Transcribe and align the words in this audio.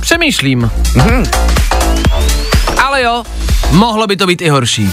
Přemýšlím. 0.00 0.70
Ale 2.84 3.02
jo, 3.02 3.24
mohlo 3.70 4.06
by 4.06 4.16
to 4.16 4.26
být 4.26 4.42
i 4.42 4.48
horší. 4.48 4.90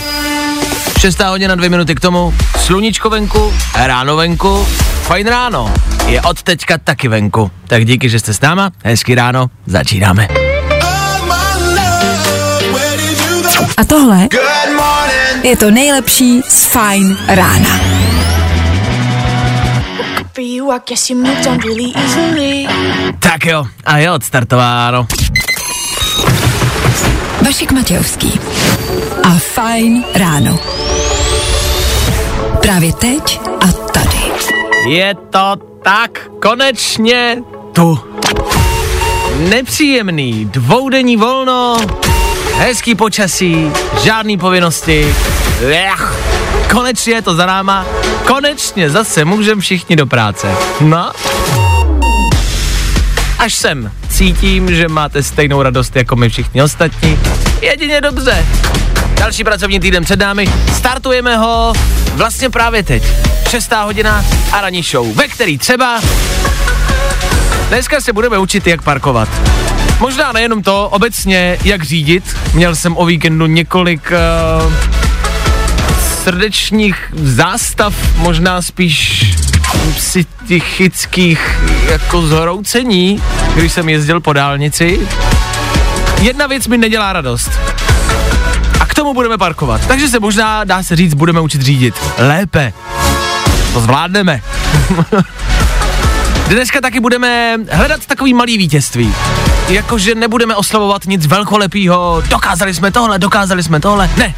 Šestá 1.00 1.30
hodina, 1.30 1.56
dvě 1.56 1.70
minuty 1.70 1.96
k 1.96 2.00
tomu, 2.00 2.34
sluníčko 2.58 3.10
venku, 3.10 3.54
ráno 3.76 4.16
venku, 4.16 4.68
fajn 5.02 5.28
ráno. 5.28 5.74
Je 6.08 6.22
od 6.22 6.44
teďka 6.44 6.78
taky 6.78 7.08
venku. 7.08 7.52
Tak 7.68 7.86
díky, 7.86 8.10
že 8.10 8.20
jste 8.20 8.34
s 8.34 8.42
náma, 8.42 8.72
hezký 8.84 9.16
ráno, 9.16 9.50
začínáme. 9.66 10.28
A 13.78 13.86
tohle 13.88 14.28
je 15.44 15.58
to 15.58 15.72
nejlepší 15.72 16.42
z 16.50 16.66
Fine 16.66 17.16
rána. 17.28 17.80
For 20.36 20.44
you, 20.44 20.70
I 20.70 20.80
guess 20.86 21.10
you 21.10 21.16
moved 21.16 21.48
on 21.48 21.60
really 21.60 21.94
easily. 21.96 22.68
Tak 23.20 23.46
jo, 23.46 23.66
a 23.86 23.98
je 23.98 24.12
odstartováno. 24.12 25.08
Vašek 27.46 27.72
Matějovský 27.72 28.40
a 29.24 29.30
Fine 29.30 30.04
ráno. 30.16 30.60
Právě 32.62 32.94
teď 32.94 33.40
a 33.62 33.68
tady. 33.72 34.18
Je 34.90 35.16
to 35.30 35.56
tak, 35.84 36.28
konečně 36.42 37.38
tu. 37.72 38.00
Nepříjemný 39.50 40.46
dvoudenní 40.46 41.18
volno, 41.18 41.78
hezký 42.58 42.96
počasí, 42.96 43.72
žádný 44.04 44.38
povinnosti. 44.38 45.16
Ech, 45.72 46.25
konečně 46.76 47.14
je 47.14 47.22
to 47.22 47.36
za 47.36 47.46
náma, 47.46 47.86
konečně 48.28 48.90
zase 48.90 49.26
můžeme 49.26 49.62
všichni 49.62 49.96
do 49.96 50.06
práce. 50.06 50.48
No, 50.82 51.12
až 53.40 53.54
sem 53.54 53.92
cítím, 54.10 54.76
že 54.76 54.88
máte 54.88 55.24
stejnou 55.24 55.62
radost 55.62 55.96
jako 55.96 56.16
my 56.16 56.30
všichni 56.30 56.64
ostatní. 56.64 57.20
Jedině 57.62 58.02
dobře. 58.02 58.46
Další 59.14 59.44
pracovní 59.44 59.80
týden 59.80 60.04
před 60.04 60.20
námi. 60.20 60.48
Startujeme 60.74 61.38
ho 61.38 61.74
vlastně 62.14 62.50
právě 62.50 62.84
teď. 62.84 63.04
Šestá 63.50 63.84
hodina 63.84 64.26
a 64.52 64.62
ranní 64.62 64.82
show, 64.84 65.16
ve 65.16 65.28
který 65.28 65.58
třeba 65.58 66.02
dneska 67.70 68.02
se 68.02 68.14
budeme 68.14 68.38
učit, 68.38 68.68
jak 68.68 68.82
parkovat. 68.82 69.30
Možná 70.00 70.32
nejenom 70.32 70.64
to, 70.64 70.90
obecně, 70.90 71.58
jak 71.64 71.84
řídit. 71.84 72.38
Měl 72.54 72.76
jsem 72.76 72.98
o 72.98 73.06
víkendu 73.06 73.46
několik 73.46 74.12
uh, 74.66 75.05
srdečních 76.26 77.14
zástav, 77.24 77.94
možná 78.18 78.62
spíš 78.62 79.26
psychických 79.96 81.60
jako 81.92 82.22
zhroucení, 82.22 83.22
když 83.56 83.72
jsem 83.72 83.90
jezdil 83.90 84.20
po 84.20 84.34
dálnici. 84.34 85.00
Jedna 86.22 86.48
věc 86.48 86.68
mi 86.68 86.78
nedělá 86.78 87.14
radost. 87.14 87.52
A 88.80 88.86
k 88.86 88.94
tomu 88.94 89.14
budeme 89.14 89.38
parkovat. 89.38 89.88
Takže 89.88 90.08
se 90.08 90.20
možná, 90.20 90.64
dá 90.64 90.84
se 90.84 90.96
říct, 90.96 91.14
budeme 91.14 91.42
učit 91.42 91.62
řídit. 91.62 91.96
Lépe. 92.18 92.74
To 93.74 93.82
zvládneme. 93.82 94.42
Dneska 96.50 96.82
taky 96.82 97.00
budeme 97.00 97.58
hledat 97.72 98.06
takový 98.06 98.34
malý 98.34 98.58
vítězství. 98.58 99.14
Jakože 99.70 100.16
nebudeme 100.16 100.56
oslavovat 100.56 101.06
nic 101.06 101.26
velkolepého, 101.26 102.24
dokázali 102.30 102.74
jsme 102.74 102.92
tohle, 102.92 103.20
dokázali 103.20 103.64
jsme 103.64 103.80
tohle. 103.80 104.10
Ne, 104.18 104.36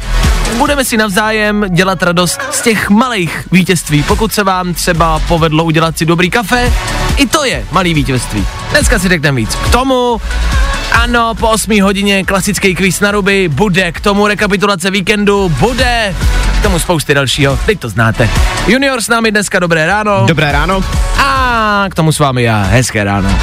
budeme 0.56 0.84
si 0.84 0.96
navzájem 0.96 1.64
dělat 1.68 2.02
radost 2.02 2.40
z 2.50 2.60
těch 2.60 2.90
malých 2.90 3.48
vítězství. 3.52 4.02
Pokud 4.02 4.32
se 4.32 4.44
vám 4.44 4.74
třeba 4.74 5.18
povedlo 5.18 5.64
udělat 5.64 5.98
si 5.98 6.06
dobrý 6.06 6.30
kafe, 6.30 6.72
i 7.16 7.26
to 7.26 7.44
je 7.44 7.64
malý 7.72 7.94
vítězství. 7.94 8.46
Dneska 8.70 8.98
si 8.98 9.08
řekneme 9.08 9.36
víc. 9.36 9.54
K 9.54 9.68
tomu 9.68 10.20
ano, 10.92 11.34
po 11.34 11.48
8 11.48 11.82
hodině 11.82 12.24
klasický 12.24 12.74
kvíz 12.74 13.00
na 13.00 13.10
ruby, 13.10 13.48
bude 13.48 13.92
k 13.92 14.00
tomu 14.00 14.26
rekapitulace 14.26 14.90
víkendu, 14.90 15.48
bude 15.48 16.16
k 16.58 16.62
tomu 16.62 16.78
spousty 16.78 17.14
dalšího, 17.14 17.58
teď 17.66 17.80
to 17.80 17.88
znáte. 17.88 18.30
Junior 18.66 19.00
s 19.00 19.08
námi 19.08 19.30
dneska 19.30 19.58
dobré 19.58 19.86
ráno. 19.86 20.24
Dobré 20.26 20.52
ráno. 20.52 20.84
A 21.18 21.84
k 21.90 21.94
tomu 21.94 22.12
s 22.12 22.18
vámi 22.18 22.42
já, 22.42 22.62
hezké 22.62 23.04
ráno. 23.04 23.38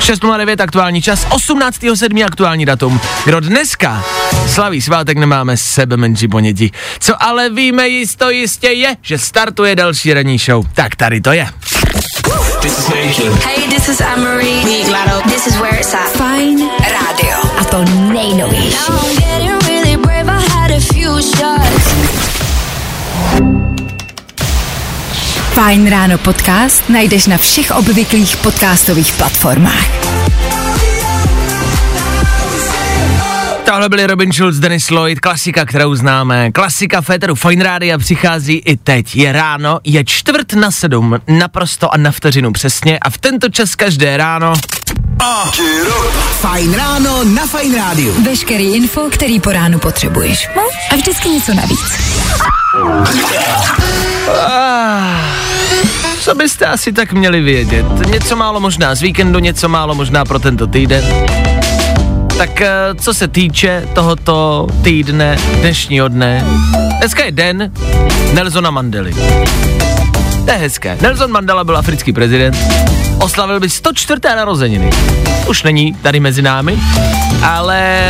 6.09 0.00 0.62
aktuální 0.62 1.02
čas, 1.02 1.26
18.7. 1.26 2.26
aktuální 2.26 2.66
datum. 2.66 3.00
Kdo 3.24 3.40
dneska 3.40 4.04
slaví 4.48 4.82
svátek, 4.82 5.18
nemáme 5.18 5.56
sebe 5.56 5.96
menší 5.96 6.28
ponětí. 6.28 6.72
Co 6.98 7.22
ale 7.22 7.50
víme 7.50 7.88
jisto 7.88 8.30
jistě 8.30 8.68
je, 8.68 8.96
že 9.02 9.18
startuje 9.18 9.76
další 9.76 10.14
ranní 10.14 10.38
show. 10.38 10.66
Tak 10.74 10.96
tady 10.96 11.20
to 11.20 11.32
je. 11.32 11.48
Hey, 13.44 13.68
this 13.68 13.88
is 13.88 14.00
Anne-Marie. 14.00 14.64
This 15.24 15.46
is 15.46 15.56
where 15.56 15.80
it's 15.80 15.94
at. 15.94 16.12
Fine 16.12 16.64
Radio. 16.92 17.36
A 17.60 17.64
to 17.64 17.84
nejnovější. 18.12 18.78
Fajn 25.58 25.90
ráno 25.90 26.18
podcast 26.22 26.86
najdeš 26.86 27.26
na 27.26 27.36
všech 27.36 27.74
obvyklých 27.74 28.36
podcastových 28.46 29.12
platformách. 29.18 29.88
Tohle 33.68 33.88
byli 33.88 34.06
Robin 34.06 34.32
Schulz, 34.32 34.56
Dennis 34.56 34.90
Lloyd, 34.90 35.20
klasika, 35.20 35.64
kterou 35.64 35.94
známe. 35.94 36.52
Klasika 36.52 37.00
Féteru 37.00 37.34
Fine 37.34 37.64
Rádia 37.64 37.98
přichází 37.98 38.62
i 38.64 38.76
teď. 38.76 39.16
Je 39.16 39.32
ráno, 39.32 39.78
je 39.84 40.04
čtvrt 40.04 40.52
na 40.52 40.70
sedm, 40.70 41.18
naprosto 41.28 41.94
a 41.94 41.96
na 41.96 42.10
vteřinu 42.10 42.52
přesně 42.52 42.98
a 42.98 43.10
v 43.10 43.18
tento 43.18 43.48
čas 43.48 43.74
každé 43.74 44.16
ráno 44.16 44.52
Fajn 46.40 46.74
ráno 46.74 47.24
na 47.24 47.46
Fajn 47.46 47.74
rádiu. 47.74 48.22
Veškerý 48.22 48.74
info, 48.74 49.00
který 49.10 49.40
po 49.40 49.52
ránu 49.52 49.78
potřebuješ. 49.78 50.48
No 50.56 50.62
a 50.92 50.96
vždycky 50.96 51.28
něco 51.28 51.54
navíc. 51.54 51.98
Co 56.20 56.34
byste 56.34 56.66
asi 56.66 56.92
tak 56.92 57.12
měli 57.12 57.40
vědět? 57.40 57.86
Něco 58.06 58.36
málo 58.36 58.60
možná 58.60 58.94
z 58.94 59.02
víkendu, 59.02 59.38
něco 59.38 59.68
málo 59.68 59.94
možná 59.94 60.24
pro 60.24 60.38
tento 60.38 60.66
týden. 60.66 61.04
Tak 62.38 62.60
eh, 62.60 62.70
co 63.00 63.14
se 63.14 63.28
týče 63.28 63.88
tohoto 63.94 64.66
týdne, 64.82 65.38
dnešního 65.60 66.08
dne, 66.08 66.44
dneska 66.98 67.24
je 67.24 67.32
den 67.32 67.72
Nelsona 68.34 68.70
Mandely. 68.70 69.14
To 70.44 70.50
je 70.50 70.56
hezké. 70.58 70.98
Nelson 71.00 71.32
Mandela 71.32 71.64
byl 71.64 71.76
africký 71.76 72.12
prezident, 72.12 72.56
oslavil 73.20 73.60
by 73.60 73.70
104. 73.70 74.20
narozeniny. 74.36 74.90
Už 75.48 75.62
není 75.62 75.94
tady 75.94 76.20
mezi 76.20 76.42
námi, 76.42 76.78
ale 77.42 78.04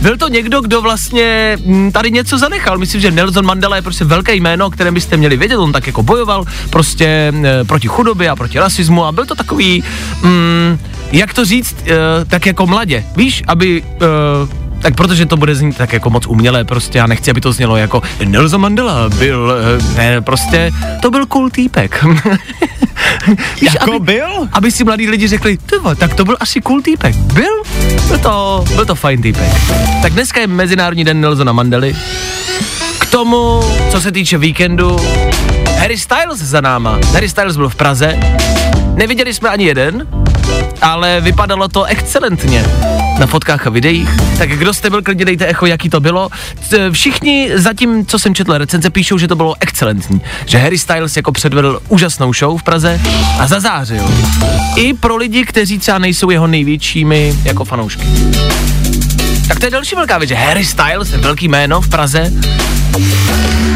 byl 0.00 0.16
to 0.16 0.28
někdo, 0.28 0.60
kdo 0.60 0.82
vlastně 0.82 1.58
mm, 1.64 1.92
tady 1.92 2.10
něco 2.10 2.38
zanechal. 2.38 2.78
Myslím, 2.78 3.00
že 3.00 3.10
Nelson 3.10 3.46
Mandela 3.46 3.76
je 3.76 3.82
prostě 3.82 4.04
velké 4.04 4.34
jméno, 4.34 4.70
které 4.70 4.92
byste 4.92 5.16
měli 5.16 5.36
vědět. 5.36 5.56
On 5.56 5.72
tak 5.72 5.86
jako 5.86 6.02
bojoval 6.02 6.44
prostě 6.70 7.32
e, 7.44 7.64
proti 7.64 7.88
chudobě 7.88 8.28
a 8.28 8.36
proti 8.36 8.58
rasismu 8.58 9.04
a 9.04 9.12
byl 9.12 9.26
to 9.26 9.34
takový, 9.34 9.84
mm, 10.22 10.78
jak 11.14 11.34
to 11.34 11.44
říct, 11.44 11.76
e, 11.86 12.24
tak 12.24 12.46
jako 12.46 12.66
mladě. 12.66 13.04
Víš, 13.16 13.42
aby 13.46 13.82
e, 13.82 14.64
tak 14.84 14.94
protože 14.94 15.26
to 15.26 15.36
bude 15.36 15.54
znít 15.54 15.76
tak 15.76 15.92
jako 15.92 16.10
moc 16.10 16.26
umělé, 16.26 16.64
prostě 16.64 16.98
já 16.98 17.06
nechci, 17.06 17.30
aby 17.30 17.40
to 17.40 17.52
znělo 17.52 17.76
jako 17.76 18.02
Nelson 18.24 18.60
Mandela 18.60 19.08
byl, 19.08 19.52
eh, 19.52 19.96
ne, 19.96 20.20
prostě 20.20 20.72
to 21.02 21.10
byl 21.10 21.26
cool 21.26 21.50
týpek. 21.50 22.04
Víš, 23.60 23.74
Jako 23.74 23.94
aby, 23.94 24.12
byl? 24.12 24.48
Aby 24.52 24.70
si 24.70 24.84
mladí 24.84 25.08
lidi 25.08 25.28
řekli, 25.28 25.56
tyvo, 25.56 25.94
tak 25.94 26.14
to 26.14 26.24
byl 26.24 26.36
asi 26.40 26.60
cool 26.60 26.82
týpek. 26.82 27.16
Byl? 27.16 27.62
Byl 28.08 28.18
to, 28.18 28.64
byl 28.74 28.86
to 28.86 28.94
fajn 28.94 29.22
týpek. 29.22 29.52
Tak 30.02 30.12
dneska 30.12 30.40
je 30.40 30.46
Mezinárodní 30.46 31.04
den 31.04 31.20
Nelsona 31.20 31.52
Mandely. 31.52 31.96
K 32.98 33.06
tomu, 33.06 33.60
co 33.90 34.00
se 34.00 34.12
týče 34.12 34.38
víkendu, 34.38 34.96
Harry 35.78 35.98
Styles 35.98 36.38
za 36.38 36.60
náma. 36.60 36.98
Harry 37.12 37.28
Styles 37.28 37.56
byl 37.56 37.68
v 37.68 37.74
Praze. 37.74 38.18
Neviděli 38.94 39.34
jsme 39.34 39.48
ani 39.48 39.64
jeden, 39.64 40.06
ale 40.82 41.20
vypadalo 41.20 41.68
to 41.68 41.84
excelentně. 41.84 42.64
na 43.18 43.26
fotkách 43.26 43.66
a 43.66 43.70
videích. 43.70 44.08
Tak 44.38 44.48
kdo 44.50 44.74
jste 44.74 44.90
byl, 44.90 45.02
klidně 45.02 45.24
dejte 45.24 45.46
echo, 45.46 45.66
jaký 45.66 45.90
to 45.90 46.00
bylo. 46.00 46.28
Všichni 46.90 47.50
zatím, 47.54 48.06
co 48.06 48.18
jsem 48.18 48.34
četl 48.34 48.58
recenze, 48.58 48.90
píšou, 48.90 49.18
že 49.18 49.28
to 49.28 49.36
bylo 49.36 49.54
excelentní. 49.60 50.20
Že 50.46 50.58
Harry 50.58 50.78
Styles 50.78 51.16
jako 51.16 51.32
předvedl 51.32 51.80
úžasnou 51.88 52.32
show 52.32 52.60
v 52.60 52.62
Praze 52.62 53.00
a 53.38 53.46
zazářil. 53.46 54.04
I 54.76 54.94
pro 54.94 55.16
lidi, 55.16 55.44
kteří 55.44 55.78
třeba 55.78 55.98
nejsou 55.98 56.30
jeho 56.30 56.46
největšími 56.46 57.34
jako 57.44 57.64
fanoušky. 57.64 58.04
Tak 59.48 59.60
to 59.60 59.66
je 59.66 59.70
další 59.70 59.94
velká 59.94 60.18
věc, 60.18 60.28
že 60.28 60.34
Harry 60.34 60.64
Styles 60.64 61.12
je 61.12 61.18
velký 61.18 61.48
jméno 61.48 61.80
v 61.80 61.88
Praze. 61.88 62.32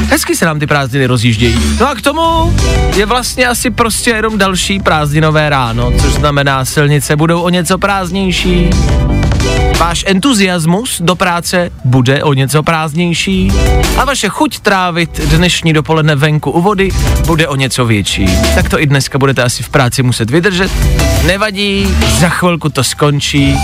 Hezky 0.08 0.36
se 0.36 0.46
nám 0.46 0.58
ty 0.58 0.66
prázdniny 0.66 1.06
rozjíždějí. 1.06 1.76
No 1.80 1.88
a 1.88 1.94
k 1.94 2.02
tomu 2.02 2.56
je 2.96 3.06
vlastně 3.06 3.46
asi 3.46 3.70
prostě 3.70 4.10
jenom 4.10 4.38
další 4.38 4.80
prázdninové 4.80 5.48
ráno, 5.48 5.92
což 6.00 6.12
znamená, 6.12 6.64
silnice 6.64 7.16
budou 7.16 7.40
o 7.40 7.48
něco 7.48 7.78
prázdnější. 7.78 8.70
Váš 9.78 10.04
entuziasmus 10.06 11.00
do 11.00 11.16
práce 11.16 11.70
bude 11.84 12.22
o 12.24 12.32
něco 12.32 12.62
prázdnější 12.62 13.52
a 13.96 14.04
vaše 14.04 14.28
chuť 14.28 14.58
trávit 14.58 15.20
dnešní 15.20 15.72
dopoledne 15.72 16.14
venku 16.16 16.50
u 16.50 16.60
vody 16.62 16.88
bude 17.26 17.48
o 17.48 17.56
něco 17.56 17.86
větší. 17.86 18.26
Tak 18.54 18.68
to 18.68 18.80
i 18.80 18.86
dneska 18.86 19.18
budete 19.18 19.42
asi 19.42 19.62
v 19.62 19.68
práci 19.68 20.02
muset 20.02 20.30
vydržet. 20.30 20.70
Nevadí, 21.26 21.86
za 22.18 22.28
chvilku 22.28 22.68
to 22.68 22.84
skončí. 22.84 23.56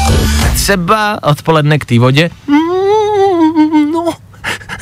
Třeba 0.55 1.19
odpoledne 1.22 1.78
k 1.78 1.84
té 1.84 1.99
vodě. 1.99 2.31
Mm, 2.46 2.64
No, 3.93 4.12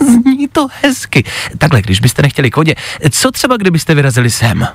zní 0.00 0.48
to 0.48 0.66
hezky. 0.82 1.24
Takhle, 1.58 1.82
když 1.82 2.00
byste 2.00 2.22
nechtěli 2.22 2.50
k 2.50 2.56
vodě, 2.56 2.74
co 3.10 3.30
třeba 3.30 3.56
kdybyste 3.56 3.94
vyrazili 3.94 4.30
sem? 4.30 4.68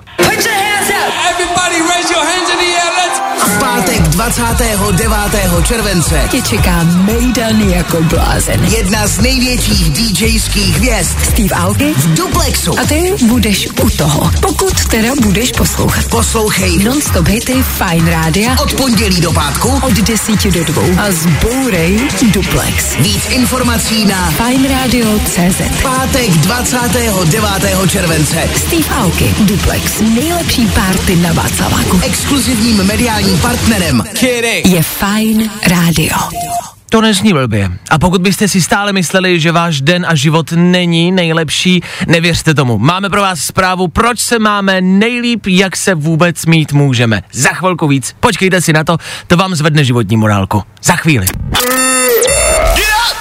V 3.37 3.59
pátek 3.59 4.01
29. 4.01 5.63
července 5.63 6.21
Tě 6.31 6.41
čeká 6.41 6.83
Mejdan 6.83 7.61
jako 7.61 8.03
blázen. 8.03 8.63
jedna 8.63 9.07
z 9.07 9.19
největších 9.19 9.89
DJských 9.89 10.75
hvězd 10.77 11.11
Steve 11.23 11.55
Aoki 11.55 11.93
v 11.93 12.13
Duplexu. 12.13 12.79
a 12.79 12.85
ty 12.85 13.13
budeš 13.25 13.67
u 13.83 13.89
toho. 13.89 14.31
Pokud 14.41 14.85
teda 14.85 15.09
budeš 15.21 15.51
poslouchat. 15.51 16.05
Poslouchej 16.05 16.77
Non-stop 16.83 17.27
hity 17.27 17.63
Fine 17.63 18.11
Rádia 18.11 18.55
od 18.59 18.73
pondělí 18.73 19.21
do 19.21 19.31
pátku. 19.31 19.69
od 19.81 19.93
10 19.93 20.43
do 20.51 20.63
2 20.63 20.83
a 20.97 21.11
zbourej 21.11 21.99
Duplex. 22.33 22.95
Víc 22.99 23.25
informací 23.29 24.05
na 24.05 24.31
FineRadio.cz 24.31 25.61
pátek 25.83 26.29
29. 26.31 27.89
července. 27.89 28.49
Steve 28.55 28.95
Aoki, 28.95 29.35
Duplex. 29.39 29.83
Nejlepší 30.15 30.67
párty 30.67 31.15
na 31.15 31.33
Václaváku. 31.33 31.99
Exkluzivním 32.03 32.83
mediálním 32.83 33.26
partnerem 33.35 34.03
Je 34.65 34.83
Fine 34.83 35.49
Radio. 35.67 36.17
To 36.89 37.01
nezní 37.01 37.33
blbě. 37.33 37.71
A 37.89 37.99
pokud 37.99 38.21
byste 38.21 38.47
si 38.47 38.61
stále 38.61 38.93
mysleli, 38.93 39.39
že 39.39 39.51
váš 39.51 39.81
den 39.81 40.05
a 40.09 40.15
život 40.15 40.51
není 40.55 41.11
nejlepší, 41.11 41.83
nevěřte 42.07 42.53
tomu. 42.53 42.77
Máme 42.77 43.09
pro 43.09 43.21
vás 43.21 43.39
zprávu, 43.39 43.87
proč 43.87 44.19
se 44.19 44.39
máme 44.39 44.81
nejlíp, 44.81 45.47
jak 45.47 45.77
se 45.77 45.95
vůbec 45.95 46.45
mít 46.45 46.73
můžeme. 46.73 47.21
Za 47.31 47.49
chvilku 47.49 47.87
víc. 47.87 48.15
Počkejte 48.19 48.61
si 48.61 48.73
na 48.73 48.83
to, 48.83 48.97
to 49.27 49.37
vám 49.37 49.55
zvedne 49.55 49.83
životní 49.83 50.17
morálku. 50.17 50.63
Za 50.83 50.95
chvíli. 50.95 51.25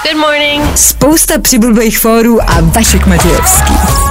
Good 0.02 0.20
morning. 0.20 0.78
Spousta 0.78 1.38
přibulbých 1.38 1.98
fórů 1.98 2.50
a 2.50 2.60
Vašek 2.60 3.06
Matějovský. 3.06 4.05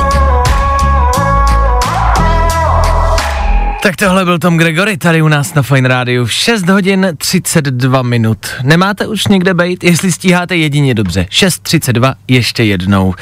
Tak 3.85 3.95
tohle 3.95 4.25
byl 4.25 4.39
Tom 4.39 4.57
Gregory 4.57 4.97
tady 4.97 5.21
u 5.21 5.27
nás 5.27 5.53
na 5.53 5.61
Fine 5.61 5.89
Rádiu. 5.89 6.27
6 6.27 6.69
hodin 6.69 7.07
32 7.17 8.01
minut. 8.01 8.37
Nemáte 8.63 9.07
už 9.07 9.27
někde 9.27 9.53
bejt? 9.53 9.83
Jestli 9.83 10.11
stíháte 10.11 10.55
jedině 10.55 10.93
dobře. 10.93 11.27
6.32 11.31 12.13
ještě 12.27 12.63
jednou. 12.63 13.13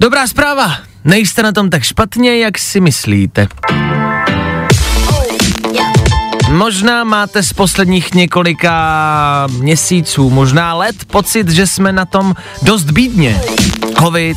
Dobrá 0.00 0.26
zpráva. 0.26 0.76
Nejste 1.04 1.42
na 1.42 1.52
tom 1.52 1.70
tak 1.70 1.82
špatně, 1.82 2.38
jak 2.38 2.58
si 2.58 2.80
myslíte. 2.80 3.46
Možná 6.50 7.04
máte 7.04 7.42
z 7.42 7.52
posledních 7.52 8.14
několika 8.14 9.46
měsíců, 9.58 10.30
možná 10.30 10.74
let, 10.74 11.04
pocit, 11.04 11.48
že 11.48 11.66
jsme 11.66 11.92
na 11.92 12.04
tom 12.04 12.34
dost 12.62 12.90
bídně. 12.90 13.40
Covid, 13.98 14.36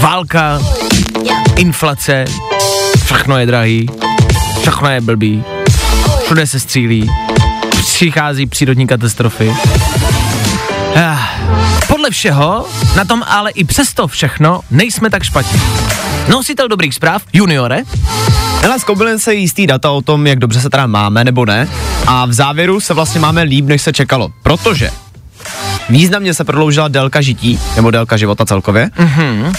válka, 0.00 0.60
inflace, 1.56 2.24
všechno 3.04 3.38
je 3.38 3.46
drahý, 3.46 3.88
všechno 4.62 4.88
je 4.90 5.00
blbý, 5.00 5.44
všude 6.24 6.46
se 6.46 6.60
střílí, 6.60 7.10
přichází 7.80 8.46
přírodní 8.46 8.86
katastrofy. 8.86 9.54
Ah, 10.96 11.18
Podle 11.88 12.10
všeho, 12.10 12.66
na 12.96 13.04
tom 13.04 13.22
ale 13.26 13.50
i 13.50 13.64
přesto 13.64 14.08
všechno, 14.08 14.60
nejsme 14.70 15.10
tak 15.10 15.22
špatně. 15.22 15.60
Nositel 16.28 16.68
dobrých 16.68 16.94
zpráv, 16.94 17.22
juniore, 17.32 17.82
Hele, 18.62 18.80
zkoumili 18.80 19.18
se 19.18 19.34
jistý 19.34 19.66
data 19.66 19.90
o 19.90 20.02
tom, 20.02 20.26
jak 20.26 20.38
dobře 20.38 20.60
se 20.60 20.70
teda 20.70 20.86
máme 20.86 21.24
nebo 21.24 21.44
ne 21.46 21.68
a 22.06 22.26
v 22.26 22.32
závěru 22.32 22.80
se 22.80 22.94
vlastně 22.94 23.20
máme 23.20 23.42
líp, 23.42 23.66
než 23.66 23.82
se 23.82 23.92
čekalo, 23.92 24.30
protože 24.42 24.90
významně 25.88 26.34
se 26.34 26.44
prodloužila 26.44 26.88
délka 26.88 27.20
žití, 27.20 27.60
nebo 27.76 27.90
délka 27.90 28.16
života 28.16 28.46
celkově. 28.46 28.90
Mm-hmm. 28.98 29.52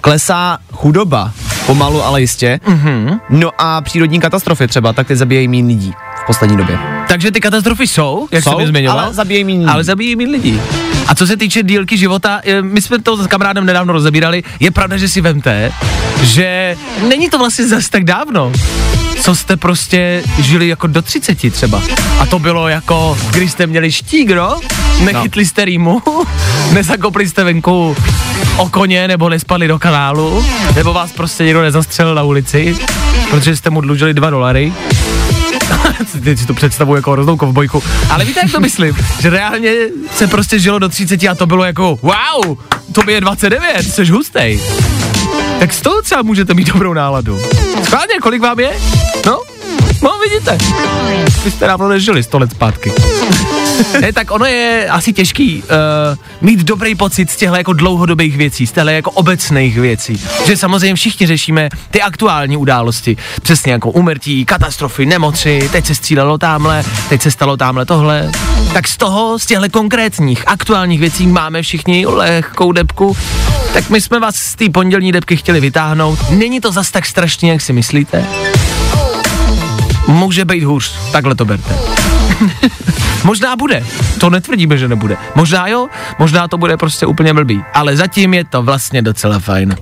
Klesá 0.00 0.58
chudoba, 0.72 1.32
pomalu, 1.66 2.02
ale 2.04 2.20
jistě. 2.20 2.60
Mm-hmm. 2.66 3.20
No 3.30 3.50
a 3.58 3.80
přírodní 3.80 4.20
katastrofy 4.20 4.68
třeba, 4.68 4.92
tak 4.92 5.06
ty 5.06 5.16
zabíjejí 5.16 5.48
méně 5.48 5.68
lidí 5.68 5.92
v 6.22 6.26
poslední 6.26 6.56
době. 6.56 6.78
takže 7.08 7.30
ty 7.30 7.40
katastrofy 7.40 7.86
jsou, 7.86 8.28
jak 8.32 8.44
Jsou, 8.44 8.58
jsem 8.58 8.66
zmiňoval, 8.68 9.00
ale 9.00 9.14
zabíjejí 9.14 9.44
méně 9.44 9.58
lidí. 9.58 9.70
ale 9.70 9.84
zabíjí 9.84 10.16
méně 10.16 10.30
lidí. 10.30 10.60
A 11.06 11.14
co 11.14 11.26
se 11.26 11.36
týče 11.36 11.62
dílky 11.62 11.96
života, 11.96 12.40
my 12.60 12.82
jsme 12.82 12.98
to 12.98 13.16
s 13.16 13.26
kamarádem 13.26 13.66
nedávno 13.66 13.92
rozebírali, 13.92 14.42
je 14.60 14.70
pravda, 14.70 14.96
že 14.96 15.08
si 15.08 15.20
vemte, 15.20 15.72
že 16.22 16.76
není 17.08 17.30
to 17.30 17.38
vlastně 17.38 17.66
zas 17.66 17.88
tak 17.88 18.04
dávno, 18.04 18.52
co 19.20 19.34
jste 19.34 19.56
prostě 19.56 20.22
žili 20.38 20.68
jako 20.68 20.86
do 20.86 21.02
30 21.02 21.52
třeba. 21.52 21.82
A 22.20 22.26
to 22.26 22.38
bylo 22.38 22.68
jako, 22.68 23.18
když 23.30 23.52
jste 23.52 23.66
měli 23.66 23.92
štík, 23.92 24.30
no? 24.30 24.60
Nechytli 25.04 25.46
jste 25.46 25.64
rýmu, 25.64 26.02
nezakopli 26.72 27.28
jste 27.28 27.44
venku 27.44 27.96
o 28.56 28.68
koně, 28.68 29.08
nebo 29.08 29.28
nespadli 29.28 29.68
do 29.68 29.78
kanálu, 29.78 30.46
nebo 30.74 30.92
vás 30.92 31.12
prostě 31.12 31.44
někdo 31.44 31.62
nezastřelil 31.62 32.14
na 32.14 32.22
ulici, 32.22 32.76
protože 33.30 33.56
jste 33.56 33.70
mu 33.70 33.80
dlužili 33.80 34.14
dva 34.14 34.30
dolary. 34.30 34.72
Teď 36.24 36.38
si 36.38 36.46
to 36.46 36.54
představuji 36.54 36.94
jako 36.94 37.12
hroznou 37.12 37.36
kovbojku. 37.36 37.82
Ale 38.10 38.24
víte, 38.24 38.40
jak 38.42 38.52
to 38.52 38.60
myslím? 38.60 38.96
Že 39.20 39.30
reálně 39.30 39.72
se 40.14 40.26
prostě 40.26 40.58
žilo 40.58 40.78
do 40.78 40.88
30 40.88 41.24
a 41.24 41.34
to 41.34 41.46
bylo 41.46 41.64
jako 41.64 41.98
wow, 42.02 42.58
to 42.92 43.10
je 43.10 43.20
29, 43.20 43.82
jsi 43.82 44.04
hustej. 44.04 44.60
Tak 45.58 45.72
z 45.72 45.80
toho 45.80 46.02
třeba 46.02 46.22
můžete 46.22 46.54
mít 46.54 46.72
dobrou 46.72 46.92
náladu. 46.92 47.40
Schválně, 47.84 48.14
kolik 48.22 48.42
vám 48.42 48.60
je? 48.60 48.70
No, 49.26 49.40
no 50.02 50.10
vidíte. 50.24 50.58
Vy 51.44 51.50
jste 51.50 51.66
dávno 51.66 51.88
nežili 51.88 52.22
100 52.22 52.38
let 52.38 52.50
zpátky. 52.50 52.92
ne, 54.00 54.12
tak 54.12 54.30
ono 54.30 54.44
je 54.44 54.88
asi 54.90 55.12
těžký 55.12 55.62
uh, 55.62 55.68
mít 56.40 56.60
dobrý 56.60 56.94
pocit 56.94 57.30
z 57.30 57.36
těchto 57.36 57.56
jako 57.56 57.72
dlouhodobých 57.72 58.36
věcí, 58.36 58.66
z 58.66 58.72
těchto 58.72 58.90
jako 58.90 59.10
obecných 59.10 59.80
věcí. 59.80 60.20
Že 60.46 60.56
samozřejmě 60.56 60.94
všichni 60.94 61.26
řešíme 61.26 61.68
ty 61.90 62.02
aktuální 62.02 62.56
události, 62.56 63.16
přesně 63.42 63.72
jako 63.72 63.90
umrtí, 63.90 64.44
katastrofy, 64.44 65.06
nemoci, 65.06 65.68
teď 65.72 65.86
se 65.86 65.94
střílelo 65.94 66.38
tamhle, 66.38 66.84
teď 67.08 67.22
se 67.22 67.30
stalo 67.30 67.56
tamhle 67.56 67.86
tohle. 67.86 68.30
Tak 68.72 68.88
z 68.88 68.96
toho, 68.96 69.38
z 69.38 69.46
těchto 69.46 69.70
konkrétních 69.70 70.48
aktuálních 70.48 71.00
věcí 71.00 71.26
máme 71.26 71.62
všichni 71.62 72.06
lehkou 72.06 72.72
depku. 72.72 73.16
Tak 73.72 73.90
my 73.90 74.00
jsme 74.00 74.20
vás 74.20 74.36
z 74.36 74.54
té 74.54 74.70
pondělní 74.70 75.12
depky 75.12 75.36
chtěli 75.36 75.60
vytáhnout. 75.60 76.30
Není 76.30 76.60
to 76.60 76.72
zas 76.72 76.90
tak 76.90 77.06
strašně, 77.06 77.50
jak 77.50 77.60
si 77.60 77.72
myslíte. 77.72 78.26
Může 80.06 80.44
být 80.44 80.64
hůř, 80.64 80.94
takhle 81.12 81.34
to 81.34 81.44
berte. 81.44 82.05
možná 83.24 83.56
bude, 83.56 83.84
to 84.20 84.30
netvrdíme, 84.30 84.78
že 84.78 84.88
nebude. 84.88 85.16
Možná 85.34 85.68
jo, 85.68 85.88
možná 86.18 86.48
to 86.48 86.58
bude 86.58 86.76
prostě 86.76 87.06
úplně 87.06 87.34
blbý, 87.34 87.64
ale 87.74 87.96
zatím 87.96 88.34
je 88.34 88.44
to 88.44 88.62
vlastně 88.62 89.02
docela 89.02 89.38
fajn. 89.38 89.76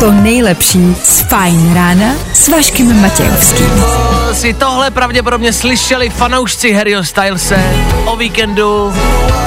To 0.00 0.12
nejlepší 0.12 0.94
z 1.02 1.20
Fine 1.20 1.74
rána 1.74 2.14
s 2.32 2.48
Vaškem 2.48 3.00
Matějovským. 3.00 3.84
Si 4.32 4.54
tohle 4.54 4.90
pravděpodobně 4.90 5.52
slyšeli 5.52 6.10
fanoušci 6.10 6.72
Harryho 6.72 7.04
Stylese 7.04 7.64
o 8.04 8.16
víkendu 8.16 8.92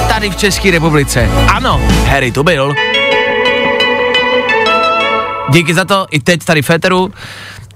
tady 0.08 0.30
v 0.30 0.36
České 0.36 0.70
republice. 0.70 1.28
Ano, 1.48 1.80
Harry 2.06 2.32
tu 2.32 2.42
byl. 2.42 2.74
Díky 5.50 5.74
za 5.74 5.84
to, 5.84 6.06
i 6.10 6.20
teď 6.20 6.44
tady 6.44 6.62
Féteru. 6.62 7.12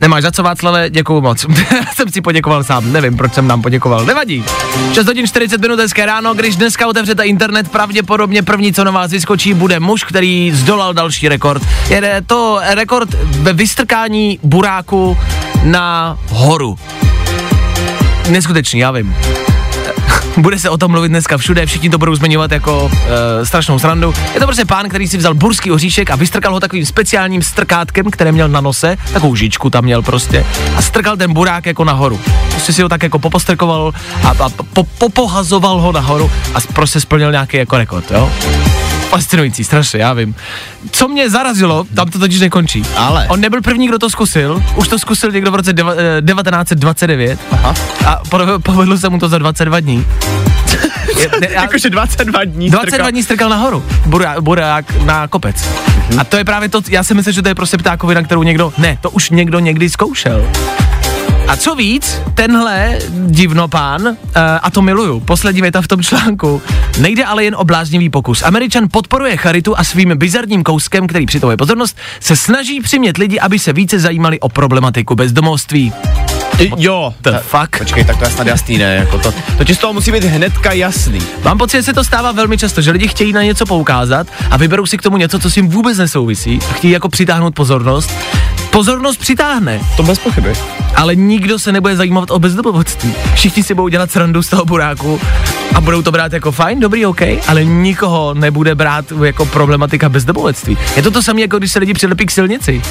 Nemáš 0.00 0.22
za 0.22 0.32
co, 0.32 0.42
Václave, 0.42 0.90
děkuju 0.90 1.20
moc. 1.20 1.46
jsem 1.94 2.08
si 2.12 2.20
poděkoval 2.20 2.64
sám, 2.64 2.92
nevím, 2.92 3.16
proč 3.16 3.34
jsem 3.34 3.46
nám 3.48 3.62
poděkoval. 3.62 4.04
Nevadí. 4.04 4.44
6 4.92 5.06
hodin 5.06 5.26
40 5.26 5.60
minut 5.60 5.78
hezké 5.78 6.06
ráno, 6.06 6.34
když 6.34 6.56
dneska 6.56 6.86
otevřete 6.86 7.24
internet, 7.24 7.70
pravděpodobně 7.70 8.42
první, 8.42 8.72
co 8.72 8.84
na 8.84 8.90
vás 8.90 9.10
vyskočí, 9.10 9.54
bude 9.54 9.80
muž, 9.80 10.04
který 10.04 10.52
zdolal 10.54 10.94
další 10.94 11.28
rekord. 11.28 11.62
Je 11.88 12.22
to 12.26 12.60
rekord 12.68 13.14
ve 13.24 13.52
vystrkání 13.52 14.38
buráku 14.42 15.18
na 15.62 16.18
horu. 16.28 16.78
Neskutečný, 18.30 18.80
já 18.80 18.90
vím. 18.90 19.16
Bude 20.36 20.58
se 20.58 20.70
o 20.70 20.76
tom 20.76 20.90
mluvit 20.90 21.08
dneska 21.08 21.38
všude, 21.38 21.66
všichni 21.66 21.90
to 21.90 21.98
budou 21.98 22.14
zmiňovat 22.14 22.52
jako 22.52 22.90
e, 23.40 23.46
strašnou 23.46 23.78
srandu. 23.78 24.14
Je 24.34 24.40
to 24.40 24.46
prostě 24.46 24.64
pán, 24.64 24.88
který 24.88 25.08
si 25.08 25.16
vzal 25.16 25.34
burský 25.34 25.70
oříšek 25.70 26.10
a 26.10 26.16
vystrkal 26.16 26.52
ho 26.52 26.60
takovým 26.60 26.86
speciálním 26.86 27.42
strkátkem, 27.42 28.10
které 28.10 28.32
měl 28.32 28.48
na 28.48 28.60
nose, 28.60 28.96
takovou 29.12 29.34
žičku 29.34 29.70
tam 29.70 29.84
měl 29.84 30.02
prostě, 30.02 30.46
a 30.76 30.82
strkal 30.82 31.16
ten 31.16 31.32
burák 31.32 31.66
jako 31.66 31.84
nahoru. 31.84 32.20
Prostě 32.50 32.72
si 32.72 32.82
ho 32.82 32.88
tak 32.88 33.02
jako 33.02 33.18
popostrkoval 33.18 33.92
a, 34.24 34.28
a 34.28 34.48
po, 34.72 34.84
popohazoval 34.84 35.80
ho 35.80 35.92
nahoru 35.92 36.30
a 36.54 36.58
prostě 36.72 37.00
splnil 37.00 37.32
nějaký 37.32 37.56
jako 37.56 37.78
rekord, 37.78 38.10
jo? 38.10 38.30
Fascinující, 39.08 39.64
strašně, 39.64 40.00
já 40.00 40.12
vím. 40.12 40.34
Co 40.90 41.08
mě 41.08 41.30
zarazilo, 41.30 41.84
tam 41.94 42.10
to 42.10 42.18
totiž 42.18 42.40
nekončí. 42.40 42.82
Ale. 42.96 43.26
On 43.28 43.40
nebyl 43.40 43.62
první, 43.62 43.88
kdo 43.88 43.98
to 43.98 44.10
zkusil, 44.10 44.62
už 44.76 44.88
to 44.88 44.98
zkusil 44.98 45.30
někdo 45.32 45.50
v 45.50 45.54
roce 45.54 45.72
deva, 45.72 45.92
eh, 45.92 46.22
1929 46.22 47.38
Aha. 47.52 47.74
a 48.06 48.16
po- 48.30 48.58
povedlo 48.62 48.98
se 48.98 49.08
mu 49.08 49.18
to 49.18 49.28
za 49.28 49.38
22 49.38 49.80
dní. 49.80 50.06
Jakože 51.50 51.90
22 51.90 52.44
dní 52.44 52.70
22 52.70 53.10
dní 53.10 53.22
strkal 53.22 53.48
nahoru, 53.48 53.84
burák, 54.06 54.40
burák 54.40 54.84
na 55.04 55.28
kopec. 55.28 55.68
A 56.18 56.24
to 56.24 56.36
je 56.36 56.44
právě 56.44 56.68
to, 56.68 56.80
já 56.88 57.02
si 57.04 57.14
myslím, 57.14 57.34
že 57.34 57.42
to 57.42 57.48
je 57.48 57.54
prostě 57.54 57.78
ptákovina, 57.78 58.22
kterou 58.22 58.42
někdo, 58.42 58.72
ne, 58.78 58.98
to 59.00 59.10
už 59.10 59.30
někdo 59.30 59.58
někdy 59.58 59.90
zkoušel. 59.90 60.46
A 61.48 61.56
co 61.56 61.74
víc, 61.74 62.20
tenhle 62.34 62.98
divnopán, 63.26 64.06
uh, 64.06 64.14
a 64.62 64.70
to 64.70 64.82
miluju, 64.82 65.20
poslední 65.20 65.62
věta 65.62 65.82
v 65.82 65.88
tom 65.88 66.02
článku, 66.02 66.62
nejde 66.98 67.24
ale 67.24 67.44
jen 67.44 67.54
o 67.58 67.64
bláznivý 67.64 68.10
pokus. 68.10 68.42
Američan 68.42 68.88
podporuje 68.90 69.36
charitu 69.36 69.78
a 69.78 69.84
svým 69.84 70.12
bizarním 70.16 70.62
kouskem, 70.62 71.06
který 71.06 71.26
přitahuje 71.26 71.56
pozornost, 71.56 71.96
se 72.20 72.36
snaží 72.36 72.80
přimět 72.80 73.16
lidi, 73.16 73.40
aby 73.40 73.58
se 73.58 73.72
více 73.72 73.98
zajímali 73.98 74.40
o 74.40 74.48
problematiku 74.48 75.14
bezdomovství. 75.14 75.92
Jo, 76.76 77.14
The 77.20 77.38
fuck? 77.38 77.78
Počkej, 77.78 78.04
tak 78.04 78.16
to 78.18 78.24
je 78.24 78.30
snad 78.30 78.46
jasný, 78.46 78.78
ne? 78.78 78.94
Jako 78.94 79.18
to, 79.18 79.32
to 79.58 79.64
ti 79.64 79.74
z 79.74 79.78
toho 79.78 79.92
musí 79.92 80.12
být 80.12 80.24
hnedka 80.24 80.72
jasný. 80.72 81.18
Mám 81.44 81.58
pocit, 81.58 81.76
že 81.76 81.82
se 81.82 81.92
to 81.92 82.04
stává 82.04 82.32
velmi 82.32 82.58
často, 82.58 82.80
že 82.82 82.90
lidi 82.90 83.08
chtějí 83.08 83.32
na 83.32 83.42
něco 83.42 83.66
poukázat 83.66 84.26
a 84.50 84.56
vyberou 84.56 84.86
si 84.86 84.98
k 84.98 85.02
tomu 85.02 85.16
něco, 85.16 85.38
co 85.38 85.50
s 85.50 85.54
tím 85.54 85.68
vůbec 85.68 85.98
nesouvisí 85.98 86.58
a 86.70 86.72
chtějí 86.72 86.92
jako 86.92 87.08
přitáhnout 87.08 87.54
pozornost. 87.54 88.10
Pozornost 88.70 89.16
přitáhne, 89.16 89.80
To 89.96 90.02
bez 90.02 90.18
pochyby. 90.18 90.52
ale 90.96 91.14
nikdo 91.16 91.58
se 91.58 91.72
nebude 91.72 91.96
zajímat 91.96 92.30
o 92.30 92.38
bezdomovectví. 92.38 93.14
Všichni 93.34 93.62
si 93.62 93.74
budou 93.74 93.88
dělat 93.88 94.10
srandu 94.10 94.42
z 94.42 94.48
toho 94.48 94.64
buráku 94.64 95.20
a 95.74 95.80
budou 95.80 96.02
to 96.02 96.12
brát 96.12 96.32
jako 96.32 96.52
fajn, 96.52 96.80
dobrý, 96.80 97.06
OK, 97.06 97.20
ale 97.48 97.64
nikoho 97.64 98.34
nebude 98.34 98.74
brát 98.74 99.12
jako 99.24 99.46
problematika 99.46 100.08
bezdomovectví. 100.08 100.78
Je 100.96 101.02
to 101.02 101.10
to 101.10 101.22
samé, 101.22 101.40
jako 101.40 101.58
když 101.58 101.72
se 101.72 101.78
lidi 101.78 101.94
přilepí 101.94 102.26
k 102.26 102.30
silnici. 102.30 102.82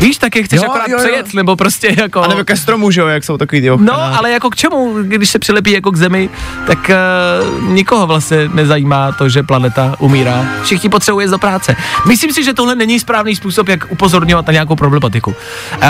Víš, 0.00 0.18
tak 0.18 0.36
je 0.36 0.42
chceš 0.42 0.56
Jo, 0.62 0.70
akorát 0.70 0.88
jo, 0.88 0.96
jo. 0.98 1.04
přejet, 1.04 1.34
nebo 1.34 1.56
prostě 1.56 1.94
jako... 2.00 2.22
A 2.22 2.26
nebo 2.28 2.44
ke 2.44 2.56
stromu, 2.56 2.90
že 2.90 3.00
jo, 3.00 3.06
jak 3.12 3.24
jsou 3.24 3.38
takový. 3.38 3.68
No, 3.76 3.94
ale 3.94 4.30
jako 4.30 4.50
k 4.50 4.56
čemu, 4.56 4.94
když 5.02 5.30
se 5.30 5.38
přilepí 5.38 5.72
jako 5.72 5.90
k 5.90 5.96
zemi, 5.96 6.30
tak 6.66 6.90
uh, 6.90 7.68
nikoho 7.68 8.06
vlastně 8.06 8.48
nezajímá 8.48 9.12
to, 9.12 9.28
že 9.28 9.42
planeta 9.42 9.94
umírá. 9.98 10.46
Všichni 10.62 10.88
potřebují 10.88 11.30
do 11.30 11.38
práce. 11.38 11.76
Myslím 12.08 12.32
si, 12.32 12.44
že 12.44 12.54
tohle 12.54 12.74
není 12.74 13.00
správný 13.00 13.36
způsob, 13.36 13.68
jak 13.68 13.90
upozorňovat 13.90 14.46
na 14.46 14.52
nějakou 14.52 14.76
problematiku. 14.76 15.30
Uh, 15.30 15.86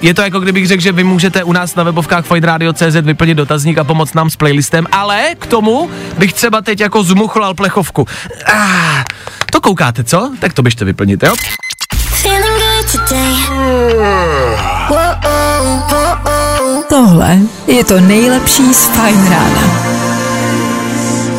je 0.00 0.14
to 0.14 0.22
jako 0.22 0.40
kdybych 0.40 0.68
řekl, 0.68 0.82
že 0.82 0.92
vy 0.92 1.04
můžete 1.04 1.44
u 1.44 1.52
nás 1.52 1.74
na 1.74 1.82
webovkách 1.82 2.24
fajnradio.cz 2.24 2.94
vyplnit 3.02 3.36
dotazník 3.36 3.78
a 3.78 3.84
pomoct 3.84 4.14
nám 4.14 4.30
s 4.30 4.36
playlistem, 4.36 4.86
ale 4.92 5.34
k 5.38 5.46
tomu 5.46 5.90
bych 6.18 6.32
třeba 6.32 6.60
teď 6.60 6.80
jako 6.80 7.02
zmuchlal 7.02 7.54
plechovku. 7.54 8.06
Ah, 8.52 9.04
to 9.52 9.60
koukáte, 9.60 10.04
co? 10.04 10.30
Tak 10.38 10.52
to 10.52 10.62
běžte 10.62 10.84
vyplnit, 10.84 11.22
jo? 11.22 11.34
Feeling 11.94 12.58
good 12.58 13.08
today. 13.08 13.26
Tohle 16.96 17.38
je 17.66 17.84
to 17.84 18.00
nejlepší 18.00 18.74
z 18.74 18.86
Fajn 18.86 19.30
rána. 19.30 19.62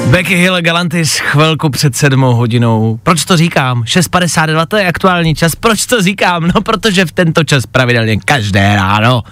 Becky 0.06 0.36
Hill 0.36 0.62
Galantis 0.62 1.18
chvilku 1.18 1.70
před 1.70 1.96
sedmou 1.96 2.34
hodinou. 2.34 3.00
Proč 3.04 3.26
to 3.26 3.38
říkám? 3.38 3.84
6.52 3.84 4.66
to 4.66 4.78
je 4.78 4.88
aktuální 4.88 5.36
čas. 5.36 5.56
Proč 5.56 5.86
to 5.86 6.02
říkám? 6.02 6.52
No, 6.56 6.62
protože 6.62 7.06
v 7.06 7.12
tento 7.12 7.44
čas 7.44 7.66
pravidelně 7.66 8.18
každé 8.18 8.76
ráno, 8.76 9.24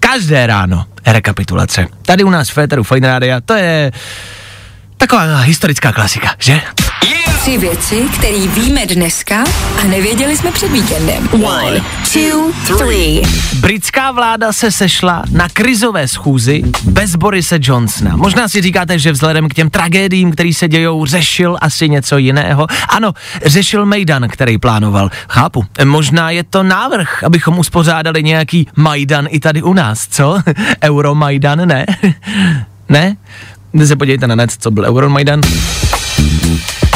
každé 0.00 0.46
ráno 0.46 0.84
rekapitulace. 1.06 1.86
Tady 2.02 2.24
u 2.24 2.30
nás 2.30 2.48
v 2.48 2.52
Féteru 2.52 2.82
Fine 2.84 3.08
Rádia, 3.08 3.40
to 3.40 3.54
je 3.54 3.92
taková 4.98 5.40
historická 5.40 5.92
klasika, 5.92 6.34
že? 6.38 6.60
Tři 7.40 7.58
věci, 7.58 8.08
které 8.18 8.46
víme 8.46 8.86
dneska 8.86 9.44
a 9.82 9.84
nevěděli 9.84 10.36
jsme 10.36 10.52
před 10.52 10.72
víkendem. 10.72 11.28
One, 11.32 11.80
two, 12.12 12.52
three. 12.78 13.22
Britská 13.60 14.12
vláda 14.12 14.52
se 14.52 14.72
sešla 14.72 15.22
na 15.32 15.48
krizové 15.48 16.08
schůzi 16.08 16.62
bez 16.84 17.16
Borise 17.16 17.58
Johnsona. 17.62 18.16
Možná 18.16 18.48
si 18.48 18.62
říkáte, 18.62 18.98
že 18.98 19.12
vzhledem 19.12 19.48
k 19.48 19.54
těm 19.54 19.70
tragédiím, 19.70 20.32
který 20.32 20.54
se 20.54 20.68
dějou, 20.68 21.06
řešil 21.06 21.58
asi 21.60 21.88
něco 21.88 22.18
jiného. 22.18 22.66
Ano, 22.88 23.12
řešil 23.44 23.86
Majdan, 23.86 24.28
který 24.28 24.58
plánoval. 24.58 25.10
Chápu. 25.28 25.64
Možná 25.84 26.30
je 26.30 26.44
to 26.44 26.62
návrh, 26.62 27.24
abychom 27.24 27.58
uspořádali 27.58 28.22
nějaký 28.22 28.68
Majdan 28.76 29.26
i 29.30 29.40
tady 29.40 29.62
u 29.62 29.72
nás, 29.72 30.08
co? 30.10 30.38
Euromajdan, 30.82 31.68
ne? 31.68 31.86
ne? 32.88 33.16
Jde 33.74 33.86
se 33.86 33.96
podívejte 33.96 34.26
na 34.26 34.34
net, 34.34 34.50
co 34.58 34.70
byl 34.70 34.84
Euromajdan. 34.84 35.40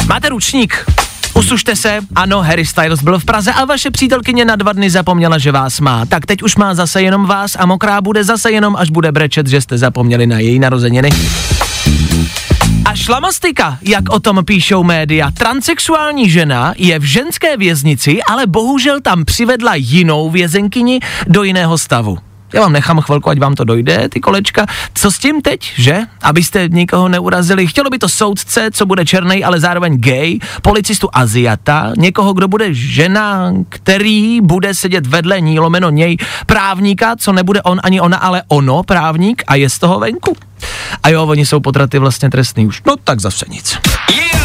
Máte 0.07 0.29
ručník? 0.29 0.85
Usušte 1.33 1.75
se, 1.75 1.99
ano, 2.15 2.41
Harry 2.41 2.65
Styles 2.65 3.03
byl 3.03 3.19
v 3.19 3.25
Praze 3.25 3.53
a 3.53 3.65
vaše 3.65 3.91
přítelkyně 3.91 4.45
na 4.45 4.55
dva 4.55 4.73
dny 4.73 4.89
zapomněla, 4.89 5.37
že 5.37 5.51
vás 5.51 5.79
má. 5.79 6.05
Tak 6.05 6.25
teď 6.25 6.43
už 6.43 6.55
má 6.55 6.73
zase 6.73 7.01
jenom 7.01 7.25
vás 7.25 7.55
a 7.59 7.65
mokrá 7.65 8.01
bude 8.01 8.23
zase 8.23 8.51
jenom, 8.51 8.75
až 8.75 8.89
bude 8.89 9.11
brečet, 9.11 9.47
že 9.47 9.61
jste 9.61 9.77
zapomněli 9.77 10.27
na 10.27 10.39
její 10.39 10.59
narozeniny. 10.59 11.09
A 12.85 12.95
šlamastika, 12.95 13.77
jak 13.81 14.09
o 14.09 14.19
tom 14.19 14.45
píšou 14.45 14.83
média, 14.83 15.31
transexuální 15.31 16.29
žena 16.29 16.73
je 16.77 16.99
v 16.99 17.03
ženské 17.03 17.57
věznici, 17.57 18.23
ale 18.23 18.47
bohužel 18.47 19.01
tam 19.01 19.25
přivedla 19.25 19.75
jinou 19.75 20.29
vězenkyni 20.29 20.99
do 21.27 21.43
jiného 21.43 21.77
stavu. 21.77 22.17
Já 22.53 22.61
vám 22.61 22.73
nechám 22.73 23.01
chvilku, 23.01 23.29
ať 23.29 23.39
vám 23.39 23.55
to 23.55 23.63
dojde, 23.63 24.09
ty 24.09 24.19
kolečka. 24.19 24.65
Co 24.93 25.11
s 25.11 25.17
tím 25.17 25.41
teď, 25.41 25.73
že? 25.75 26.01
Abyste 26.21 26.69
nikoho 26.69 27.09
neurazili. 27.09 27.67
Chtělo 27.67 27.89
by 27.89 27.99
to 27.99 28.09
soudce, 28.09 28.71
co 28.71 28.85
bude 28.85 29.05
černý, 29.05 29.43
ale 29.43 29.59
zároveň 29.59 29.97
gay, 29.97 30.39
policistu 30.61 31.09
Aziata, 31.13 31.93
někoho, 31.97 32.33
kdo 32.33 32.47
bude 32.47 32.73
žena, 32.73 33.53
který 33.69 34.41
bude 34.41 34.73
sedět 34.73 35.07
vedle 35.07 35.41
ní, 35.41 35.59
lomeno 35.59 35.89
něj, 35.89 36.17
právníka, 36.45 37.15
co 37.15 37.31
nebude 37.33 37.61
on 37.61 37.79
ani 37.83 38.01
ona, 38.01 38.17
ale 38.17 38.43
ono, 38.47 38.83
právník, 38.83 39.43
a 39.47 39.55
je 39.55 39.69
z 39.69 39.79
toho 39.79 39.99
venku. 39.99 40.37
A 41.03 41.09
jo, 41.09 41.25
oni 41.25 41.45
jsou 41.45 41.59
potraty 41.59 41.99
vlastně 41.99 42.29
trestný 42.29 42.67
už. 42.67 42.81
No 42.85 42.95
tak 43.03 43.19
zase 43.19 43.45
nic. 43.49 43.77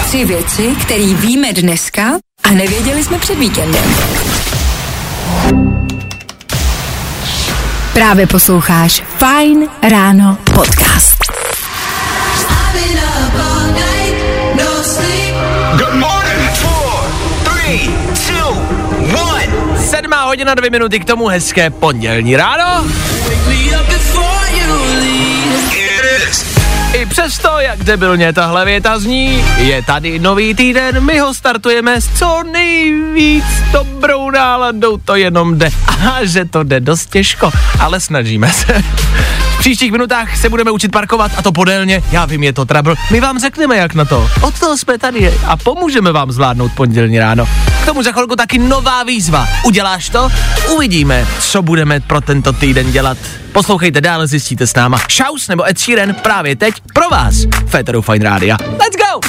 Tři 0.05 0.25
věci, 0.25 0.75
které 0.83 1.15
víme 1.15 1.53
dneska 1.53 2.03
a 2.45 2.51
nevěděli 2.51 3.05
jsme 3.05 3.19
před 3.19 3.39
víkendem. 3.39 3.85
Právě 7.99 8.27
posloucháš 8.27 9.03
Fine 9.17 9.67
Ráno 9.91 10.39
podcast. 10.55 11.17
Good 15.77 15.95
morning. 15.95 16.51
Four, 16.55 17.01
three, 17.45 17.91
two, 18.27 18.51
one. 19.21 19.79
Sedmá 19.79 20.25
hodina, 20.25 20.55
dvě 20.55 20.71
minuty 20.71 21.01
k 21.01 21.05
tomu 21.05 21.27
hezké 21.27 21.71
pondělní 21.71 22.37
ráno. 22.37 22.87
I 26.93 27.07
přesto, 27.07 27.49
jak 27.59 27.85
debilně 27.85 28.33
tahle 28.33 28.65
věta 28.65 28.99
zní, 28.99 29.45
je 29.57 29.83
tady 29.83 30.19
nový 30.19 30.55
týden, 30.55 31.05
my 31.05 31.19
ho 31.19 31.35
startujeme 31.35 32.01
s 32.01 32.19
co 32.19 32.43
nejvíc 32.53 33.45
dobrou 33.73 34.31
náladou, 34.31 34.97
to 34.97 35.17
jenom 35.17 35.59
jde. 35.59 35.71
A 36.11 36.25
že 36.25 36.45
to 36.45 36.63
jde 36.63 36.81
dost 36.81 37.11
těžko, 37.11 37.51
ale 37.81 38.01
snažíme 38.01 38.53
se. 38.53 38.83
V 39.59 39.61
příštích 39.61 39.93
minutách 39.93 40.37
se 40.37 40.49
budeme 40.49 40.71
učit 40.71 40.93
parkovat 40.93 41.33
a 41.37 41.43
to 41.43 41.53
podélně, 41.53 42.03
já 42.11 42.25
vím, 42.25 42.43
je 42.43 42.53
to 42.53 42.65
trouble. 42.65 42.95
My 43.11 43.21
vám 43.21 43.39
řekneme, 43.39 43.77
jak 43.77 43.95
na 43.95 44.05
to. 44.05 44.31
Od 44.43 44.61
toho 44.61 44.77
jsme 44.77 44.99
tady 44.99 45.35
a 45.47 45.57
pomůžeme 45.57 46.13
vám 46.13 46.33
zvládnout 46.33 46.73
pondělní 46.73 47.19
ráno. 47.19 47.49
K 47.83 47.87
tomu 47.87 48.03
za 48.03 48.13
chvilku 48.13 48.37
taky 48.37 48.59
nová 48.59 49.03
výzva. 49.03 49.49
Uděláš 49.65 50.09
to? 50.09 50.29
Uvidíme, 50.75 51.27
co 51.41 51.63
budeme 51.63 52.01
pro 52.01 52.21
tento 52.21 52.53
týden 52.53 52.93
dělat. 52.93 53.19
Poslouchejte 53.53 54.01
dál, 54.01 54.27
zjistíte 54.27 54.67
s 54.67 54.75
náma. 54.75 54.99
Shaus 55.11 55.49
nebo 55.49 55.69
Ed 55.69 55.79
Sheeran 55.79 56.15
právě 56.15 56.57
teď 56.57 56.75
pro 56.95 57.09
vás. 57.09 57.35
Féteru 57.67 58.03
Fine 58.03 58.25
Rádia. 58.25 58.57
Let's 58.61 58.97
go! 58.97 59.21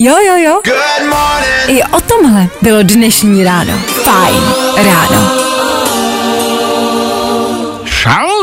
Jo, 0.00 0.14
jo, 0.26 0.36
jo. 0.36 0.60
I 1.66 1.82
o 1.82 2.00
tomhle 2.00 2.46
bylo 2.62 2.82
dnešní 2.82 3.44
ráno. 3.44 3.72
Fajn 4.04 4.42
ráno. 4.76 5.43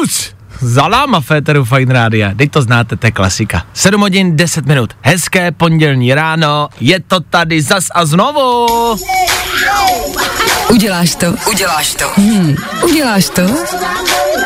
Šaus! 0.02 0.34
Zaláma 0.62 1.22
Féteru 1.22 1.66
Fine 1.66 1.94
Rádia, 1.94 2.34
teď 2.38 2.52
to 2.52 2.62
znáte, 2.62 2.96
to 2.96 3.08
je 3.08 3.12
klasika. 3.12 3.66
7 3.74 4.02
hodin 4.02 4.36
10 4.38 4.66
minut, 4.66 4.94
hezké 5.02 5.52
pondělní 5.52 6.14
ráno, 6.14 6.70
je 6.80 7.00
to 7.00 7.20
tady 7.20 7.62
zas 7.62 7.88
a 7.96 8.06
znovu. 8.06 8.68
Uděláš 10.70 11.16
to? 11.16 11.34
Uděláš 11.50 11.94
to. 11.94 12.06
Hmm. 12.16 12.56
Uděláš 12.84 13.30
to? 13.30 13.42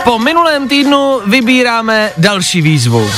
Po 0.03 0.19
minulém 0.19 0.67
týdnu 0.67 1.21
vybíráme 1.25 2.12
další 2.17 2.62
výzvu. 2.62 3.09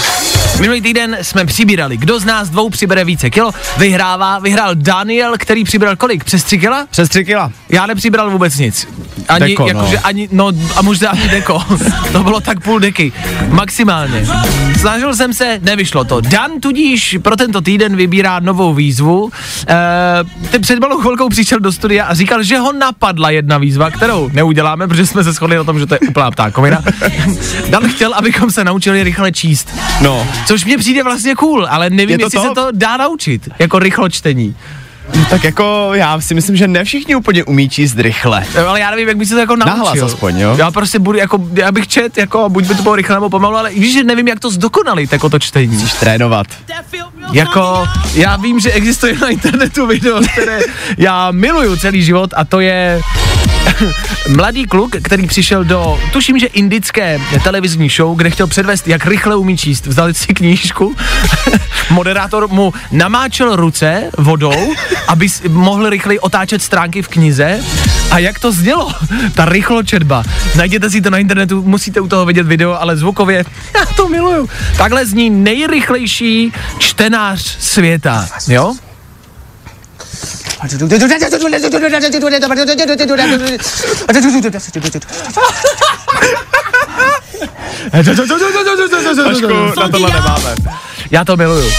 Minulý 0.60 0.82
týden 0.82 1.18
jsme 1.22 1.46
přibírali, 1.46 1.98
kdo 1.98 2.20
z 2.20 2.26
nás 2.26 2.50
dvou 2.50 2.70
přibere 2.70 3.06
více 3.06 3.30
kilo, 3.30 3.52
vyhrává, 3.78 4.40
vyhrál 4.40 4.76
Daniel, 4.76 5.34
který 5.38 5.64
přibral 5.64 5.96
kolik? 5.96 6.24
Přes 6.24 6.44
3 6.44 6.58
kila? 6.58 6.88
Přes 6.90 7.10
tři 7.10 7.26
kila. 7.26 7.52
Já 7.70 7.86
nepřibral 7.86 8.32
vůbec 8.32 8.58
nic. 8.58 8.88
Ani, 9.28 9.48
Deko, 9.48 9.68
jakože 9.68 9.96
no. 9.96 10.02
ani, 10.04 10.30
no 10.32 10.52
a 10.76 10.82
možná 10.82 11.10
ani 11.10 11.30
deko. 11.30 11.62
to 12.12 12.24
bylo 12.24 12.40
tak 12.40 12.64
půl 12.64 12.80
deky. 12.80 13.12
Maximálně. 13.50 14.28
Snažil 14.80 15.16
jsem 15.16 15.34
se, 15.34 15.60
nevyšlo 15.64 16.04
to. 16.04 16.22
Dan 16.22 16.52
tudíž 16.60 17.18
pro 17.22 17.36
tento 17.36 17.62
týden 17.62 17.96
vybírá 17.96 18.40
novou 18.40 18.74
výzvu. 18.74 19.30
E, 19.68 20.50
ten 20.50 20.62
před 20.62 20.80
malou 20.80 21.02
chvilkou 21.02 21.30
přišel 21.30 21.60
do 21.60 21.72
studia 21.72 22.06
a 22.06 22.14
říkal, 22.14 22.44
že 22.44 22.58
ho 22.58 22.74
napadla 22.74 23.30
jedna 23.30 23.58
výzva, 23.58 23.92
kterou 23.92 24.30
neuděláme, 24.34 24.88
protože 24.88 25.06
jsme 25.06 25.24
se 25.24 25.32
shodli 25.32 25.58
na 25.58 25.64
tom, 25.64 25.80
že 25.80 25.86
to 25.86 25.94
je 25.94 26.00
úplná 26.00 26.32
ptákovina. 26.32 26.84
Dan 27.70 27.88
chtěl, 27.90 28.14
abychom 28.14 28.52
se 28.52 28.64
naučili 28.64 29.04
rychle 29.04 29.32
číst. 29.32 29.70
No. 30.02 30.28
Což 30.48 30.66
mně 30.66 30.78
přijde 30.78 31.04
vlastně 31.04 31.36
cool, 31.36 31.68
ale 31.70 31.90
nevím, 31.90 32.10
Je 32.10 32.18
to 32.18 32.26
jestli 32.26 32.40
to? 32.40 32.48
se 32.48 32.54
to 32.56 32.68
dá 32.74 32.98
naučit, 32.98 33.50
jako 33.60 33.80
rychlo 33.80 34.10
čtení. 34.10 34.56
Tak 35.30 35.44
jako 35.44 35.90
já 35.94 36.22
si 36.22 36.34
myslím, 36.34 36.56
že 36.56 36.68
ne 36.68 36.84
všichni 36.84 37.16
úplně 37.16 37.44
umí 37.44 37.70
číst 37.70 38.00
rychle. 38.00 38.46
Jo, 38.56 38.68
Ale 38.68 38.80
já 38.80 38.92
nevím, 38.92 39.08
jak 39.08 39.18
by 39.18 39.26
se 39.26 39.34
to 39.34 39.40
jako 39.40 39.56
naučil. 39.56 39.78
Nahlas 39.78 40.00
aspoň, 40.02 40.38
jo? 40.40 40.56
Já 40.58 40.72
prostě 40.72 41.00
budu, 41.00 41.18
jako, 41.18 41.40
já 41.54 41.72
bych 41.72 41.88
čet, 41.88 42.18
jako, 42.18 42.50
buď 42.50 42.66
by 42.66 42.76
to 42.76 42.84
bylo 42.84 42.96
rychle 42.96 43.16
nebo 43.16 43.30
pomalu, 43.30 43.58
ale 43.58 43.70
víš, 43.74 43.94
že 43.94 44.04
nevím, 44.04 44.28
jak 44.28 44.40
to 44.40 44.50
zdokonalit, 44.52 45.14
jako 45.14 45.30
to 45.30 45.40
čtení. 45.40 45.68
Musíš 45.74 45.94
trénovat. 45.94 46.48
Jako, 47.32 47.88
já 48.14 48.36
vím, 48.36 48.60
že 48.60 48.72
existuje 48.72 49.16
na 49.22 49.28
internetu 49.28 49.88
video, 49.88 50.22
které 50.32 50.60
já 50.98 51.32
miluju 51.32 51.76
celý 51.76 52.04
život 52.04 52.34
a 52.36 52.46
to 52.46 52.60
je 52.60 53.02
mladý 54.36 54.66
kluk, 54.66 54.96
který 55.04 55.28
přišel 55.28 55.64
do, 55.64 56.00
tuším, 56.14 56.40
že 56.40 56.48
indické 56.48 57.22
televizní 57.44 57.90
show, 57.90 58.18
kde 58.18 58.30
chtěl 58.30 58.48
předvést, 58.48 58.88
jak 58.88 59.06
rychle 59.06 59.36
umí 59.36 59.58
číst. 59.58 59.88
Vzali 59.88 60.14
si 60.14 60.34
knížku, 60.34 60.96
moderátor 61.90 62.48
mu 62.48 62.74
namáčel 62.92 63.56
ruce 63.56 64.04
vodou, 64.18 64.74
aby 65.08 65.28
mohl 65.50 65.90
rychleji 65.90 66.20
otáčet 66.20 66.64
stránky 66.64 67.02
v 67.02 67.08
knize. 67.08 67.60
A 68.12 68.20
jak 68.20 68.40
to 68.40 68.52
znělo? 68.52 68.94
Ta 69.36 69.46
rychločetba. 69.46 70.24
Najděte 70.56 70.90
si 70.90 71.02
to 71.02 71.10
na 71.10 71.18
internetu, 71.18 71.64
musíte 71.64 72.02
u 72.02 72.08
toho 72.08 72.26
vidět 72.26 72.48
video, 72.48 72.82
ale 72.82 72.98
zvukově, 72.98 73.46
já 73.76 73.86
to 73.86 74.10
miluju. 74.10 74.50
Takhle 74.78 75.06
zní 75.06 75.30
nejrychlejší 75.30 76.54
čtenář 76.80 77.58
světa, 77.60 78.28
jo? 78.48 78.76
Vašku, 89.24 89.80
na 89.80 89.90
tohle 89.90 90.12
nemáme. 90.14 90.56
Já 91.12 91.26
to 91.26 91.38
miluju. 91.38 91.72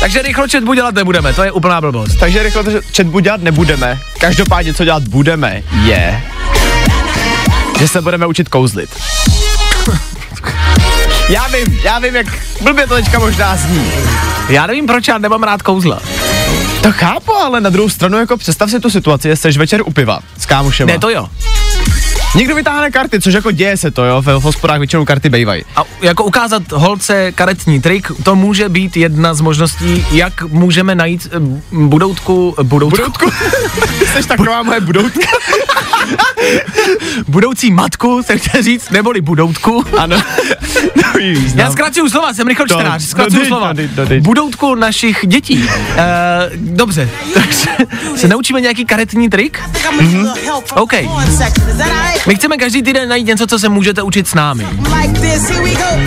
Takže 0.00 0.22
rychločetbu 0.22 0.74
dělat 0.74 0.94
nebudeme, 0.94 1.32
to 1.32 1.42
je 1.44 1.52
úplná 1.52 1.80
blbost. 1.80 2.16
Takže 2.20 2.42
rychle 2.42 2.64
to 2.64 2.70
četbu 2.92 3.20
dělat 3.20 3.40
nebudeme. 3.42 3.98
Každopádně, 4.20 4.74
co 4.74 4.84
dělat 4.84 5.02
budeme, 5.02 5.62
je, 5.84 6.22
že 7.78 7.88
se 7.88 8.00
budeme 8.00 8.26
učit 8.26 8.48
kouzlit. 8.48 8.90
Já 11.28 11.48
vím, 11.48 11.80
já 11.82 11.98
vím, 11.98 12.16
jak 12.16 12.26
blbě 12.60 12.86
to 12.86 12.94
teďka 12.94 13.18
možná 13.18 13.56
zní. 13.56 13.92
Já 14.48 14.66
nevím, 14.66 14.86
proč 14.86 15.08
já 15.08 15.18
nemám 15.18 15.42
rád 15.42 15.62
kouzla. 15.62 16.00
To 16.86 16.92
chápu, 16.92 17.32
ale 17.34 17.60
na 17.60 17.70
druhou 17.70 17.88
stranu, 17.88 18.18
jako 18.18 18.36
představ 18.36 18.70
si 18.70 18.80
tu 18.80 18.90
situaci, 18.90 19.36
jsi 19.36 19.50
večer 19.50 19.82
u 19.84 19.92
piva 19.92 20.18
s 20.38 20.46
kámošema. 20.46 20.92
Ne, 20.92 20.98
to 20.98 21.10
jo. 21.10 21.28
Někdo 22.36 22.54
vytáhne 22.54 22.90
karty, 22.90 23.20
což 23.20 23.34
jako 23.34 23.50
děje 23.50 23.76
se 23.76 23.90
to, 23.90 24.04
jo, 24.04 24.22
v 24.22 24.26
hospodách 24.26 24.78
většinou 24.78 25.04
karty 25.04 25.28
bejvají. 25.28 25.64
A 25.76 25.84
jako 26.02 26.24
ukázat 26.24 26.72
holce 26.72 27.32
karetní 27.32 27.80
trik, 27.80 28.12
to 28.22 28.34
může 28.34 28.68
být 28.68 28.96
jedna 28.96 29.34
z 29.34 29.40
možností, 29.40 30.06
jak 30.10 30.42
můžeme 30.42 30.94
najít 30.94 31.28
eh, 31.32 31.38
budoutku, 31.72 32.54
budoutku, 32.62 32.96
Budoutku? 32.96 33.30
Jsi 34.12 34.28
taková 34.28 34.62
moje 34.62 34.80
budoutka. 34.80 35.28
budoucí 37.28 37.70
matku, 37.70 38.22
se 38.26 38.38
chtěl 38.38 38.62
říct, 38.62 38.90
neboli 38.90 39.20
budoutku. 39.20 39.84
Ano. 39.98 40.16
Nový 41.16 41.30
význam. 41.30 41.66
Já 41.66 41.72
zkracuju 41.72 42.08
slova, 42.08 42.34
jsem 42.34 42.48
rychlo 42.48 42.66
čtenář, 42.66 43.02
zkracuju 43.02 43.44
slova. 43.44 43.72
dej, 43.72 43.90
no 43.96 44.06
dej. 44.06 44.20
Budoutku 44.20 44.74
našich 44.74 45.24
dětí. 45.26 45.64
Uh, 45.64 45.68
dobře, 46.56 47.08
takže 47.34 47.70
se 48.16 48.28
naučíme 48.28 48.60
nějaký 48.60 48.84
karetní 48.84 49.28
trik? 49.28 49.60
Mhm. 50.00 50.28
OK. 50.74 50.92
My 52.26 52.34
chceme 52.34 52.56
každý 52.56 52.82
týden 52.82 53.08
najít 53.08 53.26
něco, 53.26 53.46
co 53.46 53.58
se 53.58 53.68
můžete 53.68 54.02
učit 54.02 54.28
s 54.28 54.34
námi. 54.34 54.66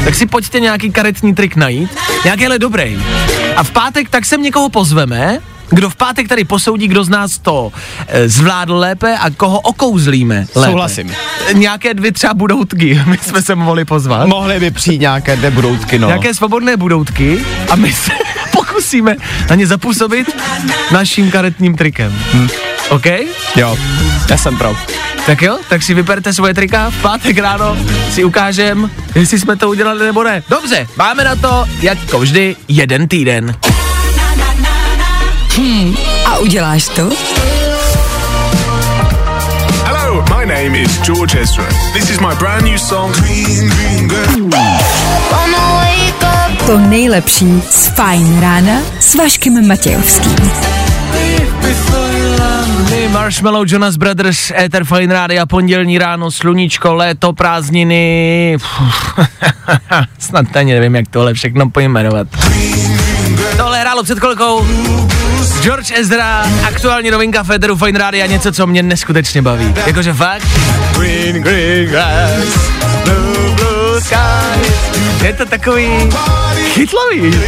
Tak 0.03 0.15
si 0.15 0.25
pojďte 0.25 0.59
nějaký 0.59 0.91
karetní 0.91 1.35
trik 1.35 1.55
najít, 1.55 1.89
nějaký 2.23 2.45
ale 2.45 2.59
dobrý. 2.59 3.03
A 3.55 3.63
v 3.63 3.71
pátek 3.71 4.09
tak 4.09 4.25
sem 4.25 4.41
někoho 4.41 4.69
pozveme, 4.69 5.39
kdo 5.69 5.89
v 5.89 5.95
pátek 5.95 6.27
tady 6.27 6.43
posoudí, 6.43 6.87
kdo 6.87 7.03
z 7.03 7.09
nás 7.09 7.37
to 7.37 7.71
e, 8.07 8.29
zvládl 8.29 8.75
lépe 8.77 9.17
a 9.17 9.29
koho 9.29 9.59
okouzlíme 9.59 10.45
lépe. 10.55 10.71
Souhlasím. 10.71 11.11
Nějaké 11.53 11.93
dvě 11.93 12.11
třeba 12.11 12.33
budoutky, 12.33 13.01
my 13.05 13.17
jsme 13.17 13.41
se 13.41 13.55
mohli 13.55 13.85
pozvat. 13.85 14.27
Mohly 14.27 14.59
by 14.59 14.71
přijít 14.71 15.01
nějaké 15.01 15.35
dvě 15.35 15.51
budoutky, 15.51 15.99
no. 15.99 16.07
Nějaké 16.07 16.33
svobodné 16.33 16.77
budoutky 16.77 17.45
a 17.69 17.75
my 17.75 17.93
se 17.93 18.11
pokusíme 18.51 19.15
na 19.49 19.55
ně 19.55 19.67
zapůsobit 19.67 20.35
naším 20.91 21.31
karetním 21.31 21.75
trikem. 21.75 22.19
Hm. 22.33 22.47
OK? 22.89 23.05
Jo, 23.55 23.77
já 24.29 24.37
jsem 24.37 24.57
pro. 24.57 24.77
Tak 25.25 25.41
jo, 25.41 25.59
tak 25.69 25.83
si 25.83 25.93
vyberte 25.93 26.33
svoje 26.33 26.53
trika, 26.53 26.89
v 26.89 27.01
pátek 27.01 27.37
ráno 27.37 27.77
si 28.11 28.23
ukážem, 28.23 28.91
jestli 29.15 29.39
jsme 29.39 29.55
to 29.55 29.69
udělali 29.69 30.05
nebo 30.05 30.23
ne. 30.23 30.43
Dobře, 30.49 30.87
máme 30.97 31.23
na 31.23 31.35
to, 31.35 31.65
jako 31.81 32.19
vždy, 32.19 32.55
jeden 32.67 33.07
týden. 33.07 33.55
A 36.25 36.37
uděláš 36.37 36.87
to? 36.87 37.09
Hello, 39.83 40.23
my 40.37 40.45
name 40.45 40.77
is 40.77 41.01
George 41.01 41.35
Ezra. 41.35 41.65
This 41.93 42.09
is 42.09 42.19
my 42.19 42.35
brand 42.39 42.65
new 42.65 42.77
song. 42.77 43.15
Green, 43.15 43.69
green, 43.69 44.07
green. 44.07 44.49
To 46.65 46.77
nejlepší 46.77 47.61
z 47.69 47.87
Fajn 47.87 48.39
rána 48.39 48.81
s 48.99 49.15
Vaškem 49.15 49.67
Matějovským. 49.67 50.35
Marshmallow, 53.11 53.65
Jonas 53.67 53.97
Brothers, 53.97 54.51
Ether 54.55 54.83
Fine 54.83 55.13
Rádia, 55.13 55.45
pondělní 55.45 55.97
ráno, 55.97 56.31
sluníčko, 56.31 56.93
léto, 56.93 57.33
prázdniny. 57.33 58.57
Snad 60.19 60.55
ani 60.55 60.73
nevím, 60.73 60.95
jak 60.95 61.07
tohle 61.07 61.33
všechno 61.33 61.69
pojmenovat. 61.69 62.27
Tohle 63.57 63.79
hrálo 63.79 64.03
před 64.03 64.19
chvilkou 64.19 64.67
George 65.61 65.91
Ezra, 65.95 66.45
aktuální 66.67 67.11
novinka 67.11 67.43
Federu 67.43 67.75
Fine 67.75 67.99
Rádia, 67.99 68.25
něco, 68.25 68.51
co 68.51 68.67
mě 68.67 68.83
neskutečně 68.83 69.41
baví. 69.41 69.73
Jakože 69.85 70.13
fakt. 70.13 70.47
Green, 70.97 71.35
green 71.35 71.89
grass, 71.89 72.59
blue, 73.03 73.55
blue 73.55 74.01
sky. 74.01 74.15
Je 75.21 75.33
to 75.33 75.45
takový 75.45 76.09
chytlavý. 76.73 77.39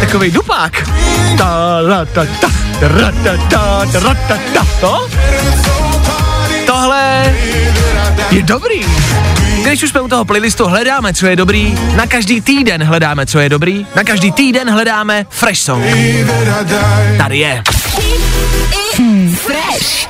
Takový 0.00 0.30
dupák. 0.30 0.88
Ta, 1.38 1.80
la, 1.80 2.04
ta, 2.04 2.26
ta, 2.40 2.48
ra, 2.80 3.12
ta, 3.24 3.36
ta, 3.50 3.86
ta, 3.92 4.00
ra, 4.00 4.14
ta, 4.28 4.38
ta. 4.54 4.66
To? 4.80 5.08
Tohle 6.66 7.34
je 8.30 8.42
dobrý. 8.42 8.86
Když 9.62 9.82
už 9.82 9.90
jsme 9.90 10.00
u 10.00 10.08
toho 10.08 10.24
playlistu, 10.24 10.64
hledáme, 10.64 11.14
co 11.14 11.26
je 11.26 11.36
dobrý. 11.36 11.74
Na 11.96 12.06
každý 12.06 12.40
týden 12.40 12.82
hledáme, 12.84 13.26
co 13.26 13.38
je 13.38 13.48
dobrý. 13.48 13.86
Na 13.96 14.04
každý 14.04 14.32
týden 14.32 14.70
hledáme 14.70 15.26
fresh 15.30 15.60
song. 15.60 15.84
Tady 17.18 17.38
je. 17.38 17.62
Fresh. 19.36 20.08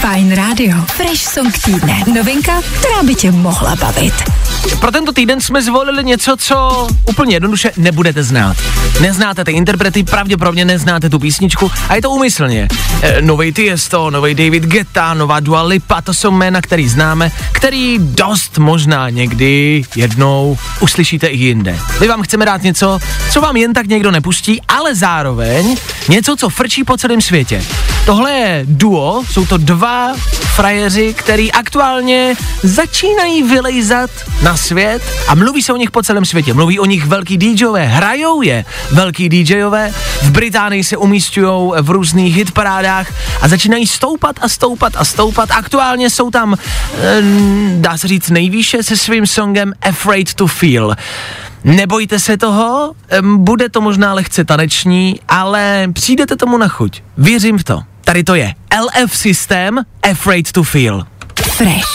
Fajn 0.00 0.34
rádio. 0.34 0.76
Fresh 0.86 1.22
song 1.22 1.58
týdne. 1.64 2.02
Novinka, 2.14 2.62
která 2.78 3.02
by 3.02 3.14
tě 3.14 3.30
mohla 3.30 3.76
bavit. 3.76 4.14
Pro 4.80 4.92
tento 4.92 5.12
týden 5.12 5.40
jsme 5.40 5.62
zvolili 5.62 6.04
něco, 6.04 6.36
co 6.36 6.88
úplně 7.08 7.36
jednoduše 7.36 7.72
nebudete 7.76 8.22
znát. 8.22 8.56
Neznáte 9.00 9.44
ty 9.44 9.52
interprety, 9.52 10.04
pravděpodobně 10.04 10.64
neznáte 10.64 11.10
tu 11.10 11.18
písničku 11.18 11.70
a 11.88 11.94
je 11.94 12.02
to 12.02 12.10
úmyslně. 12.10 12.68
E, 13.02 13.22
novej 13.22 13.52
Tiesto, 13.52 14.10
novej 14.10 14.34
David 14.34 14.64
Guetta, 14.64 15.14
nová 15.14 15.40
Dua 15.40 15.62
Lipa, 15.62 16.02
to 16.02 16.14
jsou 16.14 16.30
jména, 16.30 16.60
který 16.60 16.88
známe, 16.88 17.32
který 17.52 17.98
dost 17.98 18.58
možná 18.58 19.10
někdy 19.10 19.82
jednou 19.96 20.58
uslyšíte 20.80 21.26
i 21.26 21.36
jinde. 21.36 21.78
My 22.00 22.08
vám 22.08 22.22
chceme 22.22 22.46
dát 22.46 22.62
něco, 22.62 22.98
co 23.30 23.40
vám 23.40 23.56
jen 23.56 23.72
tak 23.72 23.86
někdo 23.86 24.10
nepustí, 24.10 24.60
ale 24.68 24.94
zároveň 24.94 25.76
něco, 26.08 26.36
co 26.36 26.48
frčí 26.48 26.84
po 26.84 26.96
celém 26.96 27.20
světě. 27.20 27.64
Tohle 28.06 28.32
je 28.32 28.60
duo, 28.68 29.22
jsou 29.30 29.46
to 29.46 29.56
dva 29.56 30.14
frajeři, 30.56 31.14
který 31.14 31.52
aktuálně 31.52 32.34
začínají 32.62 33.42
vylejzat 33.42 34.10
na 34.42 34.53
svět 34.56 35.02
a 35.28 35.34
mluví 35.34 35.62
se 35.62 35.72
o 35.72 35.76
nich 35.76 35.90
po 35.90 36.02
celém 36.02 36.24
světě. 36.24 36.54
Mluví 36.54 36.78
o 36.78 36.84
nich 36.84 37.06
velký 37.06 37.36
DJové, 37.36 37.86
hrajou 37.86 38.42
je 38.42 38.64
velký 38.90 39.28
DJové, 39.28 39.92
v 40.22 40.30
Británii 40.30 40.84
se 40.84 40.96
umístují 40.96 41.72
v 41.82 41.90
různých 41.90 42.36
hitparádách 42.36 43.12
a 43.40 43.48
začínají 43.48 43.86
stoupat 43.86 44.36
a 44.40 44.48
stoupat 44.48 44.92
a 44.96 45.04
stoupat. 45.04 45.50
Aktuálně 45.50 46.10
jsou 46.10 46.30
tam, 46.30 46.54
eh, 46.54 47.22
dá 47.76 47.98
se 47.98 48.08
říct, 48.08 48.30
nejvýše 48.30 48.82
se 48.82 48.96
svým 48.96 49.26
songem 49.26 49.72
Afraid 49.82 50.34
to 50.34 50.46
Feel. 50.46 50.94
Nebojte 51.64 52.18
se 52.18 52.36
toho, 52.36 52.92
bude 53.22 53.68
to 53.68 53.80
možná 53.80 54.14
lehce 54.14 54.44
taneční, 54.44 55.20
ale 55.28 55.88
přijdete 55.92 56.36
tomu 56.36 56.58
na 56.58 56.68
chuť. 56.68 57.02
Věřím 57.18 57.58
v 57.58 57.64
to. 57.64 57.82
Tady 58.04 58.24
to 58.24 58.34
je 58.34 58.54
LF 58.80 59.16
System 59.16 59.80
Afraid 60.10 60.52
to 60.52 60.62
Feel. 60.62 61.06
Fresh. 61.42 61.94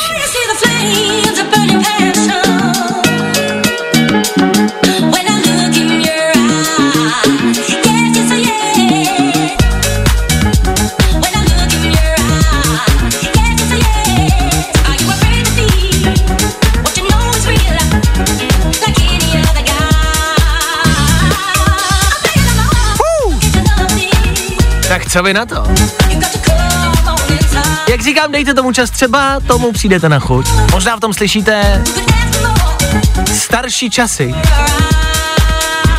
Co 25.09 25.23
vy 25.23 25.33
na 25.33 25.45
to? 25.45 25.63
Jak 27.89 28.01
říkám, 28.01 28.31
dejte 28.31 28.53
tomu 28.53 28.71
čas, 28.71 28.89
třeba 28.89 29.39
tomu 29.47 29.71
přijdete 29.71 30.09
na 30.09 30.19
chuť. 30.19 30.47
Možná 30.71 30.97
v 30.97 30.99
tom 30.99 31.13
slyšíte 31.13 31.83
starší 33.33 33.89
časy. 33.89 34.35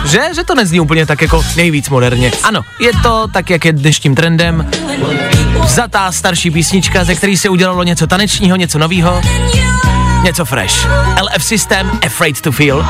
Že? 0.04 0.20
Že 0.34 0.44
to 0.44 0.54
nezní 0.54 0.80
úplně 0.80 1.06
tak 1.06 1.22
jako 1.22 1.44
nejvíc 1.56 1.88
moderně. 1.88 2.32
Ano, 2.42 2.60
je 2.80 2.92
to 3.02 3.28
tak, 3.32 3.50
jak 3.50 3.64
je 3.64 3.72
dnešním 3.72 4.14
trendem. 4.14 4.70
Zatá 5.66 6.12
starší 6.12 6.50
písnička, 6.50 7.04
ze 7.04 7.14
který 7.14 7.36
se 7.36 7.48
udělalo 7.48 7.82
něco 7.82 8.06
tanečního, 8.06 8.56
něco 8.56 8.78
novýho, 8.78 9.22
něco 10.22 10.44
fresh. 10.44 10.86
LF 11.22 11.44
System, 11.44 11.90
Afraid 12.06 12.40
to 12.40 12.52
Feel. 12.52 12.86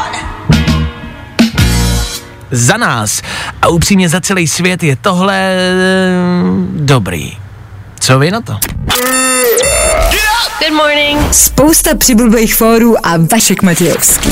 Za 2.50 2.76
nás 2.76 3.22
a 3.62 3.68
upřímně 3.68 4.08
za 4.08 4.20
celý 4.20 4.48
svět 4.48 4.82
je 4.82 4.96
tohle 4.96 5.36
eh, 5.36 5.66
dobrý. 6.72 7.32
Co 8.00 8.18
vy 8.18 8.30
na 8.30 8.40
to? 8.40 8.58
Good 10.58 10.76
morning. 10.76 11.34
Spousta 11.34 11.96
přibulbých 11.96 12.54
fórů 12.54 13.06
a 13.06 13.10
Vašek 13.32 13.62
Matějovský. 13.62 14.30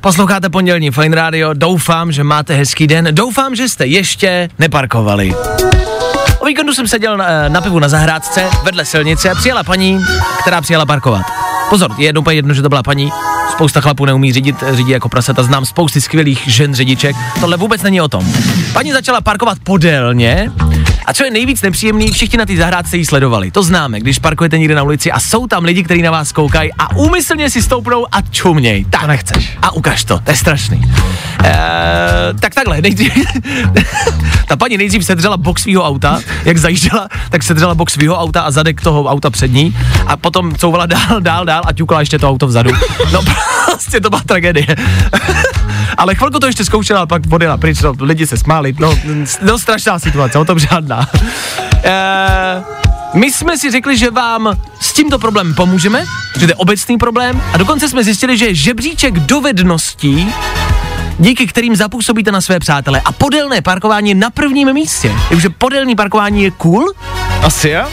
Posloucháte 0.00 0.50
pondělní 0.50 0.90
Fine 0.90 1.16
Radio, 1.16 1.54
doufám, 1.54 2.12
že 2.12 2.24
máte 2.24 2.54
hezký 2.54 2.86
den, 2.86 3.08
doufám, 3.10 3.54
že 3.54 3.68
jste 3.68 3.86
ještě 3.86 4.48
neparkovali. 4.58 5.34
O 6.38 6.46
víkendu 6.46 6.74
jsem 6.74 6.88
seděl 6.88 7.16
na, 7.16 7.48
na 7.48 7.60
pivu 7.60 7.78
na 7.78 7.88
zahrádce 7.88 8.50
vedle 8.62 8.84
silnice 8.84 9.30
a 9.30 9.34
přijela 9.34 9.64
paní, 9.64 10.04
která 10.40 10.60
přijela 10.60 10.86
parkovat. 10.86 11.22
Pozor, 11.70 11.90
je 11.98 12.06
jedno 12.06 12.20
úplně 12.20 12.36
jedno, 12.36 12.54
že 12.54 12.62
to 12.62 12.68
byla 12.68 12.82
paní, 12.82 13.12
spousta 13.52 13.80
chlapů 13.80 14.04
neumí 14.04 14.32
řídit, 14.32 14.56
řídí 14.72 14.90
jako 14.90 15.08
prasata, 15.08 15.42
znám 15.42 15.66
spousty 15.66 16.00
skvělých 16.00 16.42
žen 16.46 16.74
řidiček, 16.74 17.16
tohle 17.40 17.56
vůbec 17.56 17.82
není 17.82 18.00
o 18.00 18.08
tom. 18.08 18.32
Paní 18.72 18.92
začala 18.92 19.20
parkovat 19.20 19.58
podélně 19.64 20.52
a 21.06 21.14
co 21.14 21.24
je 21.24 21.30
nejvíc 21.30 21.62
nepříjemný, 21.62 22.12
všichni 22.12 22.38
na 22.38 22.46
té 22.46 22.56
zahrádce 22.56 22.96
ji 22.96 23.06
sledovali. 23.06 23.50
To 23.50 23.62
známe, 23.62 24.00
když 24.00 24.18
parkujete 24.18 24.58
někde 24.58 24.74
na 24.74 24.82
ulici 24.82 25.12
a 25.12 25.20
jsou 25.20 25.46
tam 25.46 25.64
lidi, 25.64 25.82
kteří 25.82 26.02
na 26.02 26.10
vás 26.10 26.32
koukají 26.32 26.70
a 26.78 26.96
úmyslně 26.96 27.50
si 27.50 27.62
stoupnou 27.62 28.06
a 28.12 28.22
čuměj. 28.22 28.84
Tak. 28.84 29.00
To 29.00 29.06
nechceš. 29.06 29.58
A 29.62 29.70
ukaž 29.70 30.04
to, 30.04 30.18
to 30.18 30.30
je 30.30 30.36
strašný. 30.36 30.92
Eee, 31.44 32.34
tak 32.40 32.54
takhle, 32.54 32.80
nejdřív, 32.80 33.12
ta 34.46 34.56
paní 34.56 34.76
nejdřív 34.78 35.04
sedřela 35.04 35.36
box 35.36 35.62
svého 35.62 35.84
auta, 35.84 36.20
jak 36.44 36.58
zajížděla, 36.58 37.08
tak 37.30 37.42
sedřela 37.42 37.74
box 37.74 37.92
svého 37.92 38.18
auta 38.18 38.42
a 38.42 38.50
zadek 38.50 38.80
toho 38.80 39.04
auta 39.04 39.30
před 39.30 39.52
ní 39.52 39.76
a 40.06 40.16
potom 40.16 40.56
couvala 40.56 40.86
dál, 40.86 41.20
dál, 41.20 41.44
dál 41.44 41.62
a 41.66 41.72
ťukala 41.72 42.00
ještě 42.00 42.18
to 42.18 42.28
auto 42.28 42.46
vzadu. 42.46 42.70
No 43.12 43.20
prostě 43.64 44.00
to 44.00 44.10
byla 44.10 44.22
tragédie. 44.26 44.66
Ale 45.98 46.14
chvilku 46.14 46.38
to 46.38 46.46
ještě 46.46 46.64
zkoušela, 46.64 47.06
pak 47.06 47.22
odjela 47.30 47.56
pryč, 47.56 47.80
no, 47.80 47.94
lidi 48.00 48.26
se 48.26 48.36
smáli, 48.36 48.74
no, 48.78 48.94
no 49.42 49.58
strašná 49.58 49.98
situace, 49.98 50.38
o 50.38 50.44
tom 50.44 50.58
žádná. 50.58 50.91
Eee, 51.82 52.62
my 53.14 53.32
jsme 53.32 53.58
si 53.58 53.70
řekli, 53.70 53.96
že 53.96 54.10
vám 54.10 54.56
s 54.80 54.92
tímto 54.92 55.18
problémem 55.18 55.54
pomůžeme, 55.54 56.04
že 56.40 56.46
to 56.46 56.50
je 56.50 56.54
obecný 56.54 56.98
problém 56.98 57.42
a 57.52 57.56
dokonce 57.58 57.88
jsme 57.88 58.04
zjistili, 58.04 58.38
že 58.38 58.54
žebříček 58.54 59.18
dovedností, 59.18 60.32
díky 61.18 61.46
kterým 61.46 61.76
zapůsobíte 61.76 62.32
na 62.32 62.40
své 62.40 62.58
přátele. 62.58 63.00
A 63.04 63.12
podélné 63.12 63.62
parkování 63.62 64.08
je 64.08 64.14
na 64.14 64.30
prvním 64.30 64.72
místě. 64.72 65.12
Takže 65.28 65.48
podélní 65.50 65.96
parkování 65.96 66.42
je 66.42 66.50
cool. 66.50 66.84
Asi 67.42 67.68
jo? 67.70 67.84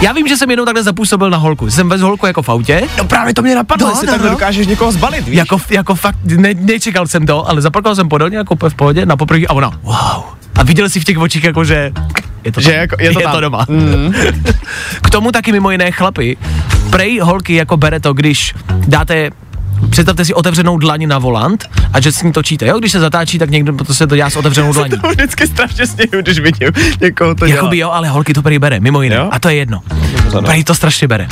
Já 0.00 0.12
vím, 0.12 0.28
že 0.28 0.36
jsem 0.36 0.50
jednou 0.50 0.64
takhle 0.64 0.82
zapůsobil 0.82 1.30
na 1.30 1.36
holku. 1.38 1.70
Jsem 1.70 1.88
bez 1.88 2.00
holku 2.00 2.26
jako 2.26 2.42
v 2.42 2.48
autě. 2.48 2.82
No 2.98 3.04
právě 3.04 3.34
to 3.34 3.42
mě 3.42 3.54
napadlo, 3.54 3.86
No, 3.86 3.92
jestli 3.92 4.06
no, 4.06 4.12
takhle 4.12 4.28
no. 4.28 4.34
dokážeš 4.34 4.66
někoho 4.66 4.92
zbalit, 4.92 5.24
víš? 5.28 5.36
Jako, 5.36 5.60
jako 5.70 5.94
fakt, 5.94 6.16
ne, 6.24 6.54
nečekal 6.54 7.06
jsem 7.06 7.26
to, 7.26 7.48
ale 7.48 7.60
zaparkoval 7.62 7.94
jsem 7.96 8.08
podélně 8.08 8.36
jako 8.36 8.56
v 8.68 8.74
pohodě 8.74 9.06
na 9.06 9.16
poprvé 9.16 9.46
a 9.46 9.52
ona, 9.52 9.70
wow. 9.82 10.24
A 10.54 10.62
viděl 10.62 10.88
si 10.88 11.00
v 11.00 11.04
těch 11.04 11.18
očích 11.18 11.44
jako, 11.44 11.64
že 11.64 11.92
je 12.44 12.52
to, 12.52 12.60
Že 12.60 12.70
tam. 12.70 12.80
jako- 12.80 12.96
je 13.00 13.12
to 13.12 13.20
je 13.20 13.24
tam. 13.24 13.32
to 13.34 13.40
doma. 13.40 13.66
Mm. 13.68 14.12
K 15.02 15.10
tomu 15.10 15.32
taky 15.32 15.52
mimo 15.52 15.70
jiné 15.70 15.90
chlapy. 15.92 16.36
Prej 16.90 17.18
holky 17.18 17.54
jako 17.54 17.76
bere 17.76 18.00
to, 18.00 18.12
když 18.14 18.54
dáte 18.86 19.30
Představte 19.90 20.24
si 20.24 20.34
otevřenou 20.34 20.78
dlaň 20.78 21.06
na 21.08 21.18
volant 21.18 21.64
a 21.92 22.00
že 22.00 22.12
s 22.12 22.22
ní 22.22 22.32
točíte, 22.32 22.66
jo? 22.66 22.78
Když 22.78 22.92
se 22.92 23.00
zatáčí, 23.00 23.38
tak 23.38 23.50
někdo 23.50 23.84
to 23.84 23.94
se 23.94 24.06
to 24.06 24.16
dělá 24.16 24.30
s 24.30 24.36
otevřenou 24.36 24.72
dlaní. 24.72 24.90
To 25.02 25.08
vždycky 25.08 25.46
strašně 25.46 25.86
sněju, 25.86 26.22
když 26.22 26.38
vidím 26.38 26.68
někoho 27.00 27.34
to 27.34 27.46
dělá. 27.46 27.56
Jakoby 27.56 27.78
jo, 27.78 27.90
ale 27.90 28.08
holky 28.08 28.34
to 28.34 28.42
prý 28.42 28.58
bere, 28.58 28.80
mimo 28.80 29.02
jiné. 29.02 29.16
Jo? 29.16 29.28
A 29.32 29.38
to 29.38 29.48
je 29.48 29.54
jedno. 29.54 29.80
Prý 30.46 30.64
to 30.64 30.74
strašně 30.74 31.08
bere. 31.08 31.26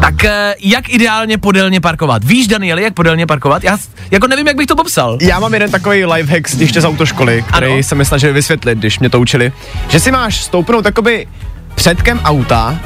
Tak 0.00 0.24
eh, 0.24 0.54
jak 0.60 0.88
ideálně 0.88 1.38
podélně 1.38 1.80
parkovat? 1.80 2.24
Víš, 2.24 2.46
Danieli, 2.48 2.82
jak 2.82 2.94
podélně 2.94 3.26
parkovat? 3.26 3.64
Já 3.64 3.78
jako 4.10 4.26
nevím, 4.26 4.46
jak 4.46 4.56
bych 4.56 4.66
to 4.66 4.76
popsal. 4.76 5.18
Já 5.20 5.40
mám 5.40 5.54
jeden 5.54 5.70
takový 5.70 6.04
lifehack 6.04 6.48
z- 6.48 6.60
ještě 6.60 6.80
z 6.80 6.84
autoškoly, 6.84 7.44
který 7.48 7.66
Ano. 7.66 7.76
jsem 7.76 7.98
mi 7.98 8.04
snažil 8.04 8.32
vysvětlit, 8.32 8.78
když 8.78 8.98
mě 8.98 9.10
to 9.10 9.20
učili. 9.20 9.52
Že 9.88 10.00
si 10.00 10.10
máš 10.10 10.44
stoupnout 10.44 10.82
takoby 10.82 11.26
předkem 11.74 12.20
auta 12.24 12.80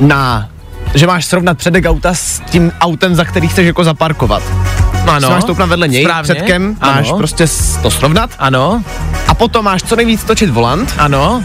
na 0.00 0.48
že 0.94 1.06
máš 1.06 1.26
srovnat 1.26 1.58
předek 1.58 1.84
auta 1.86 2.14
s 2.14 2.40
tím 2.40 2.72
autem, 2.80 3.14
za 3.14 3.24
který 3.24 3.48
chceš 3.48 3.66
jako 3.66 3.84
zaparkovat. 3.84 4.42
Ano. 5.06 5.30
Máš 5.30 5.42
stoupnout 5.42 5.66
vedle 5.68 5.88
něj, 5.88 6.04
Správně. 6.04 6.34
předkem, 6.34 6.76
Ano. 6.80 6.92
máš 6.94 7.12
prostě 7.16 7.46
to 7.82 7.90
srovnat 7.90 8.30
Ano, 8.38 8.82
a 9.28 9.34
potom 9.34 9.64
máš 9.64 9.82
co 9.82 9.96
nejvíc 9.96 10.24
točit 10.24 10.50
volant, 10.50 10.94
ano, 10.98 11.44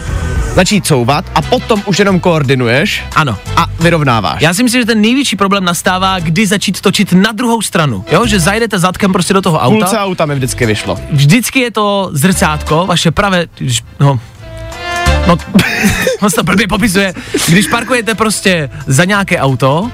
začít 0.54 0.86
couvat 0.86 1.24
a 1.34 1.42
potom 1.42 1.82
už 1.86 1.98
jenom 1.98 2.20
koordinuješ 2.20 3.04
ano. 3.16 3.36
a 3.56 3.66
vyrovnáváš. 3.80 4.42
Já 4.42 4.54
si 4.54 4.62
myslím, 4.62 4.82
že 4.82 4.86
ten 4.86 5.00
největší 5.00 5.36
problém 5.36 5.64
nastává, 5.64 6.18
kdy 6.18 6.46
začít 6.46 6.80
točit 6.80 7.12
na 7.12 7.32
druhou 7.32 7.62
stranu. 7.62 8.04
Jo, 8.12 8.26
že 8.26 8.40
zajedete 8.40 8.78
zadkem 8.78 9.12
prostě 9.12 9.34
do 9.34 9.42
toho 9.42 9.58
Půlce 9.64 9.86
auta. 9.86 10.04
auta 10.04 10.26
mi 10.26 10.34
vždycky 10.34 10.66
vyšlo. 10.66 10.98
Vždycky 11.12 11.60
je 11.60 11.70
to 11.70 12.10
zrcátko, 12.12 12.86
vaše 12.86 13.10
pravé, 13.10 13.46
no, 14.00 14.20
no, 15.26 15.36
on 16.20 16.30
se 16.30 16.36
to 16.36 16.42
blbě 16.42 16.68
popisuje. 16.68 17.14
Když 17.48 17.66
parkujete 17.66 18.14
prostě 18.14 18.70
za 18.86 19.04
nějaké 19.04 19.38
auto, 19.38 19.90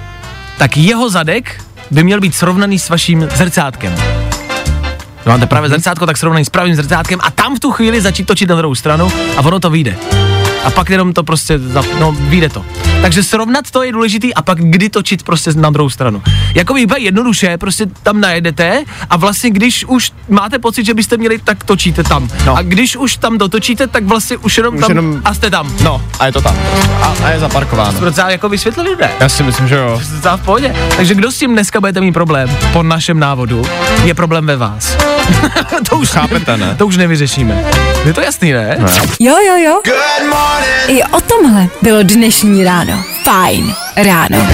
tak 0.58 0.76
jeho 0.76 1.10
zadek 1.10 1.60
by 1.90 2.04
měl 2.04 2.20
být 2.20 2.34
srovnaný 2.34 2.78
s 2.78 2.88
vaším 2.88 3.28
zrcátkem. 3.34 3.92
Když 3.92 5.26
máte 5.26 5.46
pravé 5.46 5.68
zrcátko, 5.68 6.06
tak 6.06 6.16
srovnaný 6.16 6.44
s 6.44 6.50
pravým 6.50 6.74
zrcátkem 6.74 7.18
a 7.22 7.30
tam 7.30 7.56
v 7.56 7.60
tu 7.60 7.72
chvíli 7.72 8.00
začít 8.00 8.26
točit 8.26 8.48
na 8.48 8.56
druhou 8.56 8.74
stranu 8.74 9.12
a 9.36 9.40
ono 9.40 9.60
to 9.60 9.70
vyjde. 9.70 10.25
A 10.66 10.70
pak 10.70 10.90
jenom 10.90 11.12
to 11.12 11.22
prostě, 11.22 11.58
za- 11.58 11.84
no, 12.00 12.12
vyjde 12.18 12.48
to. 12.48 12.64
Takže 13.02 13.22
srovnat 13.22 13.70
to 13.70 13.82
je 13.82 13.92
důležitý 13.92 14.34
a 14.34 14.42
pak 14.42 14.58
kdy 14.60 14.88
točit 14.88 15.22
prostě 15.22 15.52
na 15.54 15.70
druhou 15.70 15.90
stranu. 15.90 16.22
Jako 16.54 16.74
by 16.74 16.84
úplně 16.84 17.04
jednoduše, 17.04 17.58
prostě 17.58 17.86
tam 18.02 18.20
najedete 18.20 18.84
a 19.10 19.16
vlastně 19.16 19.50
když 19.50 19.84
už 19.84 20.12
máte 20.28 20.58
pocit, 20.58 20.86
že 20.86 20.94
byste 20.94 21.16
měli, 21.16 21.38
tak 21.38 21.64
točíte 21.64 22.02
tam. 22.04 22.28
No. 22.46 22.56
A 22.56 22.62
když 22.62 22.96
už 22.96 23.16
tam 23.16 23.38
dotočíte, 23.38 23.86
tak 23.86 24.04
vlastně 24.04 24.36
už 24.36 24.56
jenom 24.56 24.74
Už 24.74 24.80
tam 24.80 24.90
jenom- 24.90 25.20
a 25.24 25.34
jste 25.34 25.50
tam. 25.50 25.72
No, 25.82 26.02
a 26.18 26.26
je 26.26 26.32
to 26.32 26.40
tam. 26.42 26.56
A, 27.02 27.14
a 27.24 27.30
je 27.30 27.40
zaparkováno. 27.40 27.98
Proč 27.98 28.14
jako 28.28 28.48
vysvětlili, 28.48 28.96
ne? 29.00 29.10
Já 29.20 29.28
si 29.28 29.42
myslím, 29.42 29.68
že 29.68 29.74
jo. 29.76 30.00
Docela 30.14 30.36
v 30.36 30.44
pohodě. 30.44 30.76
Takže 30.96 31.14
kdo 31.14 31.32
s 31.32 31.38
tím 31.38 31.52
dneska 31.52 31.80
budete 31.80 32.00
mít 32.00 32.12
problém 32.12 32.56
po 32.72 32.82
našem 32.82 33.18
návodu, 33.18 33.62
je 34.04 34.14
problém 34.14 34.46
ve 34.46 34.56
vás. 34.56 34.96
to 35.88 35.96
už 35.96 36.08
Chápete, 36.08 36.56
ne? 36.56 36.74
To 36.78 36.86
už 36.86 36.96
nevyřešíme. 36.96 37.64
Je 38.04 38.12
to 38.14 38.20
jasný, 38.20 38.52
ne? 38.52 38.76
Jo, 39.20 39.34
jo, 39.46 39.56
jo. 39.64 39.80
Good 39.84 40.28
morning. 40.30 40.55
I 40.88 41.02
o 41.02 41.20
tomhle 41.20 41.68
bylo 41.82 42.02
dnešní 42.02 42.64
ráno. 42.64 43.02
Fajn 43.24 43.74
ráno. 43.96 44.46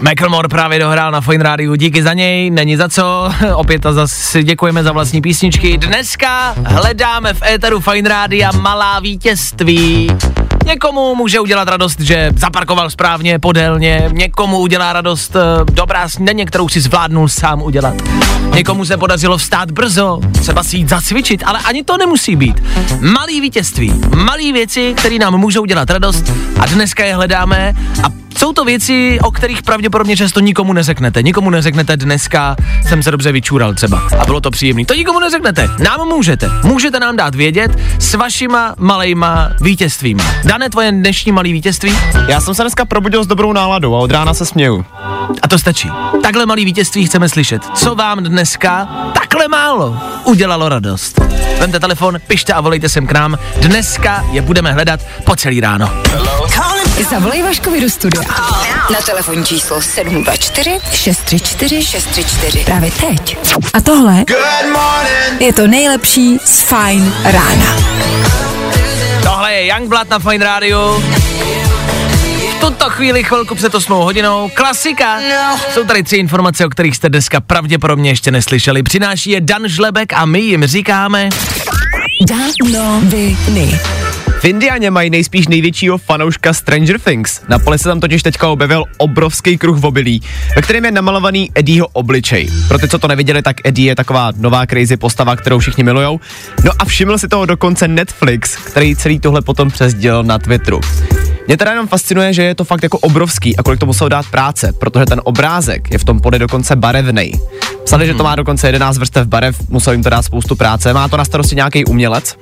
Macklemore 0.00 0.48
právě 0.48 0.78
dohrál 0.78 1.10
na 1.10 1.20
Fine 1.20 1.44
Rádiu, 1.44 1.74
díky 1.74 2.02
za 2.02 2.12
něj, 2.12 2.50
není 2.50 2.76
za 2.76 2.88
co, 2.88 3.32
opět 3.54 3.86
a 3.86 3.92
zase 3.92 4.42
děkujeme 4.42 4.82
za 4.82 4.92
vlastní 4.92 5.20
písničky. 5.22 5.78
Dneska 5.78 6.54
hledáme 6.66 7.34
v 7.34 7.42
éteru 7.42 7.80
Fine 7.80 8.08
Rádia 8.08 8.52
malá 8.52 9.00
vítězství. 9.00 10.10
Někomu 10.64 11.14
může 11.14 11.40
udělat 11.40 11.68
radost, 11.68 12.00
že 12.00 12.32
zaparkoval 12.36 12.90
správně, 12.90 13.38
podélně, 13.38 14.08
někomu 14.12 14.58
udělá 14.58 14.92
radost 14.92 15.36
eh, 15.36 15.64
dobrá 15.72 16.08
snídaně, 16.08 16.46
kterou 16.46 16.68
si 16.68 16.80
zvládnul 16.80 17.28
sám 17.28 17.62
udělat. 17.62 17.94
Někomu 18.54 18.84
se 18.84 18.96
podařilo 18.96 19.38
vstát 19.38 19.70
brzo, 19.70 20.20
třeba 20.40 20.62
si 20.62 20.76
jít 20.76 20.88
zacvičit, 20.88 21.42
ale 21.46 21.58
ani 21.64 21.82
to 21.82 21.96
nemusí 21.96 22.36
být. 22.36 22.62
Malý 23.00 23.40
vítězství, 23.40 24.00
malý 24.16 24.52
věci, 24.52 24.94
které 24.96 25.18
nám 25.18 25.38
můžou 25.38 25.64
dělat 25.64 25.90
radost 25.90 26.32
a 26.60 26.66
dneska 26.66 27.04
je 27.04 27.14
hledáme 27.14 27.74
a 28.04 28.24
jsou 28.38 28.52
to 28.52 28.64
věci, 28.64 29.18
o 29.22 29.30
kterých 29.30 29.62
pravděpodobně 29.62 30.16
často 30.16 30.40
nikomu 30.40 30.72
neřeknete. 30.72 31.22
Nikomu 31.22 31.50
neřeknete 31.50 31.96
dneska 31.96 32.56
jsem 32.88 33.02
se 33.02 33.10
dobře 33.10 33.32
vyčúral 33.32 33.74
třeba 33.74 34.08
a 34.18 34.24
bylo 34.24 34.40
to 34.40 34.50
příjemný. 34.50 34.84
To 34.84 34.94
nikomu 34.94 35.20
neřeknete. 35.20 35.68
Nám 35.84 36.08
můžete. 36.08 36.50
Můžete 36.62 37.00
nám 37.00 37.16
dát 37.16 37.34
vědět 37.34 37.78
s 37.98 38.14
vašima 38.14 38.74
malejma 38.78 39.50
vítězstvíma. 39.60 40.24
Dané 40.54 40.70
tvoje 40.70 40.92
dnešní 40.92 41.32
malý 41.32 41.52
vítězství? 41.52 41.98
Já 42.28 42.40
jsem 42.40 42.54
se 42.54 42.62
dneska 42.62 42.84
probudil 42.84 43.24
s 43.24 43.26
dobrou 43.26 43.52
náladou 43.52 43.94
a 43.94 43.98
od 43.98 44.10
rána 44.10 44.34
se 44.34 44.46
směju. 44.46 44.84
A 45.42 45.48
to 45.48 45.58
stačí. 45.58 45.90
Takhle 46.22 46.46
malý 46.46 46.64
vítězství 46.64 47.06
chceme 47.06 47.28
slyšet. 47.28 47.62
Co 47.74 47.94
vám 47.94 48.18
dneska 48.18 48.88
takhle 49.14 49.48
málo 49.48 49.98
udělalo 50.24 50.68
radost? 50.68 51.20
Vemte 51.58 51.80
telefon, 51.80 52.18
pište 52.26 52.52
a 52.52 52.60
volejte 52.60 52.88
sem 52.88 53.06
k 53.06 53.12
nám. 53.12 53.38
Dneska 53.56 54.24
je 54.30 54.42
budeme 54.42 54.72
hledat 54.72 55.00
po 55.24 55.36
celý 55.36 55.60
ráno. 55.60 55.90
Zavolej 57.10 57.42
Vaškovi 57.42 57.80
do 57.80 57.90
studia. 57.90 58.22
Na 58.92 59.00
telefonní 59.06 59.44
číslo 59.44 59.82
724 59.82 60.80
634 60.92 61.82
634. 61.82 62.64
Právě 62.64 62.90
teď. 62.90 63.38
A 63.74 63.80
tohle 63.80 64.24
je 65.40 65.52
to 65.52 65.66
nejlepší 65.66 66.38
z 66.44 66.60
Fajn 66.60 67.12
rána. 67.24 67.76
Tohle 69.44 69.56
je 69.56 69.66
Youngblood 69.66 70.10
na 70.10 70.18
Fine 70.18 70.44
Radio. 70.44 71.02
V 72.50 72.60
tuto 72.60 72.90
chvíli 72.90 73.24
chvilku 73.24 73.54
před 73.54 73.74
8 73.74 73.92
hodinou. 73.92 74.50
Klasika. 74.54 75.20
Jsou 75.74 75.84
tady 75.84 76.02
tři 76.02 76.16
informace, 76.16 76.66
o 76.66 76.68
kterých 76.68 76.96
jste 76.96 77.08
dneska 77.08 77.40
pravděpodobně 77.40 78.10
ještě 78.10 78.30
neslyšeli. 78.30 78.82
Přináší 78.82 79.30
je 79.30 79.40
Dan 79.40 79.68
Žlebek 79.68 80.12
a 80.12 80.26
my 80.26 80.40
jim 80.40 80.66
říkáme... 80.66 81.28
Danoviny. 82.28 83.80
V 84.44 84.46
Indianě 84.46 84.90
mají 84.90 85.10
nejspíš 85.10 85.48
největšího 85.48 85.98
fanouška 85.98 86.52
Stranger 86.52 86.98
Things. 87.00 87.40
Na 87.48 87.58
poli 87.58 87.78
se 87.78 87.84
tam 87.84 88.00
totiž 88.00 88.22
teďka 88.22 88.48
objevil 88.48 88.84
obrovský 88.96 89.58
kruh 89.58 89.78
v 89.78 89.86
obilí, 89.86 90.22
ve 90.56 90.62
kterém 90.62 90.84
je 90.84 90.92
namalovaný 90.92 91.50
Eddieho 91.54 91.88
obličej. 91.92 92.48
Pro 92.68 92.78
ty, 92.78 92.88
co 92.88 92.98
to 92.98 93.08
neviděli, 93.08 93.42
tak 93.42 93.56
Eddie 93.64 93.90
je 93.90 93.96
taková 93.96 94.32
nová 94.36 94.66
crazy 94.66 94.96
postava, 94.96 95.36
kterou 95.36 95.58
všichni 95.58 95.84
milujou. 95.84 96.20
No 96.64 96.72
a 96.78 96.84
všiml 96.84 97.18
si 97.18 97.28
toho 97.28 97.46
dokonce 97.46 97.88
Netflix, 97.88 98.56
který 98.56 98.96
celý 98.96 99.18
tohle 99.18 99.42
potom 99.42 99.70
přesdělil 99.70 100.22
na 100.22 100.38
Twitteru. 100.38 100.80
Mě 101.46 101.56
teda 101.56 101.70
jenom 101.70 101.88
fascinuje, 101.88 102.32
že 102.32 102.42
je 102.42 102.54
to 102.54 102.64
fakt 102.64 102.82
jako 102.82 102.98
obrovský 102.98 103.56
a 103.56 103.62
kolik 103.62 103.80
to 103.80 103.86
musel 103.86 104.08
dát 104.08 104.26
práce, 104.30 104.72
protože 104.78 105.06
ten 105.06 105.20
obrázek 105.24 105.90
je 105.90 105.98
v 105.98 106.04
tom 106.04 106.20
pode 106.20 106.38
dokonce 106.38 106.76
barevnej. 106.76 107.40
Psali, 107.84 108.06
že 108.06 108.14
to 108.14 108.22
má 108.24 108.36
dokonce 108.36 108.68
11 108.68 108.98
vrstev 108.98 109.26
barev, 109.26 109.56
musel 109.68 109.92
jim 109.92 110.02
to 110.02 110.10
dát 110.10 110.22
spoustu 110.22 110.56
práce, 110.56 110.92
má 110.92 111.08
to 111.08 111.16
na 111.16 111.24
starosti 111.24 111.56
nějaký 111.56 111.84
umělec, 111.84 112.36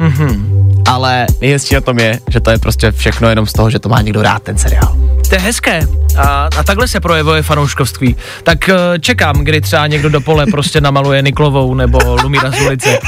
ale 0.86 1.26
nejhezčí 1.40 1.74
na 1.74 1.80
tom 1.80 1.98
je, 1.98 2.20
že 2.28 2.40
to 2.40 2.50
je 2.50 2.58
prostě 2.58 2.92
všechno 2.92 3.28
jenom 3.28 3.46
z 3.46 3.52
toho, 3.52 3.70
že 3.70 3.78
to 3.78 3.88
má 3.88 4.00
někdo 4.00 4.22
rád 4.22 4.42
ten 4.42 4.58
seriál. 4.58 4.96
To 5.28 5.34
je 5.34 5.40
hezké. 5.40 5.86
A, 6.16 6.48
a 6.58 6.62
takhle 6.62 6.88
se 6.88 7.00
projevuje 7.00 7.42
fanouškovství. 7.42 8.16
Tak 8.42 8.68
eh, 8.68 8.74
čekám, 9.00 9.36
kdy 9.36 9.60
třeba 9.60 9.86
někdo 9.86 10.08
do 10.08 10.20
pole 10.20 10.46
prostě 10.46 10.80
namaluje 10.80 11.22
Niklovou 11.22 11.74
nebo 11.74 11.98
Lumíra 12.22 12.50
z 12.50 12.60
ulice. 12.60 12.98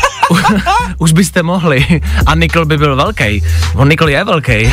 Už 0.98 1.12
byste 1.12 1.42
mohli. 1.42 1.86
A 2.26 2.34
Nikl 2.34 2.64
by 2.64 2.78
byl 2.78 2.96
velký. 2.96 3.42
On 3.74 3.88
Nikl 3.88 4.08
je 4.08 4.24
velký. 4.24 4.72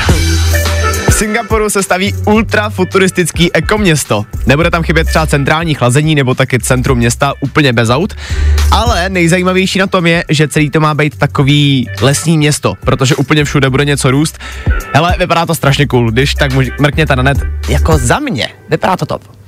Singapuru 1.22 1.70
se 1.70 1.84
staví 1.84 2.14
ultrafuturistický 2.26 3.54
ekoměsto. 3.54 4.26
Nebude 4.46 4.72
tam 4.72 4.84
chybět 4.84 5.08
třeba 5.08 5.28
centrální 5.28 5.74
chlazení 5.74 6.16
nebo 6.16 6.36
taky 6.36 6.60
centrum 6.60 6.98
města 6.98 7.34
úplně 7.40 7.74
bez 7.74 7.90
aut, 7.90 8.14
ale 8.72 9.10
nejzajímavější 9.10 9.80
na 9.80 9.88
tom 9.88 10.08
je, 10.08 10.24
že 10.30 10.48
celý 10.48 10.70
to 10.70 10.80
má 10.80 10.94
být 10.94 11.18
takový 11.18 11.88
lesní 12.02 12.38
město, 12.38 12.74
protože 12.80 13.16
úplně 13.16 13.44
všude 13.44 13.70
bude 13.70 13.86
něco 13.86 14.12
růst. 14.12 14.38
Hele, 14.94 15.16
vypadá 15.20 15.46
to 15.46 15.56
strašně 15.56 15.88
cool, 15.88 16.12
když 16.12 16.36
tak 16.36 16.52
mrkněte 16.80 17.16
na 17.16 17.24
net, 17.24 17.38
jako 17.70 17.98
za 17.98 18.20
mě, 18.20 18.50
vypadá 18.70 18.98
to 18.98 19.06
top. 19.06 19.41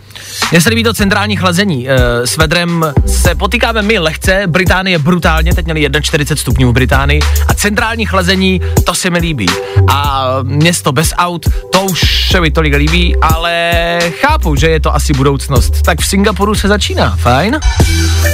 Mně 0.52 0.62
se 0.62 0.70
líbí 0.70 0.84
to 0.84 0.94
centrální 0.94 1.36
chlazení. 1.36 1.90
E, 1.90 2.28
s 2.28 2.38
vedrem 2.38 2.94
se 3.06 3.36
potýkáme 3.36 3.82
my 3.82 4.00
lehce, 4.00 4.44
Británie 4.48 5.00
brutálně, 5.00 5.54
teď 5.54 5.66
měli 5.66 5.90
41 6.02 6.42
stupňů 6.42 6.70
v 6.70 6.74
Británii 6.74 7.22
a 7.48 7.54
centrální 7.54 8.06
chlazení, 8.06 8.62
to 8.84 8.94
se 8.94 9.10
mi 9.10 9.20
líbí. 9.20 9.46
A 9.88 10.28
město 10.44 10.92
bez 10.92 11.14
aut, 11.18 11.46
to 11.72 11.82
už 11.82 12.30
se 12.32 12.42
mi 12.42 12.52
tolik 12.52 12.76
líbí, 12.76 13.16
ale 13.22 13.74
chápu, 14.22 14.56
že 14.56 14.70
je 14.70 14.80
to 14.80 14.96
asi 14.96 15.14
budoucnost. 15.14 15.82
Tak 15.82 16.02
v 16.02 16.06
Singapuru 16.06 16.56
se 16.56 16.68
začíná, 16.68 17.16
fajn? 17.16 17.60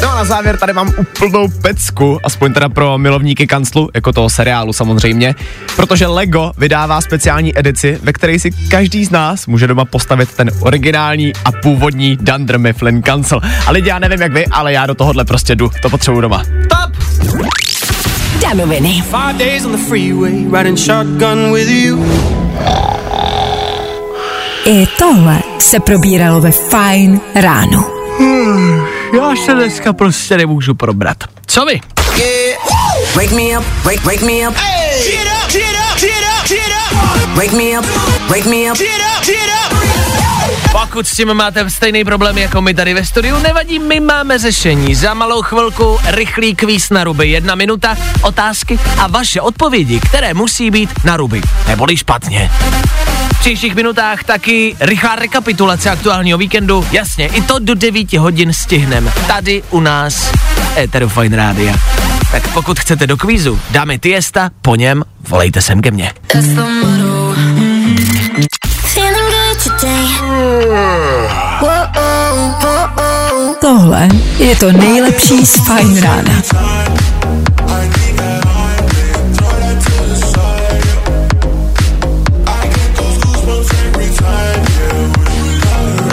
No 0.02 0.12
a 0.12 0.16
na 0.16 0.26
závěr 0.26 0.58
tady 0.58 0.74
mám 0.74 0.94
úplnou 0.98 1.48
pecku, 1.62 2.20
aspoň 2.24 2.54
teda 2.54 2.70
pro 2.70 2.98
milovníky 2.98 3.48
kanclu, 3.48 3.90
jako 3.94 4.14
toho 4.14 4.30
seriálu 4.30 4.74
samozřejmě, 4.74 5.36
protože 5.76 6.08
Lego 6.08 6.52
vydává 6.58 7.02
speciální 7.02 7.60
edici, 7.60 8.00
ve 8.04 8.14
které 8.14 8.40
si 8.40 8.52
každý 8.52 9.06
z 9.06 9.10
nás 9.10 9.48
může 9.48 9.68
doma 9.68 9.86
postavit 9.86 10.30
ten 10.34 10.52
originální 10.60 11.34
a 11.46 11.52
původní 11.52 11.89
Dunder 11.96 12.60
Mifflin 12.60 13.02
kancel. 13.02 13.42
A 13.68 13.72
lidi, 13.72 13.90
já 13.90 14.00
nevím 14.00 14.22
jak 14.22 14.34
vy, 14.34 14.46
ale 14.52 14.74
já 14.74 14.86
do 14.86 14.96
tohohle 14.96 15.26
prostě 15.26 15.56
jdu, 15.56 15.72
to 15.82 15.90
potřebuju 15.90 16.22
doma. 16.22 16.44
Top! 16.70 16.92
Danoviny. 18.42 19.02
Five 19.02 19.34
days 19.34 19.66
on 19.66 19.72
the 19.72 19.78
freeway, 19.78 20.46
riding 20.52 20.78
shotgun 20.78 21.54
with 21.54 21.70
you. 21.70 22.06
I 24.66 24.88
tohle 24.98 25.40
se 25.60 25.80
probíralo 25.80 26.42
ve 26.42 26.52
Fajn 26.52 27.22
ráno. 27.36 27.86
Já 29.16 29.36
se 29.46 29.54
dneska 29.54 29.94
prostě 29.94 30.38
nemůžu 30.38 30.76
probrat. 30.76 31.18
Co 31.46 31.66
vy? 31.66 31.82
Wake 33.16 33.32
me 33.32 33.60
up, 33.60 33.66
wake, 33.84 34.04
wake 34.04 34.22
me 34.22 34.48
up, 34.48 34.56
Get 34.56 35.28
up, 35.28 35.52
get 35.52 35.76
up, 35.76 36.00
get 36.00 36.12
up, 36.12 36.48
get 36.48 36.60
up, 36.68 37.38
wake 37.38 37.54
me 37.54 37.80
up, 37.80 37.86
wake 38.30 38.46
me 38.46 38.72
up, 38.72 38.78
get 38.78 39.02
up. 39.02 39.09
Pokud 40.72 41.08
s 41.08 41.16
tím 41.16 41.34
máte 41.34 41.70
stejný 41.70 42.04
problém 42.04 42.38
jako 42.38 42.62
my 42.62 42.74
tady 42.74 42.94
ve 42.94 43.06
studiu, 43.06 43.40
nevadí, 43.40 43.80
my 43.80 44.00
máme 44.00 44.40
řešení. 44.40 44.96
Za 44.96 45.14
malou 45.14 45.42
chvilku 45.42 46.00
rychlý 46.06 46.56
kvíz 46.56 46.90
na 46.90 47.04
ruby. 47.04 47.30
Jedna 47.30 47.56
minuta, 47.56 47.98
otázky 48.22 48.80
a 48.98 49.08
vaše 49.08 49.42
odpovědi, 49.42 50.00
které 50.00 50.34
musí 50.34 50.72
být 50.72 50.90
na 51.04 51.18
ruby. 51.18 51.42
Neboli 51.68 51.98
špatně. 51.98 52.52
V 53.36 53.40
příštích 53.40 53.76
minutách 53.76 54.24
taky 54.24 54.76
rychlá 54.80 55.16
rekapitulace 55.16 55.90
aktuálního 55.90 56.38
víkendu. 56.38 56.88
Jasně, 56.92 57.28
i 57.28 57.42
to 57.42 57.60
do 57.60 57.76
9 57.76 58.14
hodin 58.14 58.54
stihnem. 58.54 59.12
Tady 59.28 59.64
u 59.70 59.80
nás 59.80 60.32
Eteru 60.78 61.10
Fine 61.10 61.38
Rádia. 61.38 61.76
Tak 62.32 62.48
pokud 62.48 62.80
chcete 62.80 63.08
do 63.08 63.18
kvízu, 63.18 63.60
dáme 63.72 64.00
Tiesta, 64.00 64.50
po 64.62 64.76
něm 64.76 65.04
volejte 65.30 65.62
sem 65.62 65.82
ke 65.82 65.92
mně. 65.92 66.12
Feeling 68.94 69.30
good 69.32 69.58
today. 69.64 70.06
Tohle 73.62 74.10
je 74.38 74.56
to 74.56 74.72
nejlepší 74.72 75.46
z 75.46 75.68
Fajn 75.68 76.02
rána. 76.02 76.42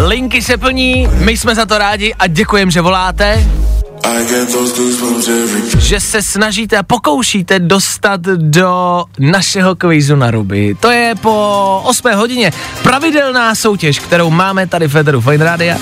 Linky 0.06 0.42
se 0.42 0.56
plní, 0.56 1.08
my 1.12 1.36
jsme 1.36 1.54
za 1.54 1.66
to 1.66 1.78
rádi 1.78 2.14
a 2.14 2.26
děkujem, 2.26 2.70
že 2.70 2.80
voláte. 2.80 3.44
Že 5.78 6.00
se 6.00 6.22
snažíte 6.22 6.76
a 6.76 6.82
pokoušíte 6.82 7.58
dostat 7.58 8.20
do 8.36 9.04
našeho 9.18 9.76
kvízu 9.76 10.16
na 10.16 10.30
ruby. 10.30 10.76
To 10.80 10.90
je 10.90 11.14
po 11.20 11.80
8 11.84 12.12
hodině 12.14 12.52
pravidelná 12.82 13.54
soutěž, 13.54 13.98
kterou 13.98 14.30
máme 14.30 14.66
tady 14.66 14.88
v 14.88 14.92
Federu 14.92 15.20
Fine 15.20 15.44
Radio. 15.44 15.76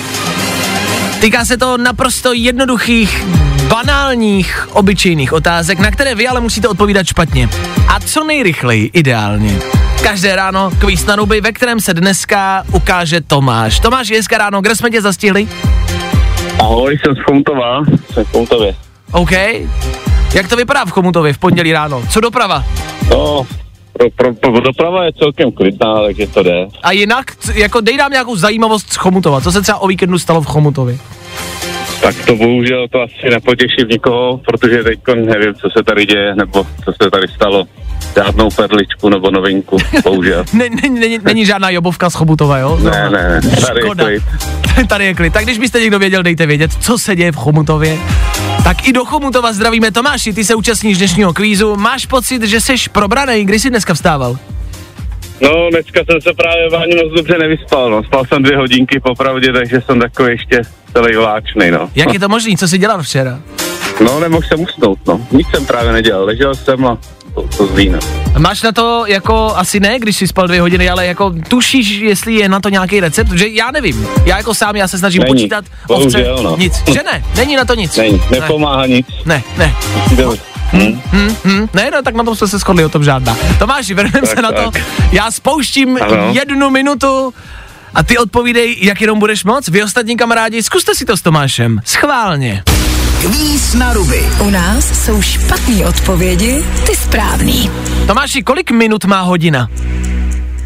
Týká 1.21 1.45
se 1.45 1.57
to 1.57 1.77
naprosto 1.79 2.33
jednoduchých, 2.33 3.25
banálních, 3.69 4.69
obyčejných 4.73 5.33
otázek, 5.33 5.79
na 5.79 5.91
které 5.91 6.15
vy 6.15 6.29
ale 6.29 6.41
musíte 6.41 6.69
odpovídat 6.69 7.07
špatně. 7.07 7.49
A 7.89 8.01
co 8.01 8.25
nejrychleji, 8.25 8.91
ideálně. 8.93 9.59
Každé 10.03 10.37
ráno 10.37 10.71
kvíz 10.79 11.07
na 11.07 11.17
ruby, 11.17 11.41
ve 11.41 11.53
kterém 11.53 11.81
se 11.81 11.95
dneska 11.95 12.65
ukáže 12.73 13.21
Tomáš. 13.21 13.81
Tomáš, 13.81 14.09
je 14.09 14.21
ráno, 14.39 14.61
kde 14.61 14.77
jsme 14.77 14.91
tě 14.91 15.03
zastihli? 15.03 15.49
Ahoj, 16.65 16.99
jsem 16.99 17.15
z 17.17 17.19
Chomutová, 17.19 17.83
jsem 18.13 18.25
v 18.25 18.31
Chomutově. 18.33 18.75
OK. 19.13 19.31
Jak 20.35 20.49
to 20.49 20.57
vypadá 20.57 20.85
v 20.85 20.91
Chomutově 20.91 21.33
v 21.33 21.39
pondělí 21.39 21.73
ráno? 21.73 22.03
Co 22.11 22.21
doprava? 22.21 22.65
No, 23.11 23.47
pro, 23.93 24.11
pro, 24.11 24.35
pro, 24.35 24.61
doprava 24.61 25.05
je 25.05 25.13
celkem 25.13 25.53
klidná, 25.53 26.03
takže 26.03 26.27
to 26.27 26.43
jde. 26.43 26.67
A 26.83 26.93
jinak, 26.93 27.37
c- 27.37 27.59
jako 27.61 27.81
dej 27.81 27.97
nám 27.97 28.13
nějakou 28.13 28.37
zajímavost 28.37 28.93
z 28.93 28.97
Chomutova. 28.97 29.41
Co 29.41 29.53
se 29.53 29.63
třeba 29.63 29.79
o 29.79 29.87
víkendu 29.87 30.19
stalo 30.19 30.41
v 30.43 30.47
Chomutově? 30.47 30.99
Tak 32.03 32.15
to 32.27 32.37
bohužel 32.37 32.89
to 32.89 33.01
asi 33.03 33.31
nepotěší 33.31 33.85
nikoho, 33.91 34.41
protože 34.47 34.83
teď 34.85 34.99
nevím, 35.15 35.55
co 35.55 35.69
se 35.79 35.85
tady 35.85 36.07
děje, 36.07 36.35
nebo 36.35 36.65
co 36.85 36.93
se 37.03 37.11
tady 37.11 37.29
stalo. 37.29 37.65
Žádnou 38.17 38.49
perličku 38.51 39.09
nebo 39.09 39.31
novinku, 39.31 39.77
bohužel. 40.05 40.45
Ne, 40.53 40.69
ne, 40.71 40.89
není, 41.01 41.19
není 41.23 41.47
žádná 41.47 41.71
jobovka 41.71 42.11
z 42.11 42.15
Chomutova, 42.15 42.59
jo? 42.59 42.79
Ne, 42.83 42.91
ne, 42.91 43.11
ne, 43.11 43.41
tady 43.41 43.81
je 43.81 43.85
Škoda. 43.85 44.05
klid. 44.05 44.23
Tady 44.89 45.05
je 45.05 45.15
klid. 45.15 45.33
Tak 45.33 45.45
když 45.45 45.59
byste 45.59 45.81
někdo 45.81 45.99
věděl, 45.99 46.23
dejte 46.23 46.47
vědět, 46.47 46.71
co 46.81 46.99
se 46.99 47.17
děje 47.17 47.33
v 47.33 47.37
Chomutově. 47.37 47.99
Tak 48.65 48.89
i 48.89 48.93
do 48.93 49.05
Chomutova 49.05 49.53
zdravíme 49.53 49.91
Tomáši, 49.93 50.33
ty 50.33 50.45
se 50.45 50.55
účastníš 50.55 50.99
dnešního 50.99 51.33
kvízu. 51.33 51.77
Máš 51.77 52.07
pocit, 52.07 52.43
že 52.43 52.61
jsi 52.61 52.75
probranej, 52.93 53.45
kdy 53.45 53.59
jsi 53.59 53.71
dneska 53.71 53.95
vstával? 53.95 54.37
No, 55.41 55.71
dneska 55.71 56.01
jsem 56.11 56.21
se 56.21 56.31
právě 56.37 56.67
ani 56.67 56.95
moc 57.05 57.13
dobře 57.17 57.39
nevyspal, 57.39 57.91
no. 57.91 58.05
Spal 58.05 58.25
jsem 58.25 58.43
dvě 58.43 58.57
hodinky 58.57 59.01
popravdě, 59.01 59.53
takže 59.53 59.81
jsem 59.81 60.01
takový 60.01 60.31
ještě 60.31 60.63
celý 60.93 61.17
vláčnej, 61.17 61.71
no. 61.71 61.91
Jak 61.95 62.13
je 62.15 62.21
to 62.21 62.29
možný, 62.37 62.57
co 62.57 62.69
jsi 62.69 62.79
dělal 62.79 63.03
včera? 63.03 63.41
No, 64.05 64.21
nemohl 64.21 64.43
jsem 64.49 64.61
usnout, 64.61 64.99
no. 65.07 65.21
Nic 65.33 65.47
jsem 65.55 65.67
právě 65.67 65.93
nedělal, 65.93 66.25
ležel 66.25 66.55
jsem 66.55 66.87
a 66.87 66.99
to, 67.35 67.43
to 67.43 67.69
no. 67.91 67.99
Máš 68.39 68.63
na 68.63 68.73
to 68.73 69.05
jako, 69.07 69.53
asi 69.57 69.81
ne, 69.81 69.99
když 69.99 70.17
jsi 70.17 70.27
spal 70.27 70.47
dvě 70.47 70.61
hodiny, 70.61 70.91
ale 70.91 71.07
jako 71.07 71.33
tušíš, 71.49 71.89
jestli 71.89 72.35
je 72.35 72.49
na 72.49 72.61
to 72.61 72.69
nějaký 72.69 73.01
recept, 73.01 73.33
že 73.33 73.49
já 73.49 73.71
nevím. 73.71 74.07
Já 74.25 74.37
jako 74.37 74.55
sám, 74.55 74.77
já 74.77 74.89
se 74.89 74.99
snažím 74.99 75.23
Není. 75.23 75.35
počítat 75.35 75.65
Bohužel, 75.87 76.43
no. 76.43 76.57
Nic, 76.57 76.83
že 76.93 77.03
ne, 77.13 77.25
není 77.37 77.57
na 77.57 77.65
to 77.65 77.75
nic. 77.75 77.97
Není, 77.97 78.23
nepomáhá 78.31 78.87
nic. 78.87 79.07
Ne, 79.27 79.43
ne. 79.59 79.75
Hm. 80.73 81.01
Hm, 81.13 81.37
hm, 81.45 81.69
ne, 81.75 81.91
no, 81.91 82.03
tak 82.03 82.15
na 82.15 82.25
tom 82.25 82.37
jsme 82.37 82.49
se 82.49 82.59
shodli, 82.59 82.85
o 82.85 82.89
tom 82.89 83.05
žádná. 83.05 83.37
Tomáši, 83.59 83.95
vrhneme 83.95 84.27
se 84.27 84.43
na 84.43 84.53
to. 84.53 84.71
tak. 84.71 84.83
Já 85.13 85.31
spouštím 85.31 85.99
Ano. 86.03 86.31
jednu 86.33 86.71
minutu 86.71 87.35
a 87.95 88.03
ty 88.03 88.19
odpovídej, 88.19 88.77
jak 88.81 89.01
jenom 89.01 89.19
budeš 89.19 89.45
moc. 89.45 89.69
Vy 89.69 89.83
ostatní 89.83 90.17
kamarádi, 90.17 90.63
zkuste 90.63 90.95
si 90.95 91.05
to 91.05 91.17
s 91.17 91.23
Tomášem. 91.23 91.81
Schválně. 91.85 92.63
Kvíz 93.25 93.75
na 93.75 93.93
ruby. 93.93 94.21
U 94.41 94.51
nás 94.51 95.05
jsou 95.05 95.23
špatné 95.23 95.87
odpovědi, 95.87 96.65
ty 96.87 96.95
správný. 96.97 97.71
Tomáši, 98.07 98.43
kolik 98.43 98.71
minut 98.71 99.05
má 99.05 99.21
hodina? 99.21 99.69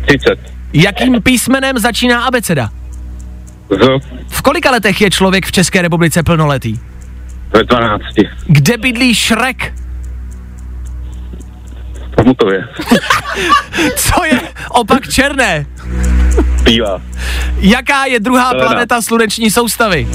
30. 0.06 0.38
Jakým 0.72 1.22
písmenem 1.22 1.78
začíná 1.78 2.24
abeceda? 2.24 2.70
Z, 3.70 4.02
V 4.28 4.42
kolika 4.42 4.70
letech 4.70 5.00
je 5.00 5.10
člověk 5.10 5.46
v 5.46 5.52
České 5.52 5.82
republice 5.82 6.22
plnoletý? 6.22 6.78
ve 7.52 7.64
12. 7.64 8.02
Kde 8.46 8.76
bydlí 8.76 9.14
Šrek? 9.14 9.74
Chomutově. 12.14 12.68
Co 13.96 14.24
je 14.24 14.40
opak 14.70 15.08
černé? 15.08 15.66
Bývá. 16.62 17.02
Jaká 17.58 18.04
je 18.04 18.20
druhá 18.20 18.48
Zelená. 18.50 18.66
planeta 18.68 19.02
sluneční 19.02 19.50
soustavy? 19.50 20.08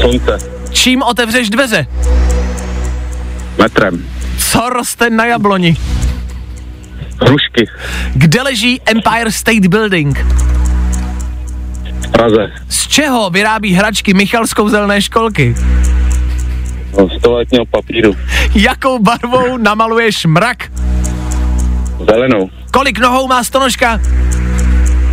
Slunce. 0.00 0.55
Čím 0.76 1.02
otevřeš 1.02 1.50
dveře? 1.50 1.86
Metrem. 3.58 4.04
Co 4.38 4.68
roste 4.68 5.10
na 5.10 5.24
jabloni? 5.26 5.76
Hrušky. 7.20 7.66
Kde 8.14 8.42
leží 8.42 8.80
Empire 8.84 9.32
State 9.32 9.66
Building? 9.66 10.26
Praze. 12.12 12.52
Z 12.68 12.86
čeho 12.86 13.30
vyrábí 13.30 13.72
hračky 13.72 14.14
Michal 14.14 14.46
z 14.46 14.54
kouzelné 14.54 15.02
školky? 15.02 15.54
No, 16.98 17.08
z 17.08 17.22
toaletního 17.22 17.66
papíru. 17.66 18.16
Jakou 18.54 18.98
barvou 18.98 19.56
namaluješ 19.56 20.26
mrak? 20.26 20.72
Zelenou. 22.10 22.50
Kolik 22.72 22.98
nohou 22.98 23.26
má 23.28 23.44
stonožka? 23.44 24.00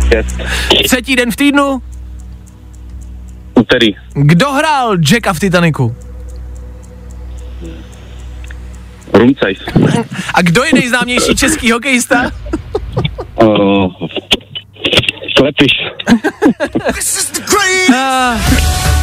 Šest. 0.08 0.36
Třetí 0.84 1.16
den 1.16 1.30
v 1.30 1.36
týdnu? 1.36 1.82
Úterý. 3.54 3.94
Kdo 4.14 4.52
hrál 4.52 4.96
Jacka 5.12 5.32
v 5.32 5.40
Titaniku? 5.40 5.96
Rumcajs. 9.12 9.58
A 10.34 10.42
kdo 10.42 10.64
je 10.64 10.72
nejznámější 10.74 11.36
český 11.36 11.70
hokejista? 11.70 12.30
Uh, 13.42 13.92
Klepiš. 15.36 15.72
Ah, 17.96 18.38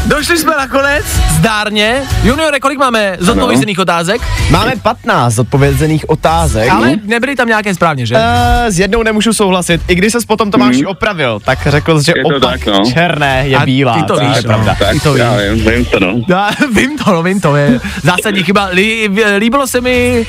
Došli 0.05 0.37
jsme 0.37 0.51
nakonec, 0.57 1.05
zdárně. 1.29 2.01
Juniore, 2.23 2.59
kolik 2.59 2.79
máme 2.79 3.17
zodpovězených 3.19 3.79
otázek? 3.79 4.21
Máme 4.49 4.73
15 4.81 5.37
odpovězených 5.39 6.09
otázek. 6.09 6.69
Ale 6.71 6.91
nebyly 7.03 7.35
tam 7.35 7.47
nějaké 7.47 7.73
správně, 7.75 8.05
že? 8.05 8.15
Uh, 8.15 8.21
s 8.67 8.79
jednou 8.79 9.03
nemůžu 9.03 9.33
souhlasit. 9.33 9.81
I 9.87 9.95
když 9.95 10.11
se 10.11 10.17
potom 10.27 10.51
Tomáši 10.51 10.85
opravil, 10.85 11.39
tak 11.39 11.59
řekl, 11.67 12.01
že 12.01 12.13
Je 12.17 12.23
to 12.23 12.27
opak 12.37 12.59
tak, 12.59 12.65
no. 12.65 12.83
černé 12.93 13.43
je 13.47 13.57
A 13.57 13.65
bílá. 13.65 13.93
ty 13.93 14.03
to 14.03 14.15
víš, 14.15 14.35
je 14.35 14.41
no. 14.41 14.47
pravda. 14.47 14.75
Tak, 14.79 14.91
Ty 14.91 14.99
to 14.99 15.15
já 15.17 15.31
víš. 15.37 15.63
vím, 15.63 15.73
vím 15.73 15.85
to, 15.85 15.99
no. 15.99 16.13
Já, 16.27 16.49
vím 16.75 16.97
to, 16.97 17.11
no, 17.13 17.23
vím 17.23 17.41
to, 17.41 17.55
je 17.55 17.79
zásadní 18.03 18.43
chyba. 18.43 18.65
Lí, 18.65 19.09
líbilo 19.37 19.67
se 19.67 19.81
mi, 19.81 20.25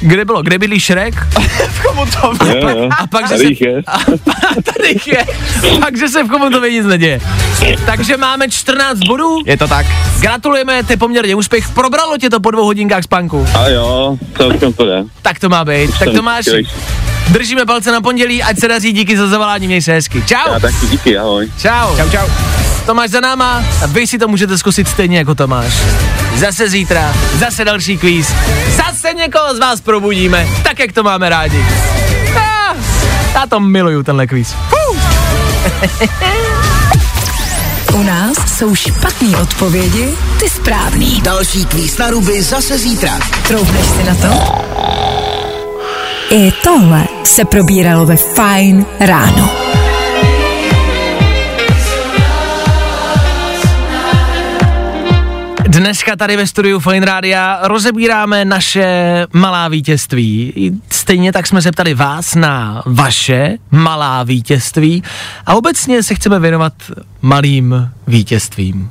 kde 0.00 0.24
bylo, 0.24 0.42
kde 0.42 0.58
bydlí 0.58 0.80
Šrek? 0.80 1.14
v 1.68 1.78
Chomutově. 1.78 2.60
Jo, 2.60 2.68
jo. 2.68 2.88
A 2.98 3.06
pak, 3.06 3.24
že 3.24 3.28
Tady 3.28 3.40
se, 3.44 3.48
jich 3.48 3.60
je. 3.60 3.82
a, 3.86 3.98
tady 4.64 4.94
je. 5.06 5.24
Pak, 5.80 5.98
že 5.98 6.08
se 6.08 6.22
v 6.24 6.28
Chomutově 6.28 6.72
nic 6.72 6.86
neděje. 6.86 7.20
Takže 7.86 8.16
máme 8.16 8.48
14 8.48 8.98
bodů. 8.98 9.38
Je 9.46 9.56
to 9.56 9.68
tak. 9.68 9.86
Gratulujeme, 10.20 10.84
ty 10.84 10.96
poměrně 10.96 11.34
úspěch. 11.34 11.68
Probralo 11.68 12.18
tě 12.18 12.30
to 12.30 12.40
po 12.40 12.50
dvou 12.50 12.64
hodinkách 12.64 13.04
spánku. 13.04 13.46
A 13.54 13.68
jo, 13.68 14.16
celkem 14.36 14.72
to 14.72 14.86
jde. 14.86 15.04
Tak 15.22 15.38
to 15.38 15.48
má 15.48 15.64
být. 15.64 15.90
Tak 15.98 16.08
to 16.14 16.22
máš. 16.22 16.40
chtělejší. 16.40 16.70
Držíme 17.28 17.66
palce 17.66 17.92
na 17.92 18.00
pondělí, 18.00 18.42
ať 18.42 18.58
se 18.58 18.68
daří, 18.68 18.92
díky 18.92 19.16
za 19.16 19.26
zavolání, 19.26 19.66
měj 19.66 19.82
se 19.82 19.92
hezky. 19.92 20.22
Čau. 20.26 20.52
Já 20.52 20.58
taky 20.60 20.86
díky, 20.90 21.18
ahoj. 21.18 21.50
Čau. 21.62 21.96
Čau, 21.96 22.10
čau. 22.10 22.26
Tomáš 22.90 23.10
za 23.10 23.20
náma 23.20 23.64
a 23.84 23.86
vy 23.86 24.06
si 24.06 24.18
to 24.18 24.28
můžete 24.28 24.58
zkusit 24.58 24.88
stejně 24.88 25.18
jako 25.18 25.34
Tomáš. 25.34 25.72
Zase 26.36 26.68
zítra, 26.68 27.14
zase 27.34 27.64
další 27.64 27.98
kvíz. 27.98 28.34
Zase 28.76 29.14
někoho 29.14 29.54
z 29.54 29.58
vás 29.58 29.80
probudíme, 29.80 30.48
tak 30.62 30.78
jak 30.78 30.92
to 30.92 31.02
máme 31.02 31.28
rádi. 31.28 31.66
Já, 32.34 32.76
já 33.34 33.46
to 33.46 33.60
miluju, 33.60 34.02
tenhle 34.02 34.26
kvíz. 34.26 34.54
U 37.94 38.02
nás 38.02 38.58
jsou 38.58 38.74
špatné 38.74 39.36
odpovědi, 39.36 40.14
ty 40.40 40.48
správný. 40.48 41.20
Další 41.20 41.64
kvíz 41.64 41.98
na 41.98 42.10
ruby 42.10 42.42
zase 42.42 42.78
zítra. 42.78 43.18
Troubneš 43.48 43.86
si 43.86 44.04
na 44.04 44.14
to? 44.14 44.28
I 46.30 46.52
tohle 46.64 47.04
se 47.24 47.44
probíralo 47.44 48.06
ve 48.06 48.16
Fine 48.16 48.84
ráno. 49.00 49.50
Dneska 55.80 56.16
tady 56.16 56.36
ve 56.36 56.46
studiu 56.46 56.80
Fine 56.80 57.06
Rádia 57.06 57.58
rozebíráme 57.62 58.44
naše 58.44 58.86
malá 59.32 59.68
vítězství. 59.68 60.52
Stejně 60.90 61.32
tak 61.32 61.46
jsme 61.46 61.62
se 61.62 61.72
ptali 61.72 61.94
vás 61.94 62.34
na 62.34 62.82
vaše 62.86 63.56
malá 63.70 64.22
vítězství 64.22 65.02
a 65.46 65.54
obecně 65.54 66.02
se 66.02 66.14
chceme 66.14 66.38
věnovat 66.38 66.72
malým 67.22 67.90
vítězstvím. 68.06 68.90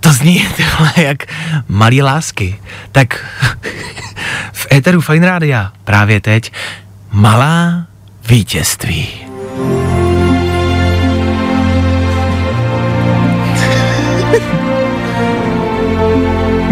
To 0.00 0.12
zní 0.12 0.48
tohle 0.56 0.92
jak 0.96 1.22
malý 1.68 2.02
lásky. 2.02 2.60
Tak 2.92 3.24
v 4.52 4.66
éteru 4.72 5.00
Fine 5.00 5.26
Rádia 5.26 5.72
právě 5.84 6.20
teď 6.20 6.52
malá 7.12 7.86
vítězství. 8.28 9.08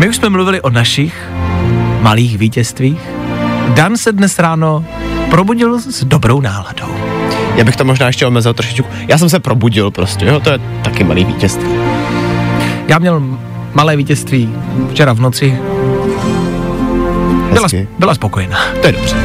My 0.03 0.09
už 0.09 0.17
jsme 0.17 0.29
mluvili 0.29 0.61
o 0.61 0.71
našich 0.71 1.29
malých 2.01 2.39
vítězstvích. 2.39 3.01
Dan 3.69 3.97
se 3.97 4.13
dnes 4.13 4.39
ráno 4.39 4.85
probudil 5.31 5.81
s 5.81 6.05
dobrou 6.05 6.41
náladou. 6.41 6.95
Já 7.57 7.65
bych 7.65 7.77
to 7.77 7.85
možná 7.85 8.07
ještě 8.07 8.27
omezil 8.27 8.55
trošičku. 8.55 8.89
Já 9.09 9.19
jsem 9.19 9.29
se 9.29 9.41
probudil 9.41 9.91
prostě, 9.91 10.27
jo, 10.27 10.41
to 10.41 10.51
je 10.51 10.59
taky 10.59 11.05
malý 11.05 11.25
vítězství. 11.25 11.69
Já 12.89 12.99
měl 12.99 13.23
malé 13.75 13.97
vítězství 13.97 14.55
včera 14.91 15.13
v 15.13 15.21
noci. 15.21 15.59
Byla, 17.53 17.63
Hezky. 17.63 17.89
byla 17.99 18.15
spokojená. 18.15 18.59
To 18.81 18.87
je 18.87 18.93
dobře. 18.93 19.17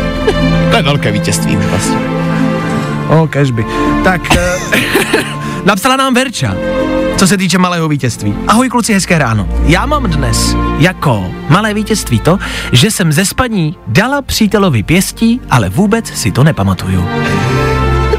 To 0.72 0.78
je 0.78 0.84
velké 0.84 1.12
vítězství 1.12 1.58
už 1.58 1.66
vlastně. 1.66 1.98
O, 3.10 3.28
kežby. 3.28 3.66
Tak, 4.04 4.22
eh, 4.38 5.24
napsala 5.66 5.98
nám 5.98 6.14
Verča, 6.14 6.56
co 7.18 7.28
se 7.28 7.38
týče 7.38 7.58
malého 7.58 7.88
vítězství. 7.88 8.36
Ahoj 8.48 8.70
kluci, 8.70 8.94
hezké 8.94 9.18
ráno. 9.18 9.50
Já 9.64 9.86
mám 9.86 10.04
dnes 10.04 10.56
jako 10.80 11.32
malé 11.50 11.74
vítězství 11.74 12.20
to, 12.20 12.40
že 12.72 12.92
jsem 12.92 13.12
ze 13.12 13.26
spaní 13.26 13.76
dala 13.88 14.22
přítelovi 14.22 14.84
pěstí, 14.84 15.42
ale 15.50 15.70
vůbec 15.70 16.08
si 16.08 16.32
to 16.32 16.44
nepamatuju. 16.44 17.08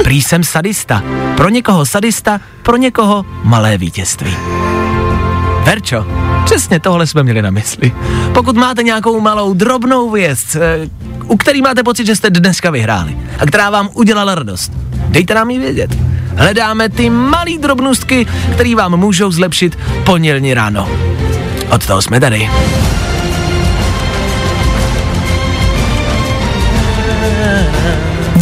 Prý 0.02 0.22
jsem 0.22 0.44
sadista. 0.44 1.02
Pro 1.36 1.48
někoho 1.48 1.86
sadista, 1.86 2.40
pro 2.62 2.76
někoho 2.76 3.24
malé 3.44 3.78
vítězství. 3.78 4.36
Verčo, 5.64 6.06
přesně 6.44 6.80
tohle 6.80 7.06
jsme 7.06 7.22
měli 7.22 7.42
na 7.42 7.50
mysli. 7.50 7.92
Pokud 8.34 8.56
máte 8.56 8.82
nějakou 8.82 9.20
malou 9.20 9.54
drobnou 9.54 10.10
věc, 10.10 10.56
eh, 10.56 10.88
u 11.24 11.36
který 11.36 11.62
máte 11.62 11.82
pocit, 11.82 12.06
že 12.06 12.16
jste 12.16 12.30
dneska 12.30 12.70
vyhráli 12.70 13.18
a 13.38 13.46
která 13.46 13.70
vám 13.70 13.88
udělala 13.94 14.34
radost, 14.34 14.72
dejte 15.08 15.34
nám 15.34 15.50
ji 15.50 15.58
vědět. 15.58 16.17
Hledáme 16.38 16.88
ty 16.88 17.10
malý 17.10 17.58
drobnostky, 17.58 18.26
které 18.54 18.74
vám 18.74 18.96
můžou 18.96 19.30
zlepšit 19.30 19.78
pondělní 20.04 20.54
ráno. 20.54 20.88
Od 21.70 21.86
toho 21.86 22.02
jsme 22.02 22.20
tady. 22.20 22.50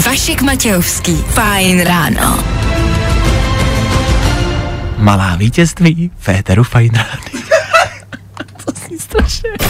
Vašek 0.07 0.43
Matějovský. 0.43 1.17
Fajn 1.17 1.81
ráno. 1.81 2.45
Malá 4.99 5.37
vítězství 5.37 6.11
Féteru 6.19 6.65
Fine 6.65 6.99
Radio. 6.99 7.43
to 8.65 8.73
zní 8.87 8.99
strašně. 8.99 9.66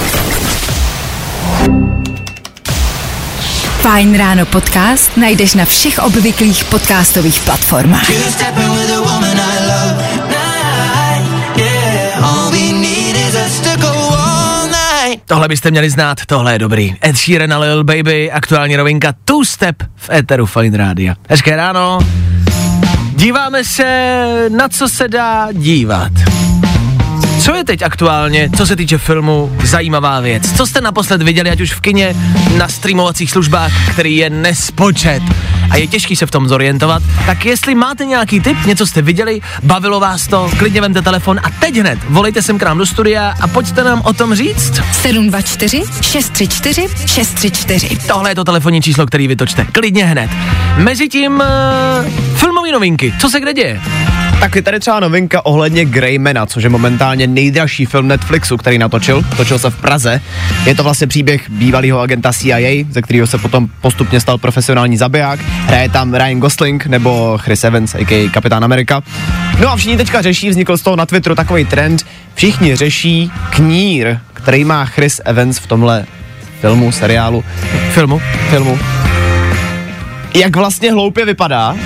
Fajn 3.87 4.18
ráno 4.18 4.47
podcast 4.51 5.14
najdeš 5.14 5.55
na 5.55 5.64
všech 5.64 5.99
obvyklých 6.03 6.64
podcastových 6.74 7.41
platformách. 7.41 8.11
Tohle 15.26 15.49
byste 15.49 15.70
měli 15.70 15.91
znát, 15.91 16.18
tohle 16.26 16.53
je 16.53 16.59
dobrý. 16.59 16.95
Ed 17.05 17.16
Sheeran 17.16 17.53
a 17.53 17.59
Lil 17.59 17.84
Baby, 17.84 18.30
aktuální 18.30 18.76
rovinka 18.76 19.14
Two 19.24 19.45
Step 19.45 19.82
v 19.97 20.11
Eteru 20.11 20.47
Fine 20.47 20.76
Radio. 20.76 21.14
Hezké 21.28 21.57
ráno. 21.57 21.99
Díváme 23.14 23.64
se, 23.64 24.49
na 24.49 24.68
co 24.68 24.89
se 24.89 25.09
dá 25.09 25.49
dívat. 25.53 26.12
Co 27.47 27.55
je 27.55 27.65
teď 27.65 27.83
aktuálně, 27.83 28.51
co 28.57 28.67
se 28.67 28.77
týče 28.77 28.99
filmu, 28.99 29.57
zajímavá 29.65 30.21
věc? 30.21 30.57
Co 30.57 30.67
jste 30.67 30.81
naposled 30.81 31.23
viděli, 31.23 31.51
ať 31.51 31.61
už 31.61 31.73
v 31.73 31.81
kině, 31.81 32.15
na 32.57 32.69
streamovacích 32.69 33.31
službách, 33.31 33.73
který 33.91 34.17
je 34.17 34.31
nespočet 34.31 35.23
a 35.71 35.77
je 35.77 35.87
těžký 35.87 36.17
se 36.17 36.27
v 36.27 36.31
tom 36.31 36.49
zorientovat, 36.49 37.03
tak 37.27 37.45
jestli 37.45 37.75
máte 37.75 38.05
nějaký 38.05 38.41
tip, 38.41 38.65
něco 38.65 38.87
jste 38.87 39.03
viděli, 39.03 39.41
bavilo 39.63 40.01
vás 40.01 40.27
to, 40.27 40.51
klidně 40.59 40.81
vemte 40.81 41.03
telefon 41.03 41.41
a 41.43 41.51
teď 41.51 41.77
hned 41.77 41.99
volejte 42.09 42.43
sem 42.43 42.59
k 42.59 42.63
nám 42.63 42.79
do 42.79 42.87
studia 42.87 43.35
a 43.41 43.49
pojďte 43.49 43.85
nám 43.85 44.03
o 44.05 44.13
tom 44.13 44.35
říct. 44.35 44.81
724 44.93 45.83
634 46.01 46.89
634. 47.07 47.99
Tohle 48.07 48.31
je 48.31 48.35
to 48.35 48.45
telefonní 48.45 48.83
číslo, 48.83 49.07
který 49.07 49.29
vytočte. 49.29 49.67
Klidně 49.73 50.05
hned. 50.05 50.31
Mezitím 50.77 51.33
uh, 51.33 51.45
filmové 52.35 52.73
novinky. 52.73 53.15
Co 53.21 53.31
se 53.31 53.41
kde 53.41 53.53
děje? 53.53 53.81
Tak 54.41 54.57
je 54.57 54.62
tady 54.62 54.80
třeba 54.80 55.01
novinka 55.01 55.47
ohledně 55.47 55.84
Greymana, 55.84 56.47
což 56.47 56.64
je 56.64 56.68
momentálně 56.70 57.26
nejdražší 57.26 57.87
film 57.87 58.09
Netflixu, 58.09 58.57
který 58.57 58.78
natočil. 58.78 59.24
Točil 59.37 59.59
se 59.59 59.70
v 59.70 59.80
Praze. 59.80 60.20
Je 60.66 60.74
to 60.74 60.82
vlastně 60.82 61.07
příběh 61.07 61.51
bývalého 61.51 62.01
agenta 62.01 62.32
CIA, 62.32 62.84
ze 62.91 63.03
kterého 63.03 63.26
se 63.26 63.39
potom 63.39 63.68
postupně 63.80 64.20
stal 64.20 64.39
profesionální 64.39 64.97
zabiják. 64.97 65.41
Hraje 65.41 65.89
tam 65.89 66.14
Ryan 66.14 66.41
Gosling 66.41 66.87
nebo 66.87 67.39
Chris 67.39 67.64
Evans, 67.64 67.95
a.k.a. 67.95 68.30
Kapitán 68.30 68.64
Amerika. 68.64 69.03
No 69.61 69.68
a 69.72 69.76
všichni 69.76 69.97
teďka 69.97 70.22
řeší, 70.22 70.51
vznikl 70.51 70.76
z 70.76 70.82
toho 70.82 70.97
na 70.97 71.07
Twitteru 71.07 71.34
takový 71.34 71.64
trend, 71.64 72.07
všichni 72.34 72.76
řeší 72.76 73.30
knír, 73.51 74.18
který 74.32 74.64
má 74.64 74.84
Chris 74.84 75.20
Evans 75.24 75.59
v 75.59 75.66
tomhle 75.66 76.07
filmu, 76.61 76.93
seriálu, 76.93 77.45
Filmu? 77.91 78.22
filmu. 78.51 78.78
Jak 80.34 80.57
vlastně 80.57 80.93
hloupě 80.93 81.24
vypadá 81.24 81.76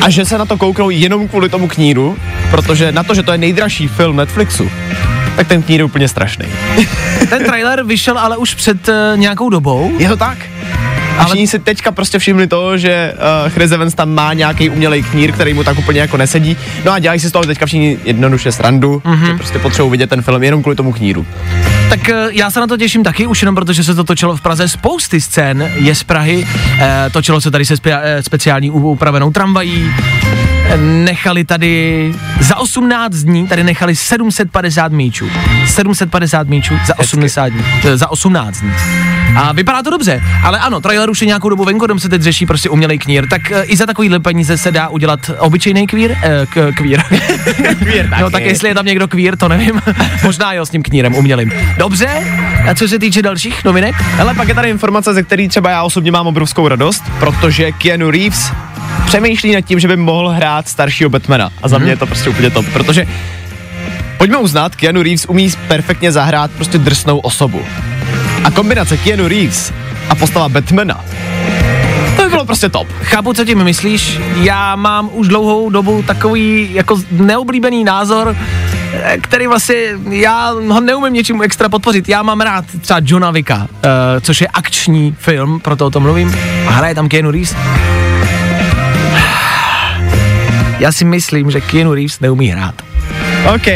a 0.00 0.10
že 0.10 0.24
se 0.24 0.38
na 0.38 0.44
to 0.44 0.56
kouknou 0.56 0.90
jenom 0.90 1.28
kvůli 1.28 1.48
tomu 1.48 1.68
kníru, 1.68 2.16
protože 2.50 2.92
na 2.92 3.02
to, 3.02 3.14
že 3.14 3.22
to 3.22 3.32
je 3.32 3.38
nejdražší 3.38 3.88
film 3.88 4.16
Netflixu, 4.16 4.70
tak 5.36 5.48
ten 5.48 5.62
knír 5.62 5.80
je 5.80 5.84
úplně 5.84 6.08
strašný. 6.08 6.46
Ten 7.28 7.44
trailer 7.44 7.84
vyšel 7.84 8.18
ale 8.18 8.36
už 8.36 8.54
před 8.54 8.88
uh, 8.88 8.94
nějakou 9.16 9.50
dobou. 9.50 9.92
Je 9.98 10.08
to 10.08 10.16
tak? 10.16 10.38
A 11.18 11.24
všichni 11.24 11.46
si 11.46 11.58
teďka 11.58 11.92
prostě 11.92 12.18
všimli 12.18 12.46
toho, 12.46 12.78
že 12.78 13.14
uh, 13.44 13.50
Chris 13.50 13.70
Evans 13.70 13.94
tam 13.94 14.14
má 14.14 14.32
nějaký 14.32 14.70
umělej 14.70 15.02
knír, 15.02 15.32
který 15.32 15.54
mu 15.54 15.64
tak 15.64 15.78
úplně 15.78 16.00
jako 16.00 16.16
nesedí. 16.16 16.56
No 16.84 16.92
a 16.92 16.98
dělají 16.98 17.20
si 17.20 17.28
z 17.28 17.32
toho 17.32 17.44
teďka 17.44 17.66
všichni 17.66 17.98
jednoduše 18.04 18.52
srandu, 18.52 19.02
mm-hmm. 19.04 19.26
že 19.26 19.34
prostě 19.34 19.58
potřebují 19.58 19.90
vidět 19.90 20.10
ten 20.10 20.22
film 20.22 20.42
jenom 20.42 20.62
kvůli 20.62 20.76
tomu 20.76 20.92
kníru. 20.92 21.26
Tak 21.88 22.00
uh, 22.08 22.14
já 22.30 22.50
se 22.50 22.60
na 22.60 22.66
to 22.66 22.76
těším 22.76 23.04
taky, 23.04 23.26
už 23.26 23.42
jenom 23.42 23.54
protože 23.54 23.84
se 23.84 23.94
to 23.94 24.04
točilo 24.04 24.36
v 24.36 24.40
Praze. 24.40 24.68
Spousty 24.68 25.20
scén 25.20 25.70
je 25.74 25.94
z 25.94 26.02
Prahy. 26.02 26.46
Uh, 26.46 26.82
točilo 27.12 27.40
se 27.40 27.50
tady 27.50 27.64
se 27.64 27.76
spe, 27.76 27.90
uh, 27.90 28.02
speciální 28.20 28.70
upravenou 28.70 29.30
tramvají. 29.30 29.90
Eh, 30.70 30.76
Nechali 30.76 31.44
tady 31.44 32.12
za 32.40 32.56
18 32.56 33.14
dní, 33.14 33.48
tady 33.48 33.64
nechali 33.64 33.96
750 33.96 34.92
míčů. 34.92 35.30
750 35.66 36.48
míčů 36.48 36.74
za 36.86 36.98
80 36.98 37.48
dní, 37.48 37.64
eh, 37.84 37.96
za 37.96 38.10
18 38.10 38.60
dní. 38.60 38.72
A 39.36 39.52
vypadá 39.52 39.82
to 39.82 39.90
dobře, 39.90 40.22
ale 40.42 40.58
ano, 40.58 40.80
trailer 40.80 41.10
už 41.10 41.20
je 41.20 41.26
nějakou 41.26 41.48
dobu 41.48 41.64
venku, 41.64 41.98
se 41.98 42.08
teď 42.08 42.22
řeší 42.22 42.46
prostě 42.46 42.68
umělej 42.68 42.98
knír, 42.98 43.28
tak 43.28 43.42
uh, 43.50 43.62
i 43.64 43.76
za 43.76 43.86
takovýhle 43.86 44.20
peníze 44.20 44.58
se 44.58 44.70
dá 44.72 44.88
udělat 44.88 45.30
obyčejný 45.38 45.86
kvír, 45.86 46.16
k, 46.50 46.72
kvír. 46.76 47.02
Kvír 47.78 48.08
No 48.20 48.30
tak 48.30 48.42
jestli 48.42 48.68
je 48.68 48.74
tam 48.74 48.86
někdo 48.86 49.08
kvír, 49.08 49.36
to 49.36 49.48
nevím. 49.48 49.82
Možná 50.22 50.52
jo 50.52 50.66
s 50.66 50.70
tím 50.70 50.82
knírem 50.82 51.14
umělým. 51.14 51.52
Dobře, 51.78 52.08
a 52.68 52.74
co 52.74 52.88
se 52.88 52.98
týče 52.98 53.22
dalších 53.22 53.64
novinek? 53.64 53.94
Hele, 54.00 54.34
pak 54.34 54.48
je 54.48 54.54
tady 54.54 54.70
informace, 54.70 55.14
ze 55.14 55.22
který 55.22 55.48
třeba 55.48 55.70
já 55.70 55.82
osobně 55.82 56.12
mám 56.12 56.26
obrovskou 56.26 56.68
radost, 56.68 57.02
protože 57.18 57.72
Keanu 57.72 58.10
Reeves 58.10 58.52
přemýšlí 59.06 59.54
nad 59.54 59.60
tím, 59.60 59.80
že 59.80 59.88
by 59.88 59.96
mohl 59.96 60.28
hrát 60.28 60.68
staršího 60.68 61.10
Batmana. 61.10 61.50
A 61.62 61.68
za 61.68 61.78
mě 61.78 61.92
je 61.92 61.96
to 61.96 62.06
prostě 62.06 62.30
úplně 62.30 62.50
top, 62.50 62.66
protože 62.72 63.06
pojďme 64.18 64.36
uznat, 64.36 64.76
Keanu 64.76 65.02
Reeves 65.02 65.26
umí 65.28 65.50
perfektně 65.68 66.12
zahrát 66.12 66.50
prostě 66.50 66.78
drsnou 66.78 67.18
osobu. 67.18 67.62
A 68.44 68.50
kombinace 68.50 68.96
Keanu 68.96 69.28
Reeves 69.28 69.72
a 70.08 70.14
postava 70.14 70.48
Batmana, 70.48 71.04
bylo 72.38 72.46
prostě 72.46 72.68
top. 72.68 72.88
Chápu, 73.02 73.32
co 73.32 73.44
tím 73.44 73.64
myslíš. 73.64 74.20
Já 74.34 74.76
mám 74.76 75.10
už 75.12 75.28
dlouhou 75.28 75.70
dobu 75.70 76.02
takový 76.02 76.74
jako 76.74 77.00
neoblíbený 77.10 77.84
názor, 77.84 78.36
který 79.20 79.46
vlastně, 79.46 79.74
já 80.10 80.50
ho 80.50 80.80
neumím 80.80 81.12
něčím 81.12 81.42
extra 81.42 81.68
podpořit. 81.68 82.08
Já 82.08 82.22
mám 82.22 82.40
rád 82.40 82.64
třeba 82.80 83.00
Johna 83.02 83.30
Vicka, 83.30 83.56
uh, 83.56 83.68
což 84.20 84.40
je 84.40 84.48
akční 84.48 85.16
film, 85.18 85.60
proto 85.60 85.86
o 85.86 85.90
tom 85.90 86.02
mluvím. 86.02 86.36
A 86.66 86.70
hraje 86.70 86.94
tam 86.94 87.08
Keanu 87.08 87.30
Reeves. 87.30 87.54
Já 90.78 90.92
si 90.92 91.04
myslím, 91.04 91.50
že 91.50 91.60
Keanu 91.60 91.94
Reeves 91.94 92.20
neumí 92.20 92.48
hrát. 92.48 92.74
OK. 93.54 93.66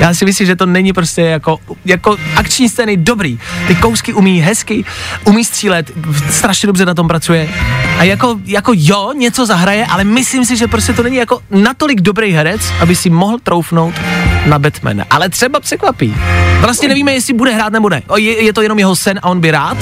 Já 0.00 0.14
si 0.14 0.24
myslím, 0.24 0.46
že 0.46 0.56
to 0.56 0.66
není 0.66 0.92
prostě 0.92 1.22
jako, 1.22 1.58
jako 1.84 2.16
akční 2.36 2.68
scény 2.68 2.96
dobrý. 2.96 3.38
Ty 3.66 3.74
kousky 3.74 4.12
umí 4.12 4.40
hezky, 4.40 4.84
umí 5.24 5.44
střílet, 5.44 5.90
strašně 6.30 6.66
dobře 6.66 6.86
na 6.86 6.94
tom 6.94 7.08
pracuje. 7.08 7.48
A 7.98 8.04
jako, 8.04 8.36
jako 8.44 8.72
jo, 8.76 9.12
něco 9.16 9.46
zahraje, 9.46 9.86
ale 9.86 10.04
myslím 10.04 10.44
si, 10.44 10.56
že 10.56 10.66
prostě 10.66 10.92
to 10.92 11.02
není 11.02 11.16
jako 11.16 11.40
natolik 11.50 12.00
dobrý 12.00 12.32
herec, 12.32 12.60
aby 12.80 12.96
si 12.96 13.10
mohl 13.10 13.38
troufnout 13.38 13.94
na 14.46 14.58
Batmana. 14.58 15.04
Ale 15.10 15.28
třeba 15.28 15.60
překvapí. 15.60 16.14
Vlastně 16.60 16.88
nevíme, 16.88 17.12
jestli 17.12 17.34
bude 17.34 17.50
hrát 17.50 17.72
nebo 17.72 17.88
ne. 17.88 18.02
Je, 18.16 18.44
je 18.44 18.52
to 18.52 18.62
jenom 18.62 18.78
jeho 18.78 18.96
sen 18.96 19.20
a 19.22 19.28
on 19.28 19.40
by 19.40 19.50
rád. 19.50 19.76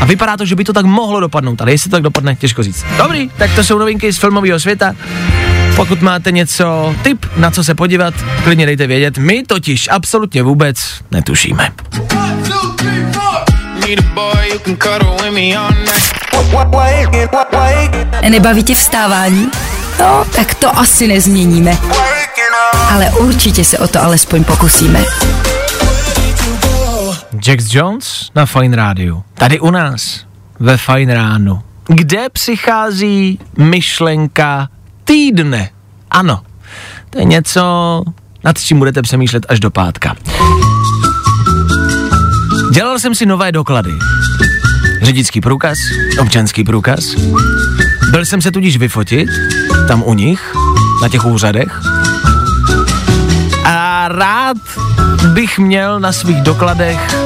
A 0.00 0.04
vypadá 0.04 0.36
to, 0.36 0.44
že 0.44 0.56
by 0.56 0.64
to 0.64 0.72
tak 0.72 0.84
mohlo 0.84 1.20
dopadnout, 1.20 1.60
ale 1.60 1.70
jestli 1.70 1.90
to 1.90 1.96
tak 1.96 2.02
dopadne, 2.02 2.36
těžko 2.36 2.62
říct. 2.62 2.84
Dobrý, 2.96 3.30
tak 3.36 3.54
to 3.54 3.64
jsou 3.64 3.78
novinky 3.78 4.12
z 4.12 4.18
filmového 4.18 4.60
světa. 4.60 4.94
Pokud 5.78 6.02
máte 6.02 6.32
něco, 6.32 6.94
tip, 7.02 7.26
na 7.36 7.50
co 7.50 7.64
se 7.64 7.74
podívat, 7.74 8.14
klidně 8.44 8.66
dejte 8.66 8.86
vědět. 8.86 9.18
My 9.18 9.42
totiž 9.42 9.88
absolutně 9.92 10.42
vůbec 10.42 10.76
netušíme. 11.10 11.72
Nebaví 18.28 18.62
tě 18.62 18.74
vstávání? 18.74 19.48
No, 20.00 20.24
tak 20.36 20.54
to 20.54 20.78
asi 20.78 21.08
nezměníme. 21.08 21.78
Ale 22.90 23.10
určitě 23.10 23.64
se 23.64 23.78
o 23.78 23.88
to 23.88 24.02
alespoň 24.02 24.44
pokusíme. 24.44 25.04
Jax 27.46 27.74
Jones 27.74 28.30
na 28.34 28.46
Fine 28.46 28.76
Radio. 28.76 29.22
Tady 29.34 29.60
u 29.60 29.70
nás, 29.70 30.24
ve 30.60 30.76
Fine 30.76 31.14
ránu. 31.14 31.62
Kde 31.88 32.28
přichází 32.28 33.38
myšlenka 33.58 34.68
týdne? 35.08 35.70
Ano, 36.10 36.40
to 37.10 37.18
je 37.18 37.24
něco, 37.24 37.62
nad 38.44 38.58
čím 38.58 38.78
budete 38.78 39.02
přemýšlet 39.02 39.46
až 39.48 39.60
do 39.60 39.70
pátka. 39.70 40.16
Dělal 42.72 42.98
jsem 42.98 43.14
si 43.14 43.26
nové 43.26 43.52
doklady. 43.52 43.90
Řidičský 45.02 45.40
průkaz, 45.40 45.78
občanský 46.20 46.64
průkaz. 46.64 47.14
Byl 48.10 48.24
jsem 48.24 48.42
se 48.42 48.50
tudíž 48.50 48.76
vyfotit, 48.76 49.28
tam 49.88 50.02
u 50.02 50.14
nich, 50.14 50.54
na 51.02 51.08
těch 51.08 51.24
úřadech. 51.24 51.80
A 53.64 54.08
rád 54.08 54.56
bych 55.32 55.58
měl 55.58 56.00
na 56.00 56.12
svých 56.12 56.42
dokladech 56.42 57.16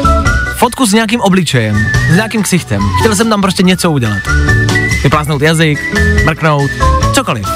fotku 0.56 0.86
s 0.86 0.92
nějakým 0.92 1.20
obličejem, 1.20 1.76
s 2.10 2.14
nějakým 2.14 2.42
ksichtem. 2.42 2.82
Chtěl 3.00 3.16
jsem 3.16 3.30
tam 3.30 3.40
prostě 3.40 3.62
něco 3.62 3.90
udělat. 3.90 4.22
Vyplásnout 5.02 5.42
jazyk, 5.42 5.78
mrknout, 6.24 6.70
cokoliv. 7.14 7.46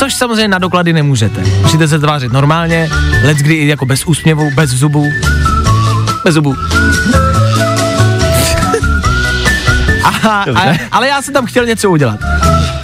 Což 0.00 0.14
samozřejmě 0.14 0.48
na 0.48 0.58
doklady 0.58 0.92
nemůžete. 0.92 1.40
Musíte 1.62 1.88
se 1.88 1.98
tvářit 1.98 2.32
normálně, 2.32 2.90
let 3.24 3.36
kdy 3.36 3.54
i 3.54 3.66
jako 3.66 3.86
bez 3.86 4.04
úsměvu, 4.06 4.50
bez 4.54 4.70
zubů. 4.70 5.06
Bez 6.24 6.34
zubů. 6.34 6.56
Aha, 10.04 10.44
a, 10.54 10.78
ale 10.92 11.08
já 11.08 11.22
jsem 11.22 11.34
tam 11.34 11.46
chtěl 11.46 11.66
něco 11.66 11.90
udělat. 11.90 12.20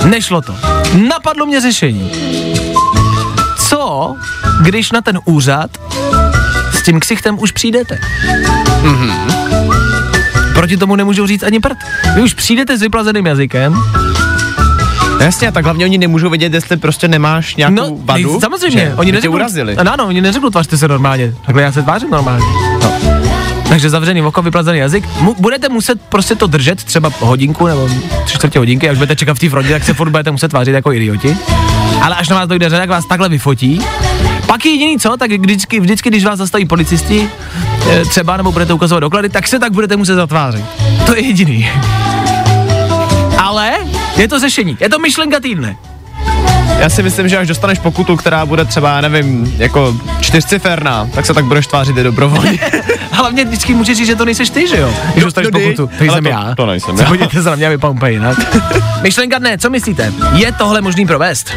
Nešlo 0.04 0.42
to. 0.42 0.56
Napadlo 1.08 1.46
mě 1.46 1.60
řešení. 1.60 2.12
Co, 3.58 4.14
když 4.62 4.92
na 4.92 5.00
ten 5.00 5.18
úřad 5.24 5.70
s 6.72 6.82
tím 6.82 7.00
ksichtem 7.00 7.38
už 7.38 7.52
přijdete? 7.52 7.98
Mhm. 8.82 9.12
Proti 10.54 10.76
tomu 10.76 10.96
nemůžu 10.96 11.26
říct 11.26 11.42
ani 11.42 11.60
prd. 11.60 11.78
Vy 12.14 12.22
už 12.22 12.34
přijdete 12.34 12.78
s 12.78 12.80
vyplazeným 12.80 13.26
jazykem, 13.26 13.82
Jasně, 15.20 15.48
a 15.48 15.50
tak 15.50 15.64
hlavně 15.64 15.84
oni 15.84 15.98
nemůžou 15.98 16.28
vědět, 16.30 16.54
jestli 16.54 16.76
prostě 16.76 17.08
nemáš 17.08 17.56
nějakou 17.56 17.76
No, 17.76 17.96
vadu. 18.04 18.30
nej- 18.32 18.40
samozřejmě, 18.40 18.80
že? 18.80 18.94
oni 18.96 19.12
neřeknou, 19.12 19.34
urazili. 19.34 19.76
Ano, 19.76 19.92
ano, 19.92 20.06
oni 20.06 20.20
neřeknou, 20.20 20.50
tvařte 20.50 20.78
se 20.78 20.88
normálně. 20.88 21.34
Takhle 21.46 21.62
já 21.62 21.72
se 21.72 21.82
tvářím 21.82 22.10
normálně. 22.10 22.44
No. 22.82 22.92
Takže 23.68 23.90
zavřený 23.90 24.22
oko, 24.22 24.42
vyplazený 24.42 24.78
jazyk. 24.78 25.04
Mu, 25.20 25.34
budete 25.38 25.68
muset 25.68 26.00
prostě 26.08 26.34
to 26.34 26.46
držet 26.46 26.84
třeba 26.84 27.10
hodinku 27.20 27.66
nebo 27.66 27.88
tři 28.24 28.38
čtvrtě 28.38 28.58
hodinky, 28.58 28.88
až 28.88 28.96
budete 28.96 29.16
čekat 29.16 29.34
v 29.36 29.38
té 29.40 29.48
frontě, 29.50 29.70
tak 29.72 29.84
se 29.84 29.94
furt 29.94 30.10
budete 30.10 30.30
muset 30.30 30.48
tvářit 30.48 30.72
jako 30.72 30.92
idioti. 30.92 31.36
Ale 32.02 32.14
až 32.16 32.28
na 32.28 32.36
vás 32.36 32.48
dojde 32.48 32.68
řada, 32.68 32.82
tak 32.82 32.88
vás 32.90 33.06
takhle 33.06 33.28
vyfotí. 33.28 33.80
Pak 34.46 34.64
je 34.66 34.72
jediný 34.72 34.98
co, 34.98 35.16
tak 35.16 35.30
vždycky, 35.32 35.80
vždycky, 35.80 36.08
když 36.10 36.24
vás 36.24 36.38
zastaví 36.38 36.64
policisti, 36.66 37.28
eh, 37.90 38.04
třeba 38.04 38.36
nebo 38.36 38.52
budete 38.52 38.72
ukazovat 38.72 39.00
doklady, 39.00 39.28
tak 39.28 39.48
se 39.48 39.58
tak 39.58 39.72
budete 39.72 39.96
muset 39.96 40.14
zatvářit. 40.14 40.64
To 41.06 41.16
je 41.16 41.22
jediný. 41.26 41.68
Je 44.16 44.28
to 44.28 44.38
řešení, 44.40 44.76
je 44.80 44.88
to 44.88 44.98
myšlenka 44.98 45.40
týdne. 45.40 45.76
Já 46.78 46.88
si 46.90 47.02
myslím, 47.02 47.28
že 47.28 47.38
až 47.38 47.48
dostaneš 47.48 47.78
pokutu, 47.78 48.16
která 48.16 48.46
bude 48.46 48.64
třeba, 48.64 48.90
já 48.94 49.00
nevím, 49.00 49.54
jako 49.58 49.96
čtyřciferná, 50.20 51.08
tak 51.14 51.26
se 51.26 51.34
tak 51.34 51.44
budeš 51.44 51.66
tvářit 51.66 51.96
i 51.96 52.02
dobrovolně. 52.02 52.58
Hlavně 53.10 53.44
vždycky 53.44 53.74
můžeš 53.74 53.96
říct, 53.98 54.06
že 54.06 54.16
to 54.16 54.24
nejseš 54.24 54.50
ty, 54.50 54.68
že 54.68 54.76
jo? 54.76 54.94
Když 55.12 55.16
No, 55.16 55.24
dostaneš 55.24 55.50
no, 55.52 55.60
pokutu. 55.60 55.90
To 55.98 56.04
jsem 56.04 56.24
to- 56.24 56.30
já. 56.30 56.54
to 56.56 56.66
nejsem 56.66 56.96
Co 56.96 57.02
já. 57.02 57.08
Podívejte 57.08 57.42
se 57.42 57.50
na 57.50 57.56
mě, 57.56 57.68
vypadám 57.68 57.96
úplně 57.96 58.12
jinak. 58.12 58.36
Myšlenka 59.02 59.38
dne, 59.38 59.58
co 59.58 59.70
myslíte? 59.70 60.12
Je 60.34 60.52
tohle 60.52 60.80
možný 60.80 61.06
provést? 61.06 61.52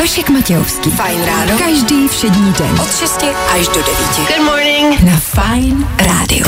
Vašek 0.00 0.30
Matějovský. 0.30 0.90
Fajn 0.90 1.24
ráno. 1.26 1.58
Každý 1.58 2.08
všední 2.08 2.52
den. 2.58 2.80
Od 2.82 2.96
6 2.96 3.24
až 3.54 3.66
do 3.68 3.74
9. 3.74 3.86
Good 4.16 4.44
morning. 4.44 5.00
Na 5.02 5.16
Fajn 5.16 5.86
rádiu. 5.98 6.46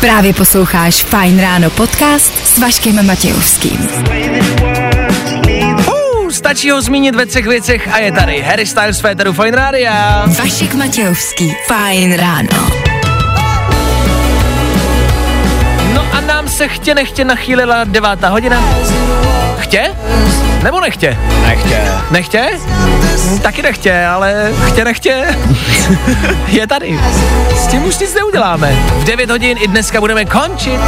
Právě 0.00 0.34
posloucháš 0.34 1.02
Fajn 1.02 1.40
ráno 1.40 1.70
podcast 1.70 2.46
s 2.46 2.58
Vaškem 2.58 3.06
Matějovským. 3.06 3.88
Uh, 5.86 6.28
stačí 6.30 6.70
ho 6.70 6.82
zmínit 6.82 7.14
ve 7.14 7.26
třech 7.26 7.46
věcech 7.46 7.88
a 7.94 7.98
je 7.98 8.12
tady 8.12 8.42
Harry 8.42 8.66
Styles 8.66 9.00
Féteru 9.00 9.32
Fine 9.32 9.50
Rádia. 9.50 10.24
Vašek 10.38 10.74
Matějovský. 10.74 11.56
Fajn 11.66 12.12
ráno. 12.12 12.70
No 15.94 16.06
a 16.12 16.20
nám 16.20 16.48
se 16.48 16.68
chtě 16.68 16.94
nechtě 16.94 17.24
nachýlila 17.24 17.84
devátá 17.84 18.28
hodina. 18.28 18.64
Chtě? 19.58 19.94
Nebo 20.62 20.80
nechtě? 20.80 21.18
Nechtě. 21.46 21.80
Nechtě? 22.10 22.50
Hm, 22.66 23.38
Taky 23.38 23.62
nechtě, 23.62 24.06
ale 24.06 24.52
chtě 24.68 24.84
nechtě. 24.84 25.24
je 26.48 26.66
tady. 26.66 27.00
S 27.56 27.66
tím 27.66 27.84
už 27.84 27.98
nic 27.98 28.14
neuděláme. 28.14 28.72
V 28.98 29.04
9 29.04 29.30
hodin 29.30 29.58
i 29.60 29.68
dneska 29.68 30.00
budeme 30.00 30.24
končit. 30.24 30.80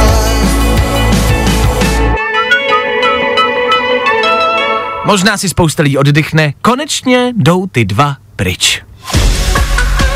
Možná 5.05 5.37
si 5.37 5.49
spousta 5.49 5.83
lidí 5.83 5.97
oddychne. 5.97 6.53
Konečně 6.61 7.33
jdou 7.37 7.67
ty 7.67 7.85
dva 7.85 8.15
pryč. 8.35 8.81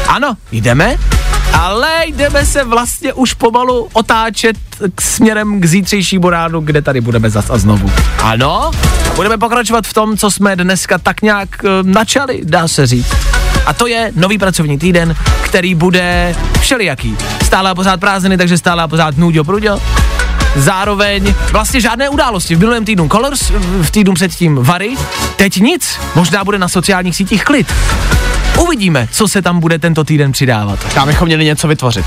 Ano, 0.08 0.34
jdeme, 0.52 0.98
ale 1.54 1.90
jdeme 2.06 2.46
se 2.46 2.64
vlastně 2.64 3.14
už 3.14 3.34
pomalu 3.34 3.88
otáčet 3.94 4.58
k 4.96 5.02
směrem 5.02 5.62
k 5.62 5.66
zítřejšímu 5.66 6.30
ránu, 6.30 6.62
kde 6.62 6.82
tady 6.82 7.02
budeme 7.02 7.30
zas 7.30 7.50
a 7.50 7.58
znovu. 7.58 7.92
Ano, 8.24 8.72
budeme 9.16 9.38
pokračovat 9.38 9.88
v 9.88 9.94
tom, 9.94 10.18
co 10.18 10.32
jsme 10.32 10.56
dneska 10.56 10.98
tak 10.98 11.22
nějak 11.22 11.50
eh, 11.66 11.70
načali, 11.84 12.42
dá 12.44 12.68
se 12.68 12.88
říct. 12.88 13.16
A 13.66 13.74
to 13.74 13.88
je 13.88 14.12
nový 14.16 14.38
pracovní 14.38 14.78
týden, 14.78 15.16
který 15.42 15.76
bude 15.76 16.36
všelijaký. 16.60 17.18
Stále 17.46 17.70
a 17.70 17.76
pořád 17.76 18.00
prázdniny, 18.00 18.38
takže 18.38 18.58
stále 18.58 18.84
a 18.84 18.88
pořád 18.88 19.18
nuďo 19.18 19.44
pruďo. 19.44 19.80
Zároveň 20.56 21.36
vlastně 21.52 21.82
žádné 21.82 22.10
události. 22.10 22.56
V 22.56 22.60
minulém 22.60 22.86
týdnu 22.86 23.10
Colors, 23.10 23.52
v 23.82 23.92
týdnu 23.92 24.14
předtím 24.14 24.56
Vary, 24.56 24.96
teď 25.36 25.58
nic. 25.58 26.00
Možná 26.16 26.44
bude 26.44 26.60
na 26.60 26.68
sociálních 26.68 27.16
sítích 27.16 27.44
klid. 27.44 27.74
Uvidíme, 28.58 29.08
co 29.12 29.28
se 29.28 29.42
tam 29.42 29.60
bude 29.60 29.80
tento 29.80 30.04
týden 30.04 30.32
přidávat. 30.32 30.94
Tam 30.94 31.08
bychom 31.08 31.26
měli 31.26 31.46
něco 31.46 31.68
vytvořit. 31.68 32.06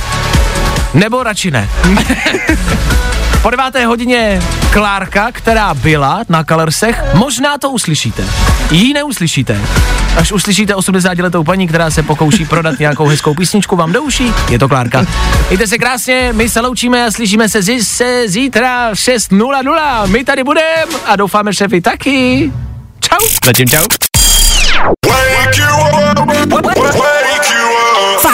Nebo 0.94 1.22
radši 1.22 1.50
ne. 1.50 1.68
Po 3.42 3.50
deváté 3.50 3.86
hodině 3.86 4.42
Klárka, 4.72 5.28
která 5.32 5.74
byla 5.74 6.20
na 6.28 6.44
Colorsech, 6.44 7.04
možná 7.14 7.58
to 7.58 7.70
uslyšíte. 7.70 8.24
Jí 8.70 8.92
neuslyšíte. 8.92 9.60
Až 10.16 10.32
uslyšíte 10.32 10.74
80-letou 10.74 11.44
paní, 11.44 11.68
která 11.68 11.90
se 11.90 12.02
pokouší 12.02 12.44
prodat 12.44 12.78
nějakou 12.78 13.06
hezkou 13.06 13.34
písničku 13.34 13.76
vám 13.76 13.92
do 13.92 14.02
uší, 14.02 14.32
je 14.50 14.58
to 14.58 14.68
Klárka. 14.68 15.06
Mějte 15.48 15.66
se 15.66 15.78
krásně, 15.78 16.32
my 16.32 16.48
se 16.48 16.60
loučíme 16.60 17.06
a 17.06 17.10
slyšíme 17.10 17.48
se 17.48 17.62
zase 17.62 18.28
zítra 18.28 18.90
v 18.90 18.94
6.00. 18.94 20.06
My 20.06 20.24
tady 20.24 20.44
budeme 20.44 20.84
a 21.06 21.16
doufáme, 21.16 21.52
že 21.52 21.68
vy 21.68 21.80
taky. 21.80 22.52
Čau. 23.00 23.26
Zatím 23.44 23.68
čau. 23.68 23.84